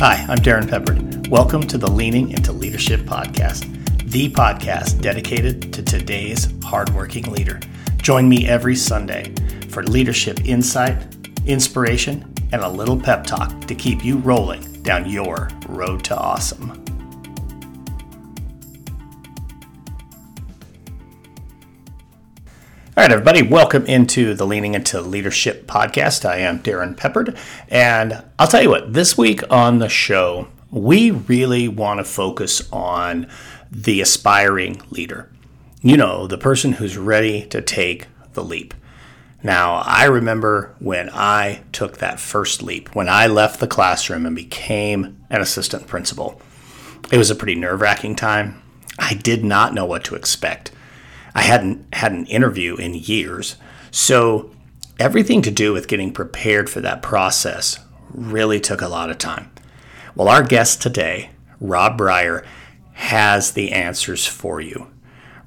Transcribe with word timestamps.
Hi, 0.00 0.26
I'm 0.28 0.38
Darrin 0.38 0.66
Peppard. 0.66 1.28
Welcome 1.28 1.62
to 1.68 1.78
the 1.78 1.88
Leaning 1.88 2.30
into 2.32 2.52
Leadership 2.52 3.02
podcast, 3.02 3.64
the 4.10 4.28
podcast 4.28 5.00
dedicated 5.00 5.72
to 5.72 5.82
today's 5.82 6.48
hardworking 6.64 7.30
leader. 7.30 7.60
Join 7.98 8.28
me 8.28 8.48
every 8.48 8.74
Sunday 8.74 9.32
for 9.68 9.84
leadership 9.84 10.44
insight, 10.44 10.96
inspiration, 11.46 12.34
and 12.52 12.62
a 12.62 12.68
little 12.68 13.00
pep 13.00 13.24
talk 13.24 13.60
to 13.66 13.74
keep 13.74 14.04
you 14.04 14.18
rolling 14.18 14.82
down 14.82 15.08
your 15.08 15.48
road 15.68 16.02
to 16.04 16.16
awesome. 16.18 16.83
Right, 23.04 23.12
everybody, 23.12 23.42
welcome 23.42 23.84
into 23.84 24.32
the 24.32 24.46
Leaning 24.46 24.72
into 24.72 24.98
Leadership 25.02 25.66
podcast. 25.66 26.24
I 26.24 26.38
am 26.38 26.62
Darrin 26.62 26.94
Peppard, 26.94 27.36
and 27.68 28.24
I'll 28.38 28.48
tell 28.48 28.62
you 28.62 28.70
what, 28.70 28.94
this 28.94 29.18
week 29.18 29.42
on 29.50 29.78
the 29.78 29.90
show, 29.90 30.48
we 30.70 31.10
really 31.10 31.68
want 31.68 32.00
to 32.00 32.04
focus 32.04 32.66
on 32.72 33.28
the 33.70 34.00
aspiring 34.00 34.80
leader. 34.88 35.30
You 35.82 35.98
know, 35.98 36.26
the 36.26 36.38
person 36.38 36.72
who's 36.72 36.96
ready 36.96 37.44
to 37.48 37.60
take 37.60 38.06
the 38.32 38.42
leap. 38.42 38.72
Now, 39.42 39.82
I 39.84 40.04
remember 40.04 40.74
when 40.78 41.10
I 41.10 41.60
took 41.72 41.98
that 41.98 42.18
first 42.18 42.62
leap, 42.62 42.94
when 42.94 43.10
I 43.10 43.26
left 43.26 43.60
the 43.60 43.66
classroom 43.66 44.24
and 44.24 44.34
became 44.34 45.22
an 45.28 45.42
assistant 45.42 45.86
principal. 45.86 46.40
It 47.12 47.18
was 47.18 47.30
a 47.30 47.34
pretty 47.34 47.54
nerve 47.54 47.82
wracking 47.82 48.16
time. 48.16 48.62
I 48.98 49.12
did 49.12 49.44
not 49.44 49.74
know 49.74 49.84
what 49.84 50.04
to 50.04 50.14
expect. 50.14 50.70
I 51.34 51.42
hadn't 51.42 51.92
had 51.94 52.12
an 52.12 52.26
interview 52.26 52.76
in 52.76 52.94
years. 52.94 53.56
So 53.90 54.50
everything 54.98 55.42
to 55.42 55.50
do 55.50 55.72
with 55.72 55.88
getting 55.88 56.12
prepared 56.12 56.70
for 56.70 56.80
that 56.80 57.02
process 57.02 57.78
really 58.10 58.60
took 58.60 58.80
a 58.80 58.88
lot 58.88 59.10
of 59.10 59.18
time. 59.18 59.50
Well, 60.14 60.28
our 60.28 60.42
guest 60.42 60.80
today, 60.80 61.30
Rob 61.60 61.98
Breyer, 61.98 62.44
has 62.92 63.52
the 63.52 63.72
answers 63.72 64.26
for 64.26 64.60
you. 64.60 64.88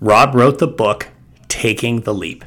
Rob 0.02 0.36
wrote 0.36 0.60
the 0.60 0.68
book 0.68 1.08
Taking 1.48 2.02
the 2.02 2.14
Leap, 2.14 2.44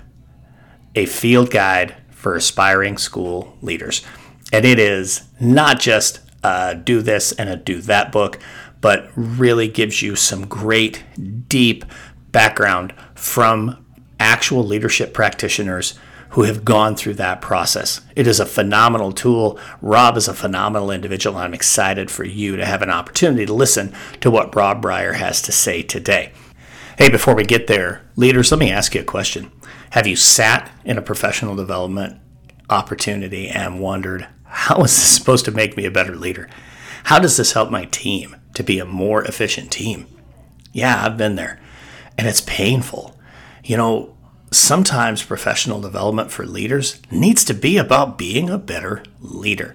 a 0.95 1.07
field 1.07 1.51
guide 1.51 1.97
for 2.11 2.35
aspiring 2.35 2.99
school 2.99 3.57
leaders. 3.63 4.05
And 4.53 4.67
it 4.67 4.79
is 4.79 5.23
not 5.41 5.81
just 5.81 6.21
a 6.43 6.75
do 6.75 7.01
this 7.01 7.33
and 7.33 7.49
a 7.49 7.57
do 7.57 7.81
that 7.83 8.13
book, 8.13 8.39
but 8.81 9.11
really 9.15 9.69
gives 9.69 10.03
you 10.03 10.17
some 10.17 10.47
great, 10.47 11.05
deep 11.49 11.85
background 12.33 12.93
from 13.15 13.85
actual 14.19 14.65
leadership 14.65 15.15
practitioners 15.15 15.99
who 16.31 16.45
have 16.45 16.65
gone 16.65 16.95
through 16.95 17.15
that 17.15 17.41
process. 17.41 18.01
It 18.15 18.27
is 18.27 18.39
a 18.39 18.47
phenomenal 18.47 19.11
tool. 19.11 19.59
Rob 19.83 20.17
is 20.17 20.29
a 20.29 20.35
phenomenal 20.35 20.91
individual. 20.91 21.37
I'm 21.37 21.55
excited 21.55 22.11
for 22.11 22.25
you 22.25 22.57
to 22.57 22.65
have 22.65 22.83
an 22.83 22.91
opportunity 22.91 23.47
to 23.47 23.53
listen 23.53 23.93
to 24.21 24.31
what 24.31 24.55
Rob 24.55 24.83
Breyer 24.83 25.15
has 25.15 25.43
to 25.43 25.53
say 25.53 25.83
today. 25.83 26.33
Hey, 26.99 27.09
before 27.09 27.35
we 27.35 27.45
get 27.45 27.67
there, 27.67 28.03
leaders, 28.15 28.53
let 28.53 28.61
me 28.61 28.71
ask 28.71 28.95
you 28.95 29.01
a 29.01 29.05
question. 29.05 29.51
Have 29.91 30.07
you 30.07 30.15
sat 30.15 30.71
in 30.85 30.99
a 30.99 31.03
professional 31.03 31.57
development 31.57 32.21
opportunity 32.69 33.49
and 33.49 33.81
wondered, 33.81 34.29
how 34.45 34.77
is 34.85 34.95
this 34.95 35.17
supposed 35.17 35.47
to 35.47 35.51
make 35.51 35.77
me 35.77 35.85
a 35.85 35.91
better 35.91 36.15
leader? 36.15 36.49
How 37.05 37.19
does 37.19 37.37
this 37.37 37.53
help 37.53 37.71
my 37.71 37.87
team 37.87 38.37
to 38.55 38.63
be 38.63 38.79
a 38.79 38.85
more 38.85 39.25
efficient 39.25 39.73
team? 39.73 40.07
Yeah, 40.73 41.05
I've 41.05 41.17
been 41.17 41.35
there 41.35 41.60
and 42.21 42.29
it's 42.29 42.43
painful. 42.43 43.19
You 43.65 43.79
know, 43.79 44.15
sometimes 44.51 45.23
professional 45.23 45.81
development 45.81 46.31
for 46.31 46.45
leaders 46.45 47.01
needs 47.11 47.47
to 47.47 47.55
be 47.55 47.79
about 47.79 48.19
being 48.19 48.51
a 48.51 48.59
better 48.59 49.03
leader. 49.21 49.75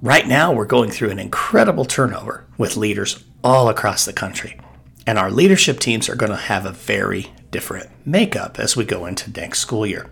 Right 0.00 0.26
now, 0.26 0.54
we're 0.54 0.64
going 0.64 0.90
through 0.90 1.10
an 1.10 1.18
incredible 1.18 1.84
turnover 1.84 2.46
with 2.56 2.78
leaders 2.78 3.22
all 3.44 3.68
across 3.68 4.06
the 4.06 4.14
country. 4.14 4.58
And 5.06 5.18
our 5.18 5.30
leadership 5.30 5.80
teams 5.80 6.08
are 6.08 6.16
going 6.16 6.32
to 6.32 6.38
have 6.38 6.64
a 6.64 6.72
very 6.72 7.26
different 7.50 7.90
makeup 8.06 8.58
as 8.58 8.74
we 8.74 8.86
go 8.86 9.04
into 9.04 9.30
next 9.30 9.58
school 9.58 9.86
year. 9.86 10.10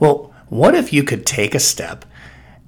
Well, 0.00 0.34
what 0.48 0.74
if 0.74 0.92
you 0.92 1.04
could 1.04 1.26
take 1.26 1.54
a 1.54 1.60
step 1.60 2.04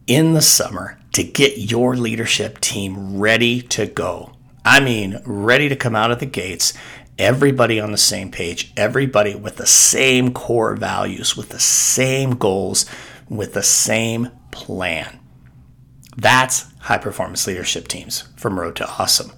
in 0.07 0.35
the 0.35 0.43
summer 0.43 1.01
to 1.15 1.25
get 1.25 1.59
your 1.59 1.97
leadership 1.97 2.61
team 2.61 3.19
ready 3.19 3.61
to 3.61 3.87
go? 3.87 4.35
I 4.65 4.79
mean, 4.79 5.21
ready 5.25 5.69
to 5.69 5.77
come 5.77 5.97
out 5.97 6.13
of 6.13 6.21
the 6.21 6.27
gates 6.27 6.73
everybody 7.19 7.81
on 7.81 7.93
the 7.93 7.99
same 7.99 8.31
page, 8.31 8.73
everybody 8.77 9.35
with 9.35 9.57
the 9.57 9.67
same 9.67 10.33
core 10.33 10.75
values, 10.77 11.37
with 11.37 11.51
the 11.51 11.61
same 11.61 12.33
goals, 12.37 12.87
with 13.29 13.55
the 13.55 13.63
same 13.63 14.31
plan. 14.51 15.21
That's 16.17 16.73
high 16.81 16.99
performance 16.99 17.47
leadership 17.47 17.89
teams 17.89 18.25
from 18.37 18.59
Road 18.59 18.77
to 18.77 18.89
Awesome. 18.89 19.33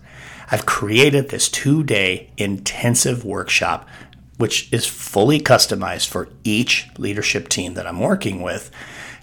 I've 0.50 0.66
created 0.66 1.28
this 1.28 1.48
two 1.48 1.82
day 1.82 2.30
intensive 2.36 3.24
workshop, 3.24 3.88
which 4.36 4.72
is 4.72 4.86
fully 4.86 5.40
customized 5.40 6.08
for 6.08 6.28
each 6.42 6.88
leadership 6.98 7.48
team 7.48 7.74
that 7.74 7.86
I'm 7.86 8.00
working 8.00 8.42
with 8.42 8.70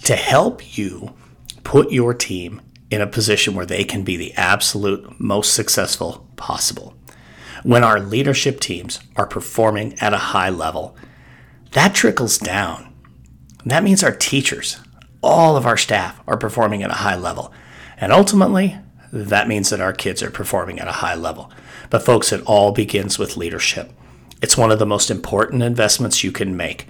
to 0.04 0.16
help 0.16 0.78
you 0.78 1.14
put 1.64 1.92
your 1.92 2.14
team 2.14 2.62
in 2.90 3.02
a 3.02 3.08
position 3.08 3.54
where 3.56 3.66
they 3.66 3.84
can 3.84 4.04
be 4.04 4.18
the 4.18 4.34
absolute 4.34 5.20
most 5.20 5.54
successful 5.54 6.28
possible 6.36 6.96
when 7.64 7.84
our 7.84 8.00
leadership 8.00 8.60
teams 8.60 9.00
are 9.16 9.28
performing 9.28 9.94
at 10.00 10.14
a 10.14 10.18
high 10.18 10.50
level, 10.50 10.96
that 11.72 11.96
trickles 11.96 12.38
down. 12.38 12.94
That 13.66 13.84
means 13.84 14.04
our 14.04 14.16
teachers, 14.16 14.80
all 15.22 15.56
of 15.56 15.66
our 15.66 15.78
staff 15.78 16.20
are 16.28 16.38
performing 16.38 16.84
at 16.84 16.90
a 16.90 16.96
high 16.96 17.16
level. 17.16 17.54
And 17.98 18.12
ultimately, 18.12 18.78
that 19.14 19.48
means 19.48 19.70
that 19.70 19.82
our 19.82 19.94
kids 19.94 20.24
are 20.24 20.32
performing 20.32 20.80
at 20.80 20.88
a 20.88 20.94
high 20.94 21.16
level. 21.16 21.52
But, 21.90 22.04
folks, 22.04 22.32
it 22.32 22.42
all 22.46 22.72
begins 22.72 23.20
with 23.20 23.38
leadership. 23.38 23.92
It's 24.42 24.58
one 24.58 24.72
of 24.72 24.80
the 24.80 24.86
most 24.86 25.12
important 25.12 25.62
investments 25.62 26.24
you 26.24 26.32
can 26.32 26.58
make, 26.58 26.88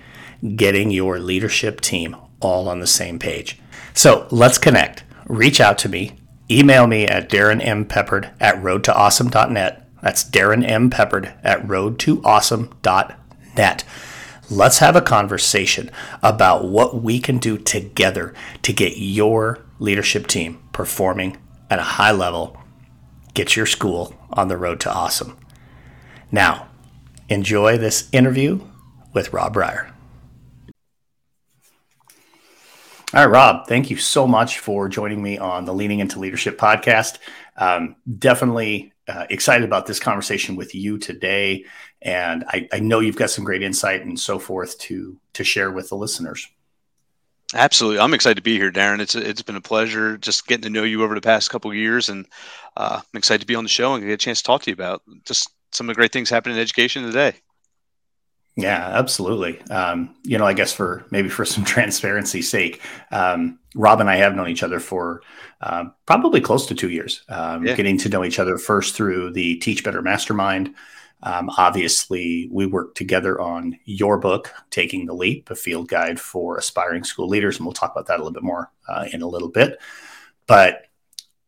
getting 0.55 0.91
your 0.91 1.19
leadership 1.19 1.81
team 1.81 2.15
all 2.39 2.69
on 2.69 2.79
the 2.79 2.87
same 2.87 3.19
page. 3.19 3.59
So 3.93 4.27
let's 4.31 4.57
connect. 4.57 5.03
Reach 5.27 5.59
out 5.59 5.77
to 5.79 5.89
me. 5.89 6.13
Email 6.49 6.87
me 6.87 7.05
at 7.05 7.29
darrinmpeppard 7.29 8.31
at 8.39 8.55
roadtoawesome.net 8.55 9.80
that's 10.01 10.23
Darrin 10.23 10.63
M. 10.63 10.89
Peppard 10.89 11.37
at 11.43 11.67
roadtoawesome.net. 11.67 13.83
Let's 14.49 14.79
have 14.79 14.95
a 14.95 15.01
conversation 15.01 15.91
about 16.21 16.67
what 16.67 17.01
we 17.01 17.19
can 17.19 17.37
do 17.37 17.57
together 17.57 18.33
to 18.63 18.73
get 18.73 18.97
your 18.97 19.59
leadership 19.79 20.27
team 20.27 20.61
performing 20.73 21.37
at 21.69 21.79
a 21.79 21.83
high 21.83 22.11
level, 22.11 22.57
get 23.33 23.55
your 23.55 23.65
school 23.65 24.13
on 24.31 24.49
the 24.49 24.57
road 24.57 24.81
to 24.81 24.91
awesome. 24.91 25.37
Now, 26.31 26.67
enjoy 27.29 27.77
this 27.77 28.09
interview 28.11 28.59
with 29.13 29.31
Rob 29.31 29.55
Breyer. 29.55 29.91
All 33.13 33.25
right, 33.25 33.25
Rob, 33.25 33.67
thank 33.67 33.89
you 33.89 33.97
so 33.97 34.25
much 34.25 34.59
for 34.59 34.87
joining 34.87 35.21
me 35.21 35.37
on 35.37 35.65
the 35.65 35.73
Leaning 35.73 35.99
into 35.99 36.19
Leadership 36.19 36.57
podcast. 36.57 37.17
Um, 37.57 37.97
definitely 38.17 38.90
uh, 39.11 39.25
excited 39.29 39.65
about 39.65 39.85
this 39.85 39.99
conversation 39.99 40.55
with 40.55 40.73
you 40.73 40.97
today, 40.97 41.65
and 42.01 42.45
I, 42.47 42.69
I, 42.71 42.79
know 42.79 43.01
you've 43.01 43.17
got 43.17 43.29
some 43.29 43.43
great 43.43 43.61
insight 43.61 44.05
and 44.05 44.17
so 44.17 44.39
forth 44.39 44.79
to 44.79 45.17
to 45.33 45.43
share 45.43 45.69
with 45.69 45.89
the 45.89 45.95
listeners. 45.95 46.47
Absolutely, 47.53 47.99
I'm 47.99 48.13
excited 48.13 48.37
to 48.37 48.41
be 48.41 48.57
here, 48.57 48.71
Darrin. 48.71 49.01
It's 49.01 49.15
it's 49.15 49.41
been 49.41 49.57
a 49.57 49.61
pleasure 49.61 50.17
just 50.17 50.47
getting 50.47 50.63
to 50.63 50.69
know 50.69 50.83
you 50.83 51.03
over 51.03 51.13
the 51.13 51.21
past 51.21 51.49
couple 51.49 51.73
years, 51.73 52.07
and 52.07 52.25
uh, 52.77 53.01
I'm 53.01 53.17
excited 53.17 53.41
to 53.41 53.47
be 53.47 53.55
on 53.55 53.65
the 53.65 53.69
show 53.69 53.93
and 53.93 54.03
get 54.03 54.13
a 54.13 54.17
chance 54.17 54.39
to 54.39 54.45
talk 54.45 54.61
to 54.63 54.69
you 54.69 54.75
about 54.75 55.01
just 55.25 55.49
some 55.71 55.89
of 55.89 55.95
the 55.95 55.99
great 55.99 56.13
things 56.13 56.29
happening 56.29 56.55
in 56.55 56.61
education 56.61 57.03
today. 57.03 57.33
Yeah, 58.61 58.89
absolutely. 58.93 59.61
Um, 59.69 60.15
you 60.23 60.37
know, 60.37 60.45
I 60.45 60.53
guess 60.53 60.73
for 60.73 61.05
maybe 61.11 61.29
for 61.29 61.45
some 61.45 61.63
transparency's 61.65 62.49
sake, 62.49 62.81
um, 63.11 63.59
Rob 63.75 64.01
and 64.01 64.09
I 64.09 64.17
have 64.17 64.35
known 64.35 64.49
each 64.49 64.63
other 64.63 64.79
for 64.79 65.21
uh, 65.61 65.85
probably 66.05 66.41
close 66.41 66.65
to 66.67 66.75
two 66.75 66.89
years. 66.89 67.23
Um, 67.29 67.65
yeah. 67.65 67.75
Getting 67.75 67.97
to 67.99 68.09
know 68.09 68.23
each 68.23 68.39
other 68.39 68.57
first 68.57 68.95
through 68.95 69.31
the 69.31 69.55
Teach 69.57 69.83
Better 69.83 70.01
Mastermind. 70.01 70.75
Um, 71.23 71.49
obviously, 71.57 72.49
we 72.51 72.65
worked 72.65 72.97
together 72.97 73.39
on 73.39 73.77
your 73.85 74.17
book, 74.17 74.51
Taking 74.71 75.05
the 75.05 75.13
Leap, 75.13 75.51
a 75.51 75.55
field 75.55 75.87
guide 75.87 76.19
for 76.19 76.57
aspiring 76.57 77.03
school 77.03 77.27
leaders, 77.27 77.57
and 77.57 77.65
we'll 77.65 77.73
talk 77.73 77.91
about 77.91 78.07
that 78.07 78.15
a 78.15 78.23
little 78.23 78.33
bit 78.33 78.43
more 78.43 78.71
uh, 78.89 79.05
in 79.13 79.21
a 79.21 79.27
little 79.27 79.49
bit. 79.49 79.79
But 80.47 80.87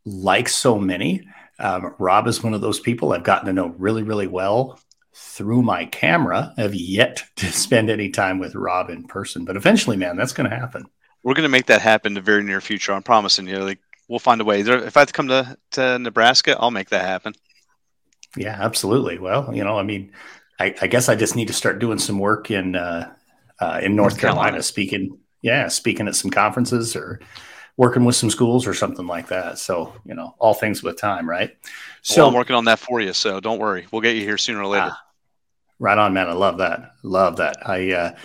like 0.06 0.48
so 0.48 0.78
many, 0.78 1.28
um, 1.60 1.96
Rob 1.98 2.28
is 2.28 2.44
one 2.44 2.54
of 2.54 2.62
those 2.62 2.80
people 2.80 3.14
I've 3.14 3.24
gotten 3.24 3.48
to 3.48 3.54
know 3.54 3.68
really, 3.78 4.04
really 4.04 4.28
well 4.28 4.80
through 5.16 5.62
my 5.62 5.86
camera. 5.86 6.54
have 6.58 6.76
yet 6.76 7.24
to 7.38 7.46
spend 7.52 7.90
any 7.90 8.10
time 8.10 8.40
with 8.40 8.56
Rob 8.56 8.90
in 8.90 9.04
person, 9.06 9.46
but 9.46 9.56
eventually, 9.56 9.98
man, 9.98 10.18
that's 10.18 10.34
going 10.34 10.50
to 10.50 10.56
happen. 10.56 10.86
We're 11.24 11.36
going 11.36 11.44
to 11.44 11.50
make 11.50 11.68
that 11.68 11.82
happen 11.82 12.12
in 12.12 12.14
the 12.16 12.22
very 12.22 12.44
near 12.44 12.60
future. 12.60 12.94
I'm 12.94 13.04
promising 13.04 13.48
you. 13.48 13.60
Like 13.60 13.80
we'll 14.08 14.20
find 14.20 14.42
a 14.42 14.44
way. 14.44 14.60
If 14.60 14.98
I 14.98 15.02
have 15.02 15.08
to 15.08 15.14
come 15.14 15.30
to, 15.30 15.58
to 15.72 16.00
Nebraska, 16.00 16.58
I'll 16.60 16.72
make 16.72 16.90
that 16.90 17.06
happen. 17.06 17.34
Yeah, 18.36 18.58
absolutely. 18.60 19.20
Well, 19.20 19.56
you 19.56 19.64
know, 19.64 19.78
I 19.78 19.84
mean, 19.84 20.12
I, 20.60 20.76
I 20.82 20.88
guess 20.88 21.08
I 21.08 21.16
just 21.16 21.36
need 21.36 21.48
to 21.48 21.54
start 21.54 21.80
doing 21.80 22.00
some 22.00 22.20
work 22.20 22.52
in 22.52 22.76
uh, 22.76 23.14
uh, 23.60 23.80
in 23.82 23.96
North, 23.96 24.14
North 24.14 24.20
Carolina, 24.20 24.42
Carolina, 24.44 24.64
speaking. 24.64 25.20
Yeah, 25.42 25.68
speaking 25.68 26.08
at 26.08 26.16
some 26.16 26.32
conferences 26.32 26.96
or 26.96 27.20
working 27.78 28.06
with 28.06 28.16
some 28.16 28.30
schools 28.30 28.68
or 28.68 28.74
something 28.74 29.08
like 29.08 29.28
that. 29.28 29.58
So, 29.58 29.94
you 30.06 30.14
know, 30.14 30.36
all 30.40 30.54
things 30.54 30.84
with 30.84 30.98
time, 30.98 31.28
right? 31.28 31.58
So 32.02 32.22
well, 32.22 32.28
I'm 32.30 32.36
working 32.36 32.56
on 32.56 32.66
that 32.66 32.80
for 32.80 33.02
you. 33.02 33.14
So 33.14 33.40
don't 33.40 33.60
worry. 33.60 33.88
We'll 33.92 34.02
get 34.02 34.16
you 34.16 34.22
here 34.22 34.38
sooner 34.38 34.62
or 34.62 34.68
later. 34.68 34.92
Ah, 34.92 35.04
right 35.80 35.98
on, 35.98 36.14
man. 36.14 36.30
I 36.30 36.34
love 36.34 36.60
that. 36.60 36.92
Love 37.02 37.38
that. 37.38 37.68
I 37.68 37.92
uh, 37.92 38.16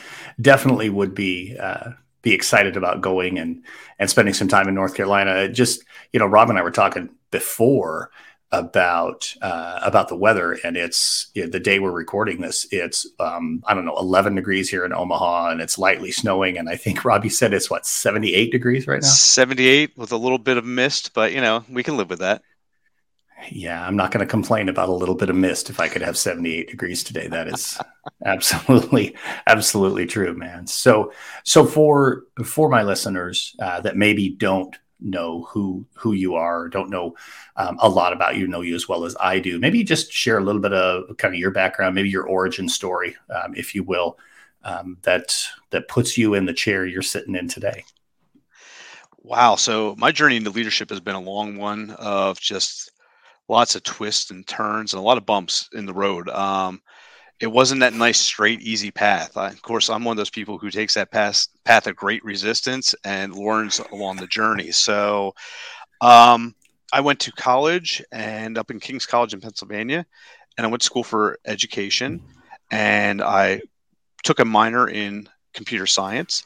definitely 0.40 0.90
would 0.90 1.14
be, 1.14 1.56
uh, 1.58 1.92
be 2.20 2.34
excited 2.34 2.76
about 2.76 3.00
going 3.00 3.38
and, 3.38 3.64
and 3.98 4.10
spending 4.10 4.34
some 4.34 4.48
time 4.48 4.68
in 4.68 4.74
North 4.74 4.94
Carolina. 4.94 5.48
Just, 5.48 5.84
you 6.12 6.20
know, 6.20 6.26
Rob 6.26 6.50
and 6.50 6.58
I 6.58 6.62
were 6.62 6.70
talking 6.70 7.10
before 7.30 8.10
about 8.50 9.34
uh, 9.42 9.80
about 9.82 10.08
the 10.08 10.16
weather, 10.16 10.58
and 10.64 10.76
it's 10.76 11.30
you 11.34 11.44
know, 11.44 11.50
the 11.50 11.60
day 11.60 11.78
we're 11.78 11.90
recording 11.90 12.40
this. 12.40 12.66
It's 12.70 13.06
um, 13.20 13.62
I 13.66 13.74
don't 13.74 13.84
know, 13.84 13.96
11 13.98 14.34
degrees 14.34 14.70
here 14.70 14.84
in 14.84 14.92
Omaha, 14.92 15.50
and 15.50 15.60
it's 15.60 15.78
lightly 15.78 16.10
snowing. 16.10 16.56
And 16.56 16.68
I 16.68 16.76
think 16.76 17.04
Robbie 17.04 17.28
said 17.28 17.52
it's 17.52 17.70
what 17.70 17.86
78 17.86 18.50
degrees 18.50 18.86
right 18.86 19.02
now. 19.02 19.08
78 19.08 19.96
with 19.96 20.12
a 20.12 20.16
little 20.16 20.38
bit 20.38 20.56
of 20.56 20.64
mist, 20.64 21.12
but 21.14 21.32
you 21.32 21.40
know 21.40 21.64
we 21.70 21.82
can 21.82 21.96
live 21.96 22.10
with 22.10 22.20
that. 22.20 22.42
Yeah, 23.50 23.86
I'm 23.86 23.96
not 23.96 24.10
going 24.10 24.26
to 24.26 24.30
complain 24.30 24.68
about 24.68 24.88
a 24.88 24.92
little 24.92 25.14
bit 25.14 25.30
of 25.30 25.36
mist 25.36 25.70
if 25.70 25.78
I 25.78 25.88
could 25.88 26.02
have 26.02 26.18
78 26.18 26.68
degrees 26.68 27.04
today. 27.04 27.28
That 27.28 27.46
is 27.46 27.78
absolutely, 28.24 29.16
absolutely 29.46 30.06
true, 30.06 30.34
man. 30.34 30.66
So, 30.66 31.12
so 31.44 31.64
for 31.64 32.24
for 32.44 32.68
my 32.68 32.82
listeners 32.82 33.54
uh, 33.60 33.80
that 33.82 33.96
maybe 33.96 34.30
don't 34.30 34.76
know 35.00 35.44
who 35.44 35.86
who 35.94 36.12
you 36.12 36.34
are, 36.34 36.68
don't 36.68 36.90
know 36.90 37.14
um, 37.56 37.78
a 37.80 37.88
lot 37.88 38.12
about 38.12 38.36
you, 38.36 38.46
know 38.46 38.60
you 38.60 38.74
as 38.74 38.88
well 38.88 39.04
as 39.04 39.16
I 39.20 39.38
do. 39.38 39.58
Maybe 39.58 39.84
just 39.84 40.12
share 40.12 40.38
a 40.38 40.44
little 40.44 40.60
bit 40.60 40.72
of 40.72 41.16
kind 41.16 41.34
of 41.34 41.40
your 41.40 41.50
background, 41.50 41.94
maybe 41.94 42.10
your 42.10 42.26
origin 42.26 42.68
story, 42.68 43.16
um, 43.30 43.54
if 43.54 43.74
you 43.74 43.82
will, 43.82 44.18
um, 44.64 44.98
that 45.02 45.36
that 45.70 45.88
puts 45.88 46.18
you 46.18 46.34
in 46.34 46.46
the 46.46 46.52
chair 46.52 46.86
you're 46.86 47.02
sitting 47.02 47.34
in 47.34 47.48
today. 47.48 47.84
Wow. 49.22 49.56
So 49.56 49.94
my 49.98 50.10
journey 50.10 50.36
into 50.36 50.50
leadership 50.50 50.90
has 50.90 51.00
been 51.00 51.14
a 51.14 51.20
long 51.20 51.58
one 51.58 51.90
of 51.98 52.40
just 52.40 52.92
lots 53.48 53.74
of 53.74 53.82
twists 53.82 54.30
and 54.30 54.46
turns 54.46 54.92
and 54.92 55.00
a 55.00 55.04
lot 55.04 55.18
of 55.18 55.26
bumps 55.26 55.68
in 55.74 55.86
the 55.86 55.94
road. 55.94 56.28
Um, 56.28 56.80
it 57.40 57.46
wasn't 57.46 57.80
that 57.80 57.94
nice 57.94 58.18
straight 58.18 58.60
easy 58.60 58.90
path. 58.90 59.36
I, 59.36 59.48
of 59.48 59.62
course 59.62 59.88
i'm 59.88 60.04
one 60.04 60.12
of 60.12 60.16
those 60.16 60.30
people 60.30 60.58
who 60.58 60.70
takes 60.70 60.94
that 60.94 61.10
path 61.10 61.46
path 61.64 61.86
of 61.86 61.96
great 61.96 62.24
resistance 62.24 62.94
and 63.04 63.34
learns 63.34 63.80
along 63.92 64.16
the 64.16 64.26
journey. 64.26 64.70
So 64.72 65.34
um, 66.00 66.54
i 66.92 67.00
went 67.00 67.20
to 67.20 67.32
college 67.32 68.02
and 68.12 68.58
up 68.58 68.70
in 68.70 68.80
king's 68.80 69.06
college 69.06 69.34
in 69.34 69.40
pennsylvania 69.40 70.06
and 70.56 70.66
i 70.66 70.70
went 70.70 70.80
to 70.80 70.86
school 70.86 71.04
for 71.04 71.38
education 71.44 72.22
and 72.70 73.22
i 73.22 73.60
took 74.24 74.40
a 74.40 74.44
minor 74.44 74.88
in 74.88 75.28
computer 75.54 75.86
science. 75.86 76.44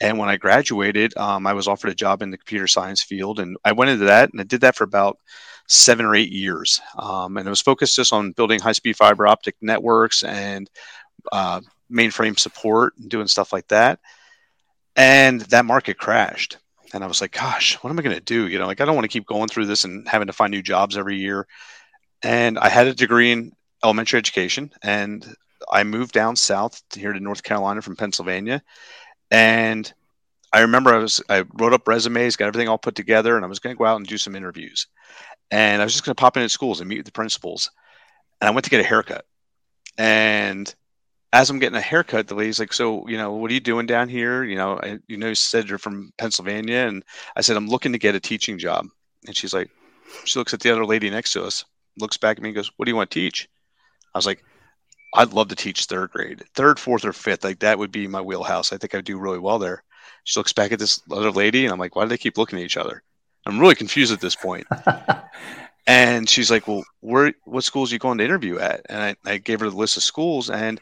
And 0.00 0.18
when 0.18 0.28
i 0.28 0.36
graduated 0.36 1.16
um, 1.16 1.46
i 1.46 1.52
was 1.52 1.68
offered 1.68 1.90
a 1.90 1.94
job 1.94 2.22
in 2.22 2.30
the 2.30 2.38
computer 2.38 2.66
science 2.66 3.02
field 3.02 3.38
and 3.38 3.56
i 3.64 3.72
went 3.72 3.90
into 3.90 4.06
that 4.06 4.32
and 4.32 4.40
i 4.40 4.44
did 4.44 4.62
that 4.62 4.76
for 4.76 4.84
about 4.84 5.18
seven 5.72 6.04
or 6.04 6.14
eight 6.14 6.30
years. 6.30 6.80
Um, 6.98 7.38
and 7.38 7.46
it 7.46 7.50
was 7.50 7.62
focused 7.62 7.96
just 7.96 8.12
on 8.12 8.32
building 8.32 8.60
high 8.60 8.72
speed 8.72 8.94
fiber 8.94 9.26
optic 9.26 9.56
networks 9.62 10.22
and 10.22 10.68
uh, 11.32 11.62
mainframe 11.90 12.38
support 12.38 12.92
and 12.98 13.08
doing 13.08 13.26
stuff 13.26 13.52
like 13.54 13.66
that. 13.68 13.98
And 14.96 15.40
that 15.42 15.64
market 15.64 15.96
crashed. 15.98 16.58
And 16.92 17.02
I 17.02 17.06
was 17.06 17.22
like, 17.22 17.32
gosh, 17.32 17.76
what 17.76 17.88
am 17.88 17.98
I 17.98 18.02
going 18.02 18.14
to 18.14 18.20
do? 18.20 18.48
You 18.48 18.58
know, 18.58 18.66
like 18.66 18.82
I 18.82 18.84
don't 18.84 18.94
want 18.94 19.04
to 19.04 19.12
keep 19.12 19.26
going 19.26 19.48
through 19.48 19.64
this 19.64 19.84
and 19.84 20.06
having 20.06 20.26
to 20.26 20.34
find 20.34 20.50
new 20.50 20.60
jobs 20.60 20.98
every 20.98 21.16
year. 21.16 21.46
And 22.22 22.58
I 22.58 22.68
had 22.68 22.86
a 22.86 22.94
degree 22.94 23.32
in 23.32 23.52
elementary 23.82 24.18
education 24.18 24.70
and 24.82 25.26
I 25.70 25.84
moved 25.84 26.12
down 26.12 26.36
south 26.36 26.82
here 26.94 27.14
to 27.14 27.20
North 27.20 27.42
Carolina 27.42 27.80
from 27.80 27.96
Pennsylvania. 27.96 28.62
And 29.30 29.90
I 30.52 30.60
remember 30.60 30.92
I 30.92 30.98
was 30.98 31.22
I 31.30 31.44
wrote 31.54 31.72
up 31.72 31.88
resumes, 31.88 32.36
got 32.36 32.48
everything 32.48 32.68
all 32.68 32.76
put 32.76 32.94
together, 32.94 33.36
and 33.36 33.44
I 33.44 33.48
was 33.48 33.58
going 33.58 33.74
to 33.74 33.78
go 33.78 33.86
out 33.86 33.96
and 33.96 34.06
do 34.06 34.18
some 34.18 34.36
interviews 34.36 34.86
and 35.50 35.80
I 35.80 35.84
was 35.84 35.92
just 35.92 36.04
going 36.04 36.14
to 36.14 36.20
pop 36.20 36.36
in 36.36 36.42
at 36.42 36.50
schools 36.50 36.80
and 36.80 36.88
meet 36.88 36.98
with 36.98 37.06
the 37.06 37.12
principals. 37.12 37.70
And 38.40 38.48
I 38.48 38.52
went 38.52 38.64
to 38.64 38.70
get 38.70 38.80
a 38.80 38.84
haircut. 38.84 39.24
And 39.98 40.74
as 41.32 41.48
I'm 41.48 41.58
getting 41.58 41.78
a 41.78 41.82
haircut, 41.82 42.28
the 42.28 42.34
lady's 42.34 42.60
like, 42.60 42.72
"So, 42.72 43.06
you 43.08 43.16
know, 43.16 43.32
what 43.32 43.50
are 43.50 43.54
you 43.54 43.60
doing 43.60 43.86
down 43.86 44.08
here? 44.08 44.44
You 44.44 44.56
know, 44.56 44.78
I, 44.82 44.98
you 45.08 45.16
know, 45.16 45.28
you 45.28 45.34
said 45.34 45.68
you're 45.68 45.78
from 45.78 46.12
Pennsylvania." 46.18 46.86
And 46.86 47.04
I 47.36 47.40
said, 47.40 47.56
"I'm 47.56 47.68
looking 47.68 47.92
to 47.92 47.98
get 47.98 48.14
a 48.14 48.20
teaching 48.20 48.58
job." 48.58 48.86
And 49.26 49.36
she's 49.36 49.54
like, 49.54 49.70
she 50.24 50.38
looks 50.38 50.52
at 50.52 50.60
the 50.60 50.70
other 50.70 50.84
lady 50.84 51.10
next 51.10 51.32
to 51.32 51.44
us, 51.44 51.64
looks 51.98 52.16
back 52.16 52.36
at 52.36 52.42
me, 52.42 52.50
and 52.50 52.56
goes, 52.56 52.70
"What 52.76 52.86
do 52.86 52.90
you 52.90 52.96
want 52.96 53.10
to 53.10 53.20
teach?" 53.20 53.48
I 54.14 54.18
was 54.18 54.26
like, 54.26 54.44
"I'd 55.14 55.32
love 55.32 55.48
to 55.48 55.56
teach 55.56 55.84
third 55.86 56.10
grade, 56.10 56.44
third, 56.54 56.78
fourth, 56.78 57.04
or 57.04 57.12
fifth. 57.12 57.44
Like 57.44 57.60
that 57.60 57.78
would 57.78 57.92
be 57.92 58.06
my 58.06 58.20
wheelhouse. 58.20 58.72
I 58.72 58.76
think 58.78 58.94
I'd 58.94 59.04
do 59.04 59.18
really 59.18 59.38
well 59.38 59.58
there." 59.58 59.84
She 60.24 60.38
looks 60.38 60.52
back 60.52 60.72
at 60.72 60.78
this 60.78 61.00
other 61.10 61.30
lady, 61.30 61.64
and 61.64 61.72
I'm 61.72 61.78
like, 61.78 61.96
"Why 61.96 62.04
do 62.04 62.08
they 62.08 62.18
keep 62.18 62.38
looking 62.38 62.58
at 62.58 62.64
each 62.64 62.76
other?" 62.76 63.02
I'm 63.46 63.58
really 63.58 63.74
confused 63.74 64.12
at 64.12 64.20
this 64.20 64.36
point. 64.36 64.66
and 65.86 66.28
she's 66.28 66.50
like, 66.50 66.68
"Well, 66.68 66.84
where 67.00 67.34
what 67.44 67.64
schools 67.64 67.90
are 67.90 67.94
you 67.94 67.98
going 67.98 68.18
to 68.18 68.24
interview 68.24 68.58
at?" 68.58 68.82
And 68.88 69.00
I, 69.00 69.16
I 69.32 69.38
gave 69.38 69.60
her 69.60 69.70
the 69.70 69.76
list 69.76 69.96
of 69.96 70.02
schools, 70.02 70.50
and 70.50 70.80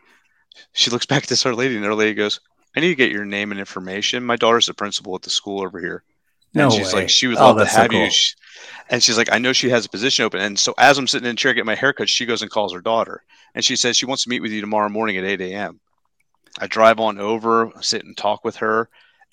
she 0.73 0.91
looks 0.91 1.07
back 1.13 1.25
at 1.25 1.29
this 1.29 1.45
other 1.45 1.55
lady, 1.55 1.77
and 1.77 1.85
the 1.85 1.95
lady 1.95 2.15
goes, 2.15 2.41
"I 2.77 2.81
need 2.81 2.89
to 2.89 2.95
get 2.95 3.13
your 3.13 3.25
name 3.25 3.51
and 3.51 3.61
information. 3.61 4.25
My 4.25 4.37
daughter's 4.37 4.67
the 4.67 4.75
principal 4.75 5.15
at 5.15 5.23
the 5.23 5.31
school 5.31 5.63
over 5.63 5.81
here." 5.81 6.05
No 6.53 6.65
and 6.65 6.73
she's 6.73 6.93
way. 6.93 7.03
like, 7.03 7.11
she 7.11 7.29
would 7.29 7.37
oh, 7.37 7.53
love 7.53 7.59
to 7.59 7.65
have 7.65 7.85
so 7.85 7.89
cool. 7.89 8.05
you. 8.05 8.11
and 8.89 9.03
she's 9.03 9.17
like, 9.17 9.33
I 9.33 9.39
know 9.39 9.53
she 9.53 9.71
has 9.71 9.87
a 9.87 9.89
position 9.89 10.25
open. 10.25 10.41
And 10.41 10.59
so 10.59 10.75
as 10.79 10.99
I'm 10.99 11.07
sitting 11.07 11.29
in 11.29 11.37
the 11.37 11.39
chair 11.39 11.55
getting 11.55 11.67
my 11.67 11.77
haircut, 11.77 12.09
she 12.09 12.27
goes 12.27 12.43
and 12.43 12.51
calls 12.51 12.73
her 12.73 12.81
daughter. 12.81 13.23
And 13.55 13.65
she 13.65 13.77
says 13.77 13.97
she 13.97 14.07
wants 14.07 14.25
to 14.25 14.31
meet 14.31 14.43
with 14.43 14.51
you 14.51 14.61
tomorrow 14.61 14.89
morning 14.89 15.17
at 15.17 15.25
8 15.25 15.41
a.m. 15.43 15.79
I 16.59 16.67
drive 16.67 16.99
on 16.99 17.21
over, 17.21 17.71
sit 17.81 18.05
and 18.05 18.17
talk 18.17 18.45
with 18.45 18.57
her. 18.57 18.89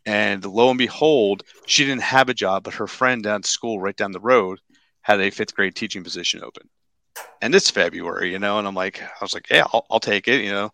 And 0.08 0.46
lo 0.46 0.70
and 0.70 0.78
behold, 0.78 1.44
she 1.66 1.84
didn't 1.86 2.02
have 2.02 2.30
a 2.30 2.34
job, 2.34 2.64
but 2.64 2.76
her 2.76 2.88
friend 2.88 3.22
down 3.22 3.42
at 3.42 3.46
school 3.46 3.80
right 3.80 3.96
down 3.96 4.14
the 4.14 4.22
road 4.22 4.60
had 5.02 5.20
a 5.20 5.30
fifth 5.30 5.54
grade 5.54 5.76
teaching 5.76 6.02
position 6.02 6.42
open. 6.44 6.70
And 7.42 7.54
it's 7.54 7.70
February, 7.70 8.32
you 8.32 8.40
know, 8.40 8.58
and 8.58 8.66
I'm 8.66 8.74
like, 8.74 9.02
I 9.02 9.22
was 9.22 9.34
like, 9.34 9.50
yeah, 9.52 9.66
I'll, 9.74 9.86
I'll 9.92 10.00
take 10.00 10.30
it, 10.30 10.44
you 10.44 10.52
know. 10.52 10.72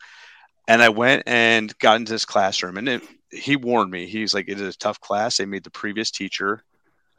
And 0.67 0.83
I 0.83 0.89
went 0.89 1.23
and 1.25 1.77
got 1.79 1.95
into 1.95 2.11
this 2.11 2.25
classroom, 2.25 2.77
and 2.77 2.87
it, 2.87 3.01
he 3.31 3.55
warned 3.55 3.89
me. 3.89 4.05
He's 4.05 4.35
like, 4.35 4.47
it 4.47 4.61
is 4.61 4.75
a 4.75 4.77
tough 4.77 4.99
class. 4.99 5.37
They 5.37 5.45
made 5.45 5.63
the 5.63 5.71
previous 5.71 6.11
teacher, 6.11 6.63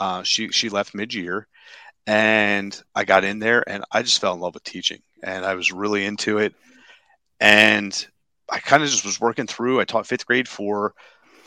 uh, 0.00 0.22
she 0.22 0.50
she 0.50 0.68
left 0.68 0.94
mid 0.94 1.12
year, 1.12 1.46
and 2.06 2.80
I 2.94 3.04
got 3.04 3.24
in 3.24 3.38
there, 3.40 3.68
and 3.68 3.84
I 3.90 4.02
just 4.02 4.20
fell 4.20 4.34
in 4.34 4.40
love 4.40 4.54
with 4.54 4.64
teaching, 4.64 5.02
and 5.22 5.44
I 5.44 5.54
was 5.54 5.72
really 5.72 6.04
into 6.04 6.38
it, 6.38 6.54
and 7.40 8.06
I 8.50 8.58
kind 8.58 8.82
of 8.82 8.88
just 8.88 9.04
was 9.04 9.20
working 9.20 9.46
through. 9.46 9.80
I 9.80 9.84
taught 9.84 10.06
fifth 10.06 10.26
grade 10.26 10.48
for 10.48 10.94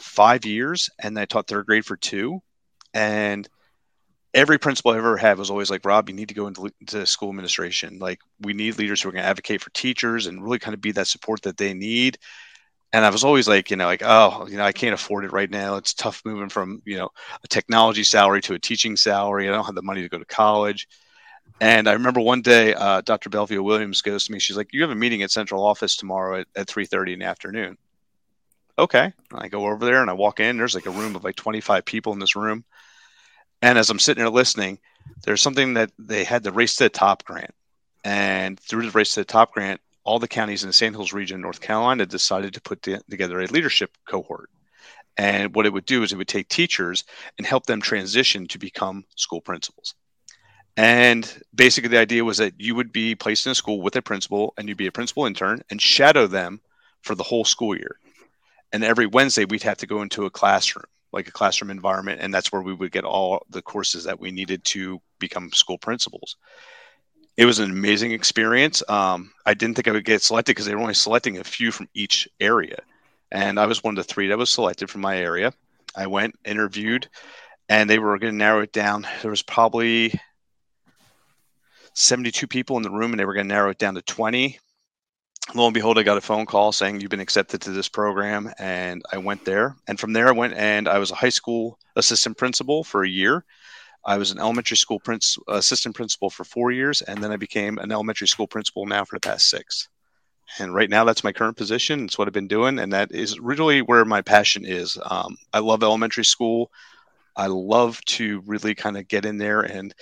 five 0.08 0.46
years, 0.46 0.90
and 1.00 1.18
I 1.18 1.26
taught 1.26 1.48
third 1.48 1.66
grade 1.66 1.86
for 1.86 1.98
two. 1.98 2.42
And 2.94 3.48
every 4.34 4.58
principal 4.58 4.92
I 4.92 4.98
ever 4.98 5.18
had 5.18 5.38
was 5.38 5.50
always 5.50 5.70
like, 5.70 5.86
Rob, 5.86 6.10
you 6.10 6.16
need 6.16 6.30
to 6.30 6.36
go 6.36 6.48
into, 6.48 6.70
into 6.80 7.06
school 7.06 7.30
administration. 7.30 8.00
Like, 8.00 8.20
we 8.42 8.54
need 8.54 8.78
leaders 8.78 9.02
who 9.02 9.10
are 9.10 9.12
going 9.12 9.24
to 9.24 9.30
advocate 9.30 9.62
for 9.62 9.70
teachers 9.72 10.28
and 10.28 10.44
really 10.44 10.60
kind 10.60 10.74
of 10.74 10.82
be 10.82 10.92
that 10.94 11.08
support 11.08 11.42
that 11.44 11.58
they 11.58 11.74
need. 11.74 12.18
And 12.94 13.04
I 13.04 13.10
was 13.10 13.24
always 13.24 13.48
like, 13.48 13.70
you 13.70 13.78
know, 13.78 13.86
like, 13.86 14.04
oh, 14.04 14.48
you 14.48 14.58
know, 14.58 14.64
I 14.64 14.72
can't 14.72 14.94
afford 14.94 15.26
it 15.26 15.34
right 15.34 15.50
now. 15.50 15.76
It's 15.76 15.94
tough 15.94 16.22
moving 16.26 16.50
from, 16.50 16.82
you 16.86 16.98
know, 16.98 17.10
a 17.44 17.48
technology 17.48 18.04
salary 18.04 18.42
to 18.42 18.54
a 18.54 18.60
teaching 18.60 18.96
salary. 18.96 19.48
I 19.48 19.52
don't 19.52 19.66
have 19.66 19.76
the 19.76 19.82
money 19.82 20.02
to 20.02 20.10
go 20.10 20.18
to 20.18 20.26
college. 20.26 20.88
And 21.60 21.90
I 21.90 21.94
remember 21.94 22.22
one 22.22 22.42
day, 22.42 22.74
uh, 22.74 23.02
Dr. 23.02 23.30
Belvia 23.30 23.64
Williams 23.64 24.02
goes 24.02 24.26
to 24.26 24.32
me. 24.32 24.40
She's 24.40 24.58
like, 24.58 24.70
"You 24.74 24.82
have 24.82 24.92
a 24.92 24.96
meeting 24.96 25.24
at 25.24 25.32
central 25.32 25.66
office 25.66 25.96
tomorrow 25.96 26.42
at, 26.42 26.48
at 26.56 26.68
3:30 26.68 27.14
in 27.14 27.20
the 27.20 27.26
afternoon." 27.26 27.78
Okay. 28.78 29.14
I 29.34 29.48
go 29.48 29.66
over 29.66 29.86
there 29.86 30.02
and 30.02 30.10
I 30.10 30.14
walk 30.14 30.40
in. 30.40 30.58
There's 30.58 30.76
like 30.76 30.86
a 30.86 30.92
room 30.92 31.16
of 31.16 31.24
like 31.24 31.36
25 31.36 31.86
people 31.86 32.14
in 32.14 32.20
this 32.20 32.36
room. 32.36 32.64
And 33.62 33.78
as 33.78 33.90
I'm 33.90 34.00
sitting 34.00 34.24
there 34.24 34.30
listening, 34.32 34.80
there's 35.24 35.42
something 35.42 35.74
that 35.76 35.92
they 35.98 36.24
had 36.24 36.44
the 36.44 36.52
Race 36.52 36.76
to 36.76 36.86
the 36.86 36.90
Top 36.90 37.24
grant. 37.24 37.54
And 38.04 38.60
through 38.60 38.84
the 38.84 38.92
Race 38.92 39.14
to 39.16 39.22
the 39.22 39.26
Top 39.26 39.54
grant, 39.54 39.82
all 40.04 40.20
the 40.20 40.28
counties 40.28 40.64
in 40.64 40.70
the 40.70 40.74
Sandhills 40.74 41.14
region, 41.14 41.42
North 41.42 41.60
Carolina, 41.60 42.06
decided 42.06 42.54
to 42.54 42.62
put 42.62 42.82
together 42.82 43.42
a 43.42 43.48
leadership 43.48 43.98
cohort. 44.08 44.50
And 45.18 45.56
what 45.56 45.66
it 45.66 45.74
would 45.74 45.86
do 45.86 46.04
is 46.04 46.14
it 46.14 46.18
would 46.18 46.28
take 46.28 46.48
teachers 46.48 47.04
and 47.38 47.48
help 47.48 47.66
them 47.66 47.82
transition 47.82 48.48
to 48.48 48.60
become 48.60 49.04
school 49.16 49.42
principals. 49.42 49.96
And 50.78 51.44
basically, 51.56 51.90
the 51.90 51.98
idea 51.98 52.24
was 52.24 52.38
that 52.38 52.54
you 52.60 52.76
would 52.76 52.92
be 52.92 53.16
placed 53.16 53.48
in 53.48 53.52
a 53.52 53.56
school 53.56 53.82
with 53.82 53.96
a 53.96 54.02
principal 54.02 54.54
and 54.58 54.70
you'd 54.70 54.78
be 54.78 54.86
a 54.86 54.92
principal 54.92 55.26
intern 55.26 55.64
and 55.72 55.82
shadow 55.82 56.28
them 56.28 56.62
for 57.02 57.16
the 57.16 57.24
whole 57.24 57.46
school 57.46 57.76
year 57.76 57.98
and 58.72 58.84
every 58.84 59.08
Wednesday 59.08 59.46
we'd 59.46 59.64
have 59.64 59.78
to 59.78 59.88
go 59.88 60.02
into 60.02 60.26
a 60.26 60.30
classroom, 60.30 60.86
like 61.12 61.28
a 61.28 61.32
classroom 61.32 61.72
environment, 61.72 62.22
and 62.22 62.34
that's 62.34 62.52
where 62.52 62.62
we 62.62 62.74
would 62.74 62.92
get 62.92 63.04
all 63.04 63.46
the 63.50 63.62
courses 63.62 64.04
that 64.04 64.20
we 64.20 64.32
needed 64.32 64.64
to 64.66 65.02
become 65.20 65.52
school 65.52 65.78
principals. 65.78 66.38
It 67.38 67.46
was 67.46 67.60
an 67.60 67.72
amazing 67.72 68.12
experience. 68.12 68.82
Um, 68.90 69.32
I 69.46 69.54
didn't 69.54 69.76
think 69.76 69.88
I 69.88 69.92
would 69.92 70.06
get 70.06 70.24
selected 70.24 70.52
because 70.52 70.66
they 70.66 70.74
were 70.74 70.82
only 70.82 70.96
selecting 70.96 71.38
a 71.38 71.44
few 71.44 71.72
from 71.72 71.88
each 71.94 72.28
area, 72.40 72.80
and 73.32 73.60
I 73.60 73.66
was 73.66 73.84
one 73.84 73.98
of 73.98 74.06
the 74.06 74.12
three 74.12 74.28
that 74.28 74.38
was 74.38 74.50
selected 74.50 74.90
from 74.90 75.02
my 75.02 75.18
area. 75.18 75.54
I 75.96 76.08
went, 76.08 76.36
interviewed, 76.46 77.08
and 77.70 77.90
they 77.90 78.00
were 78.00 78.18
going 78.20 78.34
to 78.34 78.38
narrow 78.38 78.62
it 78.62 78.74
down. 78.74 79.08
There 79.22 79.32
was 79.32 79.42
probably 79.42 80.20
72 81.94 82.48
people 82.48 82.78
in 82.78 82.84
the 82.84 82.92
room, 82.92 83.12
and 83.12 83.20
they 83.20 83.26
were 83.26 83.34
going 83.34 83.48
to 83.48 83.54
narrow 83.54 83.72
it 83.72 83.78
down 83.78 83.96
to 83.96 84.02
20 84.02 84.60
lo 85.54 85.66
and 85.66 85.74
behold, 85.74 85.98
I 85.98 86.04
got 86.04 86.18
a 86.18 86.22
phone 86.22 86.46
call 86.46 86.72
saying 86.72 87.00
you've 87.00 87.10
been 87.10 87.20
accepted 87.20 87.62
to 87.62 87.72
this 87.72 87.90
program, 87.90 88.52
and 88.60 89.04
I 89.12 89.18
went 89.18 89.46
there. 89.46 89.76
And 89.88 90.00
from 90.00 90.14
there, 90.14 90.28
I 90.28 90.32
went 90.32 90.54
and 90.54 90.88
I 90.88 91.00
was 91.00 91.12
a 91.12 91.16
high 91.16 91.30
school 91.30 91.80
assistant 91.96 92.38
principal 92.38 92.84
for 92.84 93.04
a 93.04 93.10
year. 93.10 93.46
I 94.06 94.18
was 94.18 94.32
an 94.32 94.40
elementary 94.40 94.78
school 94.78 95.00
prince, 95.00 95.38
assistant 95.48 95.96
principal 95.96 96.30
for 96.30 96.44
four 96.44 96.72
years, 96.72 97.02
and 97.02 97.22
then 97.22 97.32
I 97.32 97.38
became 97.38 97.78
an 97.78 97.92
elementary 97.92 98.28
school 98.28 98.48
principal 98.48 98.86
now 98.86 99.04
for 99.04 99.16
the 99.16 99.28
past 99.28 99.50
six. 99.50 99.90
And 100.60 100.74
right 100.74 100.90
now, 100.90 101.04
that's 101.04 101.26
my 101.26 101.34
current 101.34 101.58
position. 101.58 102.06
It's 102.06 102.18
what 102.18 102.28
I've 102.28 102.34
been 102.34 102.48
doing, 102.48 102.80
and 102.80 102.94
that 102.94 103.12
is 103.12 103.40
really 103.40 103.82
where 103.82 104.06
my 104.06 104.22
passion 104.22 104.64
is. 104.66 104.98
Um, 105.04 105.36
I 105.54 105.60
love 105.60 105.84
elementary 105.84 106.24
school. 106.24 106.72
I 107.36 107.48
love 107.48 108.04
to 108.06 108.42
really 108.46 108.74
kind 108.76 108.98
of 108.98 109.08
get 109.08 109.26
in 109.26 109.38
there 109.38 109.62
and 109.62 109.94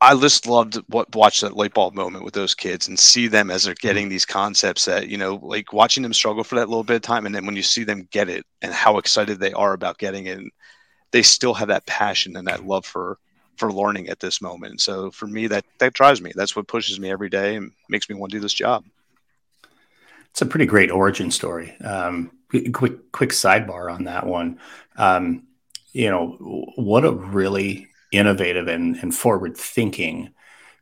I 0.00 0.14
just 0.14 0.46
loved 0.46 0.76
what 0.88 1.14
watch 1.14 1.40
that 1.40 1.56
light 1.56 1.72
bulb 1.72 1.94
moment 1.94 2.24
with 2.24 2.34
those 2.34 2.54
kids 2.54 2.86
and 2.86 2.98
see 2.98 3.28
them 3.28 3.50
as 3.50 3.64
they're 3.64 3.74
mm-hmm. 3.74 3.86
getting 3.86 4.08
these 4.08 4.26
concepts 4.26 4.84
that 4.84 5.08
you 5.08 5.16
know 5.16 5.36
like 5.42 5.72
watching 5.72 6.02
them 6.02 6.12
struggle 6.12 6.44
for 6.44 6.56
that 6.56 6.68
little 6.68 6.84
bit 6.84 6.96
of 6.96 7.02
time 7.02 7.26
and 7.26 7.34
then 7.34 7.46
when 7.46 7.56
you 7.56 7.62
see 7.62 7.84
them 7.84 8.08
get 8.10 8.28
it 8.28 8.44
and 8.62 8.72
how 8.72 8.98
excited 8.98 9.38
they 9.38 9.52
are 9.52 9.72
about 9.72 9.98
getting 9.98 10.26
it 10.26 10.40
they 11.12 11.22
still 11.22 11.54
have 11.54 11.68
that 11.68 11.86
passion 11.86 12.36
and 12.36 12.46
that 12.46 12.66
love 12.66 12.84
for 12.84 13.18
for 13.56 13.72
learning 13.72 14.08
at 14.08 14.20
this 14.20 14.40
moment. 14.40 14.80
So 14.80 15.10
for 15.10 15.26
me 15.26 15.46
that 15.48 15.64
that 15.78 15.94
drives 15.94 16.20
me. 16.20 16.32
That's 16.34 16.54
what 16.54 16.68
pushes 16.68 17.00
me 17.00 17.10
every 17.10 17.28
day 17.28 17.56
and 17.56 17.72
makes 17.88 18.08
me 18.08 18.14
want 18.14 18.32
to 18.32 18.36
do 18.36 18.42
this 18.42 18.52
job. 18.52 18.84
It's 20.30 20.42
a 20.42 20.46
pretty 20.46 20.66
great 20.66 20.90
origin 20.90 21.30
story. 21.30 21.74
Um, 21.80 22.30
quick 22.48 23.10
quick 23.12 23.30
sidebar 23.30 23.92
on 23.92 24.04
that 24.04 24.26
one. 24.26 24.60
Um, 24.96 25.46
you 25.92 26.10
know 26.10 26.72
what 26.76 27.04
a 27.04 27.12
really 27.12 27.88
innovative 28.12 28.68
and, 28.68 28.96
and 28.96 29.14
forward 29.14 29.56
thinking 29.56 30.30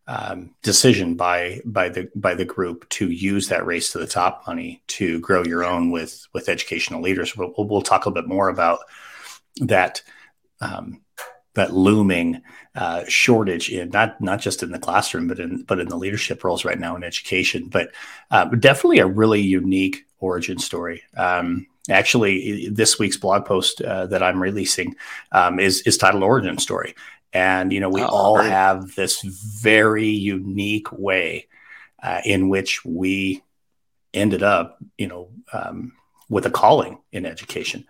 um, 0.07 0.54
decision 0.62 1.14
by 1.14 1.61
by 1.64 1.88
the 1.88 2.11
by 2.14 2.35
the 2.35 2.45
group 2.45 2.87
to 2.90 3.11
use 3.11 3.49
that 3.49 3.64
race 3.64 3.93
to 3.93 3.99
the 3.99 4.07
top 4.07 4.45
money 4.47 4.83
to 4.88 5.19
grow 5.21 5.43
your 5.43 5.64
own 5.64 5.90
with 5.90 6.26
with 6.33 6.49
educational 6.49 7.00
leaders. 7.00 7.37
We'll, 7.37 7.54
we'll 7.57 7.83
talk 7.83 8.04
a 8.04 8.09
little 8.09 8.23
bit 8.23 8.28
more 8.28 8.49
about 8.49 8.81
that 9.61 10.02
um, 10.61 11.00
that 11.54 11.73
looming 11.73 12.43
uh, 12.75 13.04
shortage 13.09 13.71
in 13.71 13.90
not 13.90 14.21
not 14.21 14.40
just 14.40 14.62
in 14.62 14.73
the 14.73 14.78
classroom 14.78 15.28
but 15.28 15.38
in 15.38 15.62
but 15.62 15.78
in 15.78 15.88
the 15.88 15.97
leadership 15.97 16.45
roles 16.45 16.64
right 16.64 16.78
now 16.78 16.97
in 16.97 17.04
education. 17.04 17.69
But 17.69 17.90
uh, 18.31 18.45
definitely 18.47 18.99
a 18.99 19.07
really 19.07 19.40
unique 19.40 20.04
origin 20.19 20.59
story. 20.59 21.02
Um, 21.16 21.66
actually, 21.88 22.69
this 22.69 22.99
week's 22.99 23.16
blog 23.16 23.45
post 23.45 23.81
uh, 23.81 24.07
that 24.07 24.23
I'm 24.23 24.43
releasing 24.43 24.97
um, 25.33 25.59
is 25.59 25.81
is 25.83 25.97
titled 25.97 26.23
"Origin 26.23 26.59
Story." 26.59 26.95
And, 27.35 27.73
you 27.73 27.81
know, 27.81 27.91
we 27.91 28.00
oh, 28.00 28.07
all 28.07 28.37
right. 28.37 28.49
have 28.49 28.95
this 28.95 29.21
very 29.23 30.07
unique 30.07 30.91
way 30.93 31.49
uh, 32.00 32.21
in 32.25 32.49
which 32.49 32.85
we 32.85 33.43
ended 34.14 34.45
up, 34.45 34.79
you 34.97 35.09
know, 35.09 35.31
um, 35.53 35.93
with 36.29 36.47
a 36.47 36.50
calling 36.50 37.00
in 37.11 37.26
education. 37.26 37.87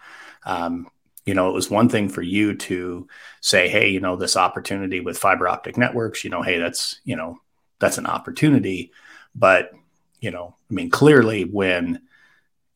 Um, 0.46 0.88
you 1.26 1.34
know, 1.34 1.50
it 1.50 1.54
was 1.54 1.70
one 1.70 1.90
thing 1.90 2.08
for 2.08 2.22
you 2.22 2.54
to 2.54 3.06
say, 3.40 3.68
hey, 3.68 3.88
you 3.90 4.00
know, 4.00 4.16
this 4.16 4.36
opportunity 4.36 5.00
with 5.00 5.18
fiber 5.18 5.46
optic 5.46 5.76
networks, 5.76 6.24
you 6.24 6.30
know, 6.30 6.42
hey, 6.42 6.58
that's, 6.58 7.00
you 7.04 7.16
know, 7.16 7.38
that's 7.78 7.98
an 7.98 8.06
opportunity. 8.06 8.92
But, 9.34 9.72
you 10.20 10.30
know, 10.30 10.54
I 10.70 10.74
mean, 10.74 10.90
clearly 10.90 11.44
when, 11.44 12.02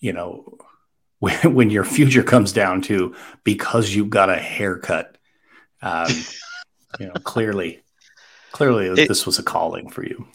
you 0.01 0.13
know, 0.13 0.59
when, 1.19 1.55
when 1.55 1.71
your 1.71 1.85
future 1.85 2.23
comes 2.23 2.53
down 2.53 2.83
to 2.83 3.15
because 3.43 3.95
you've 3.95 4.11
got 4.11 4.31
a 4.31 4.37
haircut, 4.37 5.17
um, 5.83 6.11
you 6.99 7.07
know, 7.09 7.13
clearly, 7.25 7.83
clearly 8.53 8.87
it, 8.87 9.09
this 9.09 9.27
was 9.27 9.39
a 9.39 9.43
calling 9.43 9.89
for 9.89 10.05
you. 10.05 10.27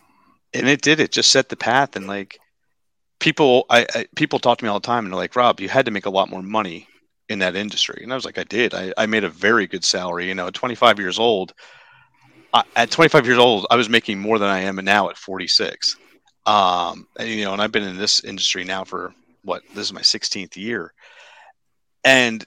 And 0.54 0.68
it 0.68 0.82
did. 0.82 1.00
It 1.00 1.12
just 1.12 1.32
set 1.32 1.50
the 1.50 1.56
path. 1.56 1.96
And 1.96 2.08
like 2.08 2.40
people, 3.20 3.66
I, 3.70 3.86
I 3.94 4.06
people 4.16 4.40
talk 4.40 4.60
to 4.60 4.66
me 4.66 4.70
all 4.70 4.80
the 4.80 4.86
time 4.86 5.06
and 5.06 5.14
they're 5.14 5.20
like, 5.20 5.36
Rob, 5.36 5.60
you 5.60 5.70
had 5.70 5.86
to 5.86 5.92
make 5.92 6.06
a 6.06 6.12
lot 6.12 6.30
more 6.30 6.44
money 6.44 6.88
in 7.30 7.40
that 7.40 7.56
industry. 7.56 8.02
And 8.04 8.12
I 8.12 8.16
was 8.16 8.26
like, 8.26 8.38
I 8.38 8.44
did. 8.44 8.74
I, 8.74 8.94
I 8.98 9.06
made 9.06 9.24
a 9.24 9.30
very 9.30 9.68
good 9.68 9.84
salary. 9.84 10.28
You 10.28 10.36
know, 10.36 10.48
at 10.48 10.54
25 10.54 11.00
years 11.00 11.20
old, 11.20 11.54
I, 12.54 12.64
at 12.76 12.92
25 12.92 13.26
years 13.26 13.40
old, 13.40 13.66
I 13.72 13.76
was 13.76 13.90
making 13.90 14.20
more 14.20 14.38
than 14.38 14.50
I 14.50 14.60
am 14.60 14.76
now 14.76 15.10
at 15.10 15.18
46. 15.18 15.98
Um, 16.46 17.08
and, 17.18 17.30
you 17.30 17.46
know, 17.46 17.54
and 17.54 17.62
I've 17.62 17.72
been 17.72 17.84
in 17.84 17.98
this 17.98 18.24
industry 18.24 18.64
now 18.64 18.84
for 18.84 19.14
what 19.44 19.64
this 19.74 19.86
is 19.86 19.94
my 19.94 20.02
16th 20.02 20.56
year, 20.56 20.94
and 22.04 22.46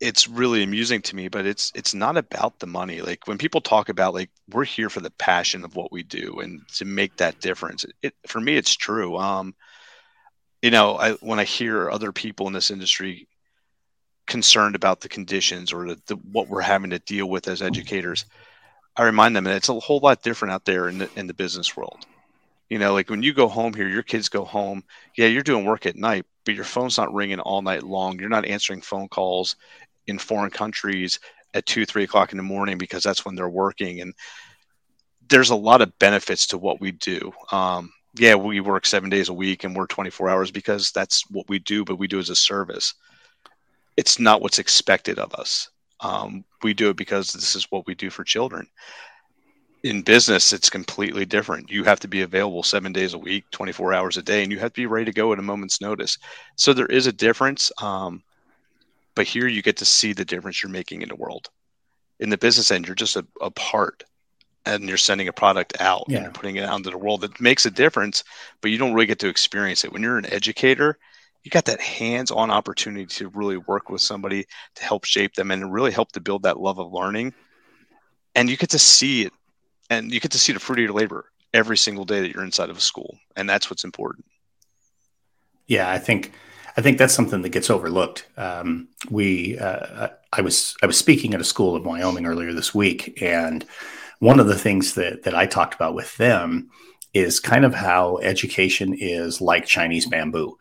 it's 0.00 0.28
really 0.28 0.62
amusing 0.62 1.02
to 1.02 1.16
me 1.16 1.28
but 1.28 1.44
it's 1.44 1.72
it's 1.74 1.94
not 1.94 2.16
about 2.16 2.58
the 2.58 2.66
money. 2.66 3.00
Like 3.00 3.26
when 3.26 3.38
people 3.38 3.60
talk 3.60 3.88
about 3.88 4.14
like 4.14 4.30
we're 4.50 4.64
here 4.64 4.90
for 4.90 5.00
the 5.00 5.10
passion 5.10 5.64
of 5.64 5.74
what 5.74 5.92
we 5.92 6.02
do 6.02 6.40
and 6.40 6.60
to 6.76 6.84
make 6.84 7.16
that 7.16 7.40
difference 7.40 7.84
it 8.02 8.14
for 8.26 8.40
me 8.40 8.56
it's 8.56 8.76
true. 8.76 9.16
Um 9.16 9.54
you 10.62 10.70
know 10.70 10.96
i 10.96 11.12
when 11.14 11.38
i 11.38 11.44
hear 11.44 11.90
other 11.90 12.12
people 12.12 12.46
in 12.46 12.52
this 12.52 12.70
industry 12.70 13.28
concerned 14.26 14.74
about 14.74 15.00
the 15.00 15.08
conditions 15.08 15.72
or 15.72 15.88
the, 15.88 16.00
the 16.06 16.16
what 16.16 16.48
we're 16.48 16.60
having 16.60 16.90
to 16.90 16.98
deal 16.98 17.28
with 17.28 17.48
as 17.48 17.62
educators 17.62 18.24
i 18.96 19.04
remind 19.04 19.34
them 19.34 19.44
that 19.44 19.56
it's 19.56 19.68
a 19.68 19.80
whole 19.80 20.00
lot 20.00 20.22
different 20.22 20.52
out 20.52 20.64
there 20.64 20.88
in 20.88 20.98
the 20.98 21.08
in 21.16 21.26
the 21.26 21.34
business 21.34 21.76
world. 21.76 22.04
You 22.68 22.78
know 22.78 22.92
like 22.92 23.08
when 23.08 23.22
you 23.22 23.32
go 23.32 23.48
home 23.48 23.72
here 23.72 23.88
your 23.88 24.02
kids 24.02 24.28
go 24.28 24.44
home 24.44 24.82
yeah 25.16 25.26
you're 25.26 25.42
doing 25.42 25.64
work 25.64 25.86
at 25.86 25.96
night 25.96 26.26
but 26.48 26.54
your 26.54 26.64
phone's 26.64 26.96
not 26.96 27.12
ringing 27.12 27.40
all 27.40 27.60
night 27.60 27.82
long. 27.82 28.18
You're 28.18 28.30
not 28.30 28.46
answering 28.46 28.80
phone 28.80 29.08
calls 29.08 29.56
in 30.08 30.18
foreign 30.18 30.50
countries 30.50 31.20
at 31.54 31.66
two, 31.66 31.86
three 31.86 32.04
o'clock 32.04 32.32
in 32.32 32.38
the 32.38 32.42
morning 32.42 32.78
because 32.78 33.02
that's 33.02 33.24
when 33.24 33.34
they're 33.34 33.48
working. 33.48 34.00
And 34.00 34.14
there's 35.28 35.50
a 35.50 35.56
lot 35.56 35.82
of 35.82 35.98
benefits 35.98 36.46
to 36.48 36.58
what 36.58 36.80
we 36.80 36.92
do. 36.92 37.32
Um, 37.52 37.92
yeah, 38.16 38.34
we 38.34 38.60
work 38.60 38.86
seven 38.86 39.10
days 39.10 39.28
a 39.28 39.34
week 39.34 39.64
and 39.64 39.76
we're 39.76 39.86
24 39.86 40.28
hours 40.28 40.50
because 40.50 40.90
that's 40.90 41.28
what 41.30 41.48
we 41.48 41.58
do, 41.58 41.84
but 41.84 41.98
we 41.98 42.08
do 42.08 42.18
as 42.18 42.30
a 42.30 42.36
service. 42.36 42.94
It's 43.96 44.18
not 44.18 44.40
what's 44.42 44.58
expected 44.58 45.18
of 45.18 45.34
us. 45.34 45.68
Um, 46.00 46.44
we 46.62 46.74
do 46.74 46.90
it 46.90 46.96
because 46.96 47.32
this 47.32 47.56
is 47.56 47.66
what 47.70 47.86
we 47.86 47.94
do 47.94 48.10
for 48.10 48.24
children. 48.24 48.66
In 49.84 50.02
business, 50.02 50.52
it's 50.52 50.70
completely 50.70 51.24
different. 51.24 51.70
You 51.70 51.84
have 51.84 52.00
to 52.00 52.08
be 52.08 52.22
available 52.22 52.62
seven 52.62 52.92
days 52.92 53.14
a 53.14 53.18
week, 53.18 53.44
24 53.52 53.94
hours 53.94 54.16
a 54.16 54.22
day, 54.22 54.42
and 54.42 54.50
you 54.50 54.58
have 54.58 54.72
to 54.72 54.80
be 54.80 54.86
ready 54.86 55.04
to 55.06 55.12
go 55.12 55.32
at 55.32 55.38
a 55.38 55.42
moment's 55.42 55.80
notice. 55.80 56.18
So 56.56 56.72
there 56.72 56.86
is 56.86 57.06
a 57.06 57.12
difference. 57.12 57.70
Um, 57.80 58.22
but 59.18 59.26
here 59.26 59.48
you 59.48 59.62
get 59.62 59.78
to 59.78 59.84
see 59.84 60.12
the 60.12 60.24
difference 60.24 60.62
you're 60.62 60.70
making 60.70 61.02
in 61.02 61.08
the 61.08 61.16
world. 61.16 61.48
In 62.20 62.30
the 62.30 62.38
business 62.38 62.70
end, 62.70 62.86
you're 62.86 62.94
just 62.94 63.16
a, 63.16 63.26
a 63.40 63.50
part 63.50 64.04
and 64.64 64.88
you're 64.88 64.96
sending 64.96 65.26
a 65.26 65.32
product 65.32 65.80
out 65.80 66.04
yeah. 66.06 66.18
and 66.18 66.24
you're 66.24 66.32
putting 66.32 66.54
it 66.54 66.62
out 66.62 66.76
into 66.76 66.90
the 66.90 66.98
world 66.98 67.22
that 67.22 67.40
makes 67.40 67.66
a 67.66 67.70
difference, 67.72 68.22
but 68.60 68.70
you 68.70 68.78
don't 68.78 68.94
really 68.94 69.06
get 69.06 69.18
to 69.18 69.28
experience 69.28 69.82
it. 69.82 69.92
When 69.92 70.04
you're 70.04 70.18
an 70.18 70.32
educator, 70.32 71.00
you 71.42 71.50
got 71.50 71.64
that 71.64 71.80
hands-on 71.80 72.52
opportunity 72.52 73.06
to 73.06 73.28
really 73.30 73.56
work 73.56 73.90
with 73.90 74.02
somebody 74.02 74.46
to 74.76 74.84
help 74.84 75.04
shape 75.04 75.34
them 75.34 75.50
and 75.50 75.72
really 75.72 75.90
help 75.90 76.12
to 76.12 76.20
build 76.20 76.44
that 76.44 76.60
love 76.60 76.78
of 76.78 76.92
learning. 76.92 77.34
And 78.36 78.48
you 78.48 78.56
get 78.56 78.70
to 78.70 78.78
see 78.78 79.22
it 79.22 79.32
and 79.90 80.14
you 80.14 80.20
get 80.20 80.30
to 80.30 80.38
see 80.38 80.52
the 80.52 80.60
fruit 80.60 80.78
of 80.78 80.84
your 80.84 80.94
labor 80.94 81.24
every 81.52 81.76
single 81.76 82.04
day 82.04 82.20
that 82.20 82.32
you're 82.32 82.44
inside 82.44 82.70
of 82.70 82.78
a 82.78 82.80
school. 82.80 83.18
And 83.34 83.50
that's 83.50 83.68
what's 83.68 83.82
important. 83.82 84.26
Yeah, 85.66 85.90
I 85.90 85.98
think 85.98 86.30
I 86.78 86.80
think 86.80 86.96
that's 86.96 87.12
something 87.12 87.42
that 87.42 87.48
gets 87.48 87.70
overlooked. 87.70 88.28
Um, 88.36 88.86
we, 89.10 89.58
uh, 89.58 90.10
I 90.32 90.40
was, 90.42 90.76
I 90.80 90.86
was 90.86 90.96
speaking 90.96 91.34
at 91.34 91.40
a 91.40 91.44
school 91.44 91.74
in 91.74 91.82
Wyoming 91.82 92.24
earlier 92.24 92.52
this 92.52 92.72
week, 92.72 93.20
and 93.20 93.66
one 94.20 94.38
of 94.38 94.46
the 94.46 94.56
things 94.56 94.94
that 94.94 95.24
that 95.24 95.34
I 95.34 95.46
talked 95.46 95.74
about 95.74 95.96
with 95.96 96.16
them 96.18 96.70
is 97.12 97.40
kind 97.40 97.64
of 97.64 97.74
how 97.74 98.18
education 98.18 98.94
is 98.96 99.40
like 99.40 99.66
Chinese 99.66 100.06
bamboo. 100.06 100.56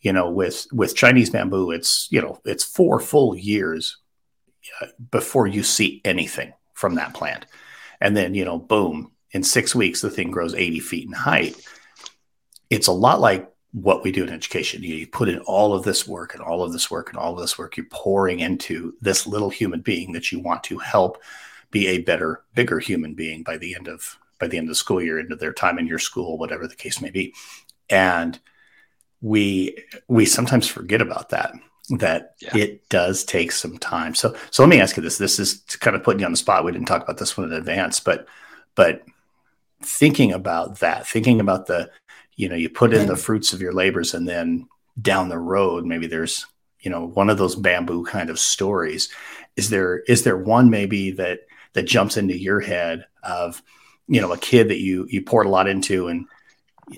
You 0.00 0.12
know, 0.12 0.28
with 0.28 0.66
with 0.72 0.96
Chinese 0.96 1.30
bamboo, 1.30 1.70
it's 1.70 2.08
you 2.10 2.20
know 2.20 2.40
it's 2.44 2.64
four 2.64 2.98
full 2.98 3.36
years 3.36 3.96
uh, 4.80 4.88
before 5.12 5.46
you 5.46 5.62
see 5.62 6.00
anything 6.04 6.52
from 6.74 6.96
that 6.96 7.14
plant, 7.14 7.46
and 8.00 8.16
then 8.16 8.34
you 8.34 8.44
know, 8.44 8.58
boom, 8.58 9.12
in 9.30 9.44
six 9.44 9.72
weeks 9.72 10.00
the 10.00 10.10
thing 10.10 10.32
grows 10.32 10.54
eighty 10.56 10.80
feet 10.80 11.06
in 11.06 11.12
height. 11.12 11.54
It's 12.70 12.88
a 12.88 12.92
lot 12.92 13.20
like 13.20 13.48
what 13.72 14.02
we 14.02 14.10
do 14.10 14.24
in 14.24 14.30
education. 14.30 14.82
You, 14.82 14.94
you, 14.94 15.06
put 15.06 15.28
in 15.28 15.38
all 15.40 15.74
of 15.74 15.84
this 15.84 16.06
work 16.06 16.34
and 16.34 16.42
all 16.42 16.62
of 16.62 16.72
this 16.72 16.90
work 16.90 17.10
and 17.10 17.18
all 17.18 17.34
of 17.34 17.40
this 17.40 17.58
work. 17.58 17.76
You're 17.76 17.86
pouring 17.90 18.40
into 18.40 18.94
this 19.00 19.26
little 19.26 19.50
human 19.50 19.80
being 19.80 20.12
that 20.12 20.32
you 20.32 20.40
want 20.40 20.64
to 20.64 20.78
help 20.78 21.22
be 21.70 21.86
a 21.88 21.98
better, 21.98 22.42
bigger 22.54 22.80
human 22.80 23.14
being 23.14 23.42
by 23.42 23.56
the 23.56 23.74
end 23.74 23.88
of 23.88 24.18
by 24.40 24.48
the 24.48 24.56
end 24.56 24.64
of 24.64 24.70
the 24.70 24.76
school 24.76 25.02
year, 25.02 25.20
into 25.20 25.36
their 25.36 25.52
time 25.52 25.78
in 25.78 25.86
your 25.86 25.98
school, 25.98 26.38
whatever 26.38 26.66
the 26.66 26.74
case 26.74 27.00
may 27.00 27.10
be. 27.10 27.34
And 27.88 28.38
we 29.20 29.76
we 30.08 30.24
sometimes 30.24 30.66
forget 30.66 31.00
about 31.00 31.28
that. 31.28 31.52
That 31.90 32.34
yeah. 32.40 32.56
it 32.56 32.88
does 32.88 33.24
take 33.24 33.52
some 33.52 33.78
time. 33.78 34.14
So 34.14 34.34
so 34.50 34.62
let 34.62 34.68
me 34.68 34.80
ask 34.80 34.96
you 34.96 35.02
this. 35.02 35.18
This 35.18 35.38
is 35.38 35.62
kind 35.80 35.94
of 35.94 36.02
putting 36.02 36.20
you 36.20 36.26
on 36.26 36.32
the 36.32 36.38
spot. 36.38 36.64
We 36.64 36.72
didn't 36.72 36.88
talk 36.88 37.02
about 37.02 37.18
this 37.18 37.36
one 37.36 37.46
in 37.46 37.52
advance, 37.52 38.00
but 38.00 38.26
but 38.74 39.02
thinking 39.82 40.32
about 40.32 40.80
that, 40.80 41.06
thinking 41.06 41.40
about 41.40 41.66
the 41.66 41.90
you 42.40 42.48
know 42.48 42.56
you 42.56 42.68
put 42.68 42.94
in 42.94 43.06
the 43.06 43.16
fruits 43.16 43.52
of 43.52 43.60
your 43.60 43.72
labors 43.72 44.14
and 44.14 44.28
then 44.28 44.66
down 45.00 45.28
the 45.28 45.38
road 45.38 45.84
maybe 45.84 46.06
there's 46.06 46.46
you 46.80 46.90
know 46.90 47.06
one 47.06 47.30
of 47.30 47.38
those 47.38 47.54
bamboo 47.54 48.04
kind 48.04 48.30
of 48.30 48.38
stories 48.38 49.08
is 49.56 49.70
there 49.70 49.98
is 50.00 50.24
there 50.24 50.36
one 50.36 50.70
maybe 50.70 51.10
that 51.10 51.40
that 51.74 51.82
jumps 51.82 52.16
into 52.16 52.36
your 52.36 52.60
head 52.60 53.06
of 53.22 53.62
you 54.08 54.20
know 54.20 54.32
a 54.32 54.38
kid 54.38 54.68
that 54.68 54.78
you 54.78 55.06
you 55.10 55.22
poured 55.22 55.46
a 55.46 55.50
lot 55.50 55.68
into 55.68 56.08
and 56.08 56.26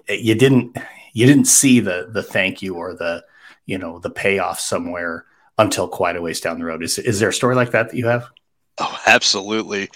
you 0.08 0.34
didn't 0.34 0.76
you 1.12 1.26
didn't 1.26 1.46
see 1.46 1.80
the 1.80 2.08
the 2.12 2.22
thank 2.22 2.62
you 2.62 2.74
or 2.74 2.94
the 2.94 3.24
you 3.66 3.78
know 3.78 3.98
the 3.98 4.10
payoff 4.10 4.60
somewhere 4.60 5.26
until 5.58 5.88
quite 5.88 6.16
a 6.16 6.22
ways 6.22 6.40
down 6.40 6.58
the 6.58 6.64
road. 6.64 6.82
Is 6.82 6.98
is 6.98 7.20
there 7.20 7.28
a 7.28 7.34
story 7.34 7.54
like 7.54 7.72
that 7.72 7.90
that 7.90 7.96
you 7.96 8.06
have? 8.06 8.28
Oh, 8.78 8.98
absolutely. 9.06 9.90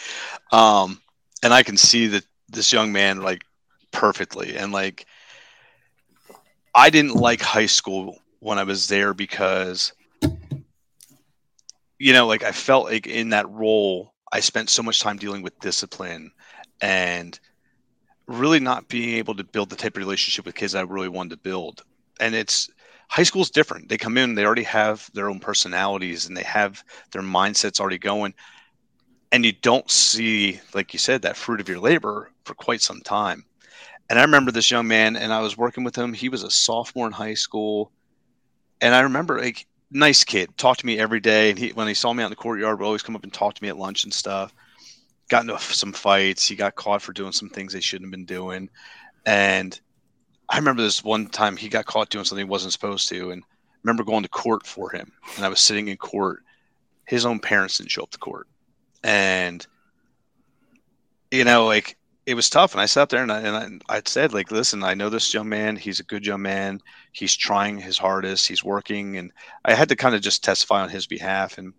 Um, 0.52 1.00
and 1.42 1.52
I 1.54 1.62
can 1.62 1.76
see 1.76 2.08
that 2.08 2.24
this 2.48 2.72
young 2.72 2.92
man 2.92 3.22
like 3.22 3.42
perfectly, 3.92 4.56
and 4.56 4.72
like 4.72 5.06
I 6.76 6.90
didn't 6.90 7.14
like 7.14 7.40
high 7.40 7.66
school 7.66 8.18
when 8.40 8.59
I 8.59 8.64
was 8.64 8.87
there 8.87 9.14
because 9.14 9.95
you 11.99 12.12
know, 12.12 12.26
like 12.26 12.45
I 12.45 12.52
felt 12.52 12.85
like 12.85 13.06
in 13.06 13.30
that 13.30 13.49
role, 13.49 14.12
I 14.30 14.40
spent 14.40 14.68
so 14.68 14.83
much 14.83 15.00
time 15.00 15.16
dealing 15.16 15.40
with 15.40 15.59
discipline 15.61 16.33
and 16.83 17.40
really 18.26 18.61
not 18.61 18.88
being 18.88 19.16
able 19.16 19.35
to 19.37 19.45
build 19.45 19.71
the 19.71 19.76
type 19.76 19.97
of 19.97 20.02
relationship 20.02 20.45
with 20.45 20.54
kids 20.54 20.75
I 20.75 20.83
really 20.83 21.09
wanted 21.09 21.30
to 21.30 21.37
build. 21.38 21.83
And 22.21 22.35
it's 22.35 22.68
high 23.09 23.23
school's 23.23 23.50
different. 23.50 23.88
They 23.88 23.97
come 23.97 24.18
in, 24.18 24.35
they 24.35 24.45
already 24.45 24.64
have 24.64 25.09
their 25.14 25.30
own 25.30 25.40
personalities 25.40 26.26
and 26.26 26.37
they 26.37 26.42
have 26.42 26.85
their 27.12 27.23
mindsets 27.23 27.80
already 27.80 27.99
going. 27.99 28.35
And 29.33 29.47
you 29.47 29.52
don't 29.52 29.90
see, 29.90 30.61
like 30.75 30.92
you 30.92 30.99
said, 30.99 31.23
that 31.23 31.38
fruit 31.38 31.61
of 31.61 31.68
your 31.71 31.80
labor 31.80 32.30
for 32.45 32.54
quite 32.54 32.83
some 32.83 33.00
time. 33.00 33.47
And 34.08 34.18
I 34.18 34.22
remember 34.22 34.52
this 34.52 34.70
young 34.70 34.86
man, 34.86 35.16
and 35.16 35.32
I 35.32 35.40
was 35.40 35.56
working 35.56 35.84
with 35.84 35.96
him. 35.96 36.12
He 36.12 36.28
was 36.28 36.42
a 36.42 36.50
sophomore 36.50 37.06
in 37.06 37.12
high 37.12 37.34
school. 37.34 37.90
And 38.80 38.94
I 38.94 39.00
remember, 39.00 39.40
like, 39.40 39.66
nice 39.90 40.22
kid, 40.22 40.56
talked 40.56 40.80
to 40.80 40.86
me 40.86 40.98
every 40.98 41.20
day. 41.20 41.50
And 41.50 41.58
he, 41.58 41.70
when 41.70 41.88
he 41.88 41.94
saw 41.94 42.12
me 42.12 42.22
out 42.22 42.26
in 42.26 42.30
the 42.30 42.36
courtyard, 42.36 42.78
would 42.78 42.86
always 42.86 43.02
come 43.02 43.16
up 43.16 43.25
and 43.25 43.32
talk 43.32 43.54
to 43.54 43.62
me 43.62 43.68
at 43.68 43.78
lunch 43.78 44.04
and 44.04 44.12
stuff. 44.12 44.54
Got 45.28 45.42
into 45.42 45.58
some 45.58 45.92
fights. 45.92 46.46
He 46.46 46.54
got 46.54 46.76
caught 46.76 47.02
for 47.02 47.12
doing 47.12 47.32
some 47.32 47.48
things 47.48 47.72
they 47.72 47.80
shouldn't 47.80 48.06
have 48.06 48.12
been 48.12 48.26
doing. 48.26 48.70
And 49.25 49.78
I 50.48 50.58
remember 50.58 50.82
this 50.82 51.02
one 51.02 51.26
time 51.26 51.56
he 51.56 51.68
got 51.68 51.86
caught 51.86 52.08
doing 52.10 52.25
something 52.25 52.46
he 52.46 52.50
wasn't 52.50 52.72
supposed 52.72 53.08
to, 53.08 53.32
and 53.32 53.42
I 53.42 53.76
remember 53.82 54.04
going 54.04 54.22
to 54.22 54.28
court 54.28 54.64
for 54.66 54.90
him. 54.90 55.10
And 55.36 55.44
I 55.44 55.48
was 55.48 55.60
sitting 55.60 55.88
in 55.88 55.96
court. 55.96 56.44
His 57.06 57.26
own 57.26 57.40
parents 57.40 57.78
didn't 57.78 57.90
show 57.90 58.04
up 58.04 58.10
to 58.10 58.18
court, 58.18 58.46
and 59.02 59.66
you 61.30 61.44
know, 61.44 61.66
like 61.66 61.96
it 62.26 62.35
was 62.35 62.50
tough. 62.50 62.73
And 62.73 62.80
I 62.80 62.87
sat 62.87 63.09
there 63.09 63.23
and 63.23 63.33
I, 63.33 63.40
and 63.40 63.83
I, 63.88 63.97
I 63.97 64.02
said, 64.04 64.35
like, 64.35 64.50
listen, 64.50 64.83
I 64.83 64.95
know 64.95 65.09
this 65.09 65.33
young 65.33 65.49
man. 65.49 65.76
He's 65.76 66.00
a 66.00 66.04
good 66.04 66.26
young 66.26 66.42
man. 66.42 66.80
He's 67.12 67.37
trying 67.37 67.78
his 67.78 67.97
hardest. 67.97 68.49
He's 68.49 68.64
working, 68.64 69.16
and 69.16 69.33
I 69.64 69.75
had 69.75 69.88
to 69.90 69.97
kind 69.97 70.14
of 70.14 70.21
just 70.21 70.42
testify 70.45 70.83
on 70.83 70.90
his 70.90 71.06
behalf. 71.06 71.56
And 71.56 71.73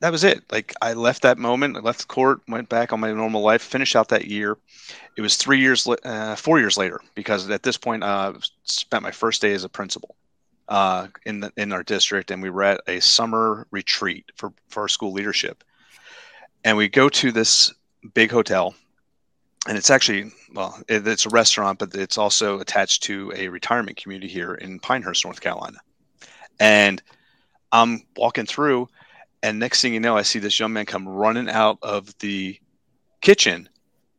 that 0.00 0.12
was 0.12 0.22
it. 0.22 0.44
Like 0.52 0.72
I 0.80 0.92
left 0.92 1.22
that 1.22 1.38
moment, 1.38 1.76
I 1.76 1.80
left 1.80 2.00
the 2.00 2.06
court, 2.06 2.40
went 2.46 2.68
back 2.68 2.92
on 2.92 3.00
my 3.00 3.12
normal 3.12 3.42
life, 3.42 3.62
finished 3.62 3.96
out 3.96 4.08
that 4.10 4.26
year. 4.26 4.56
It 5.16 5.22
was 5.22 5.36
three 5.36 5.58
years, 5.58 5.88
uh, 6.04 6.36
four 6.36 6.60
years 6.60 6.76
later, 6.76 7.00
because 7.16 7.50
at 7.50 7.64
this 7.64 7.76
point, 7.76 8.04
uh, 8.04 8.34
spent 8.62 9.02
my 9.02 9.10
first 9.10 9.42
day 9.42 9.52
as 9.54 9.64
a 9.64 9.68
principal 9.68 10.14
uh, 10.68 11.08
in 11.26 11.40
the, 11.40 11.52
in 11.56 11.72
our 11.72 11.82
district, 11.82 12.30
and 12.30 12.40
we 12.40 12.50
were 12.50 12.62
at 12.62 12.80
a 12.86 13.00
summer 13.00 13.66
retreat 13.72 14.24
for 14.36 14.52
for 14.68 14.82
our 14.82 14.88
school 14.88 15.12
leadership, 15.12 15.64
and 16.62 16.76
we 16.76 16.88
go 16.88 17.08
to 17.08 17.32
this 17.32 17.74
big 18.08 18.30
hotel, 18.30 18.74
and 19.68 19.76
it's 19.76 19.90
actually 19.90 20.32
well, 20.54 20.80
it, 20.88 21.06
it's 21.06 21.26
a 21.26 21.30
restaurant, 21.30 21.78
but 21.78 21.94
it's 21.94 22.18
also 22.18 22.60
attached 22.60 23.02
to 23.04 23.32
a 23.36 23.48
retirement 23.48 23.96
community 23.96 24.28
here 24.28 24.54
in 24.54 24.80
Pinehurst, 24.80 25.24
North 25.24 25.40
Carolina, 25.40 25.78
and 26.58 27.02
I'm 27.72 28.02
walking 28.16 28.46
through 28.46 28.88
and 29.42 29.58
next 29.58 29.82
thing 29.82 29.94
you 29.94 30.00
know, 30.00 30.16
I 30.16 30.22
see 30.22 30.38
this 30.38 30.58
young 30.58 30.72
man 30.72 30.86
come 30.86 31.08
running 31.08 31.48
out 31.48 31.78
of 31.82 32.16
the 32.18 32.58
kitchen 33.20 33.68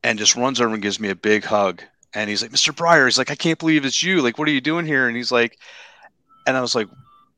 and 0.03 0.17
just 0.17 0.35
runs 0.35 0.61
over 0.61 0.73
and 0.73 0.81
gives 0.81 0.99
me 0.99 1.09
a 1.09 1.15
big 1.15 1.43
hug. 1.43 1.81
And 2.13 2.29
he's 2.29 2.41
like, 2.41 2.51
Mr. 2.51 2.73
Breyer, 2.73 3.05
he's 3.05 3.17
like, 3.17 3.31
I 3.31 3.35
can't 3.35 3.59
believe 3.59 3.85
it's 3.85 4.01
you. 4.01 4.21
Like, 4.21 4.37
what 4.37 4.47
are 4.47 4.51
you 4.51 4.61
doing 4.61 4.85
here? 4.85 5.07
And 5.07 5.15
he's 5.15 5.31
like, 5.31 5.59
and 6.47 6.55
I 6.55 6.61
was 6.61 6.73
like, 6.73 6.87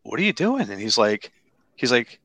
what 0.04 0.20
are 0.20 0.24
you 0.24 0.34
doing? 0.34 0.70
And 0.70 0.80
he's 0.80 0.98
like, 0.98 1.32
he's 1.76 1.92
like, 1.92 2.20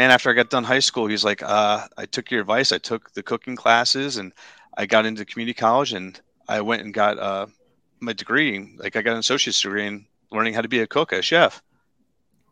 man, 0.00 0.10
after 0.10 0.30
I 0.30 0.32
got 0.32 0.48
done 0.48 0.64
high 0.64 0.78
school, 0.78 1.08
he's 1.08 1.26
like, 1.26 1.42
uh, 1.42 1.86
I 1.98 2.06
took 2.06 2.30
your 2.30 2.40
advice. 2.40 2.72
I 2.72 2.78
took 2.78 3.12
the 3.12 3.22
cooking 3.22 3.54
classes 3.54 4.16
and 4.16 4.32
I 4.78 4.86
got 4.86 5.04
into 5.04 5.26
community 5.26 5.52
college 5.52 5.92
and 5.92 6.18
I 6.48 6.62
went 6.62 6.80
and 6.80 6.94
got 6.94 7.18
uh, 7.18 7.48
my 8.00 8.14
degree. 8.14 8.76
Like 8.78 8.96
I 8.96 9.02
got 9.02 9.12
an 9.12 9.18
associate's 9.18 9.60
degree 9.60 9.86
in 9.86 10.06
learning 10.32 10.54
how 10.54 10.62
to 10.62 10.68
be 10.68 10.80
a 10.80 10.86
cook, 10.86 11.12
a 11.12 11.20
chef. 11.20 11.62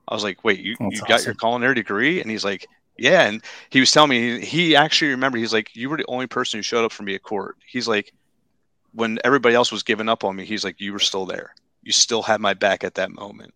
I 0.08 0.14
was 0.14 0.24
like, 0.24 0.44
wait, 0.44 0.61
you, 0.61 0.76
you 0.78 1.00
got 1.08 1.24
your 1.24 1.32
culinary 1.32 1.74
degree? 1.74 2.20
And 2.20 2.30
he's 2.30 2.44
like, 2.44 2.66
yeah. 2.98 3.26
And 3.26 3.42
he 3.70 3.80
was 3.80 3.92
telling 3.92 4.11
me, 4.11 4.44
he 4.44 4.76
actually 4.76 5.12
remembered, 5.12 5.38
he's 5.38 5.54
like, 5.54 5.74
you 5.74 5.88
were 5.88 5.96
the 5.96 6.04
only 6.06 6.26
person 6.26 6.58
who 6.58 6.62
showed 6.62 6.84
up 6.84 6.92
for 6.92 7.02
me 7.02 7.14
at 7.14 7.22
court. 7.22 7.56
He's 7.66 7.88
like, 7.88 8.12
when 8.92 9.18
everybody 9.24 9.54
else 9.54 9.72
was 9.72 9.82
giving 9.82 10.11
up 10.11 10.22
on 10.22 10.37
me, 10.37 10.44
he's 10.44 10.64
like, 10.64 10.82
you 10.82 10.92
were 10.92 10.98
still 10.98 11.24
there. 11.24 11.54
You 11.82 11.92
still 11.92 12.20
had 12.20 12.42
my 12.42 12.52
back 12.52 12.84
at 12.84 12.96
that 12.96 13.11
moment. 13.11 13.54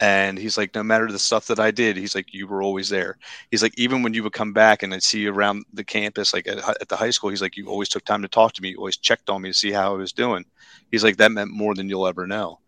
And 0.00 0.38
he's 0.38 0.56
like, 0.56 0.74
no 0.74 0.84
matter 0.84 1.10
the 1.10 1.18
stuff 1.18 1.48
that 1.48 1.58
I 1.58 1.72
did, 1.72 1.96
he's 1.96 2.14
like, 2.14 2.32
you 2.32 2.46
were 2.46 2.62
always 2.62 2.88
there. 2.88 3.18
He's 3.50 3.64
like, 3.64 3.76
even 3.76 4.02
when 4.02 4.14
you 4.14 4.22
would 4.22 4.32
come 4.32 4.52
back 4.52 4.82
and 4.82 4.94
I'd 4.94 5.02
see 5.02 5.20
you 5.20 5.32
around 5.32 5.64
the 5.72 5.82
campus, 5.82 6.32
like 6.32 6.46
at, 6.46 6.58
at 6.58 6.88
the 6.88 6.96
high 6.96 7.10
school, 7.10 7.30
he's 7.30 7.42
like, 7.42 7.56
you 7.56 7.66
always 7.66 7.88
took 7.88 8.04
time 8.04 8.22
to 8.22 8.28
talk 8.28 8.52
to 8.52 8.62
me. 8.62 8.70
You 8.70 8.78
always 8.78 8.96
checked 8.96 9.28
on 9.28 9.42
me 9.42 9.50
to 9.50 9.54
see 9.54 9.72
how 9.72 9.92
I 9.92 9.96
was 9.96 10.12
doing. 10.12 10.44
He's 10.92 11.02
like, 11.02 11.16
that 11.16 11.32
meant 11.32 11.50
more 11.50 11.74
than 11.74 11.88
you'll 11.88 12.06
ever 12.06 12.26
know 12.26 12.60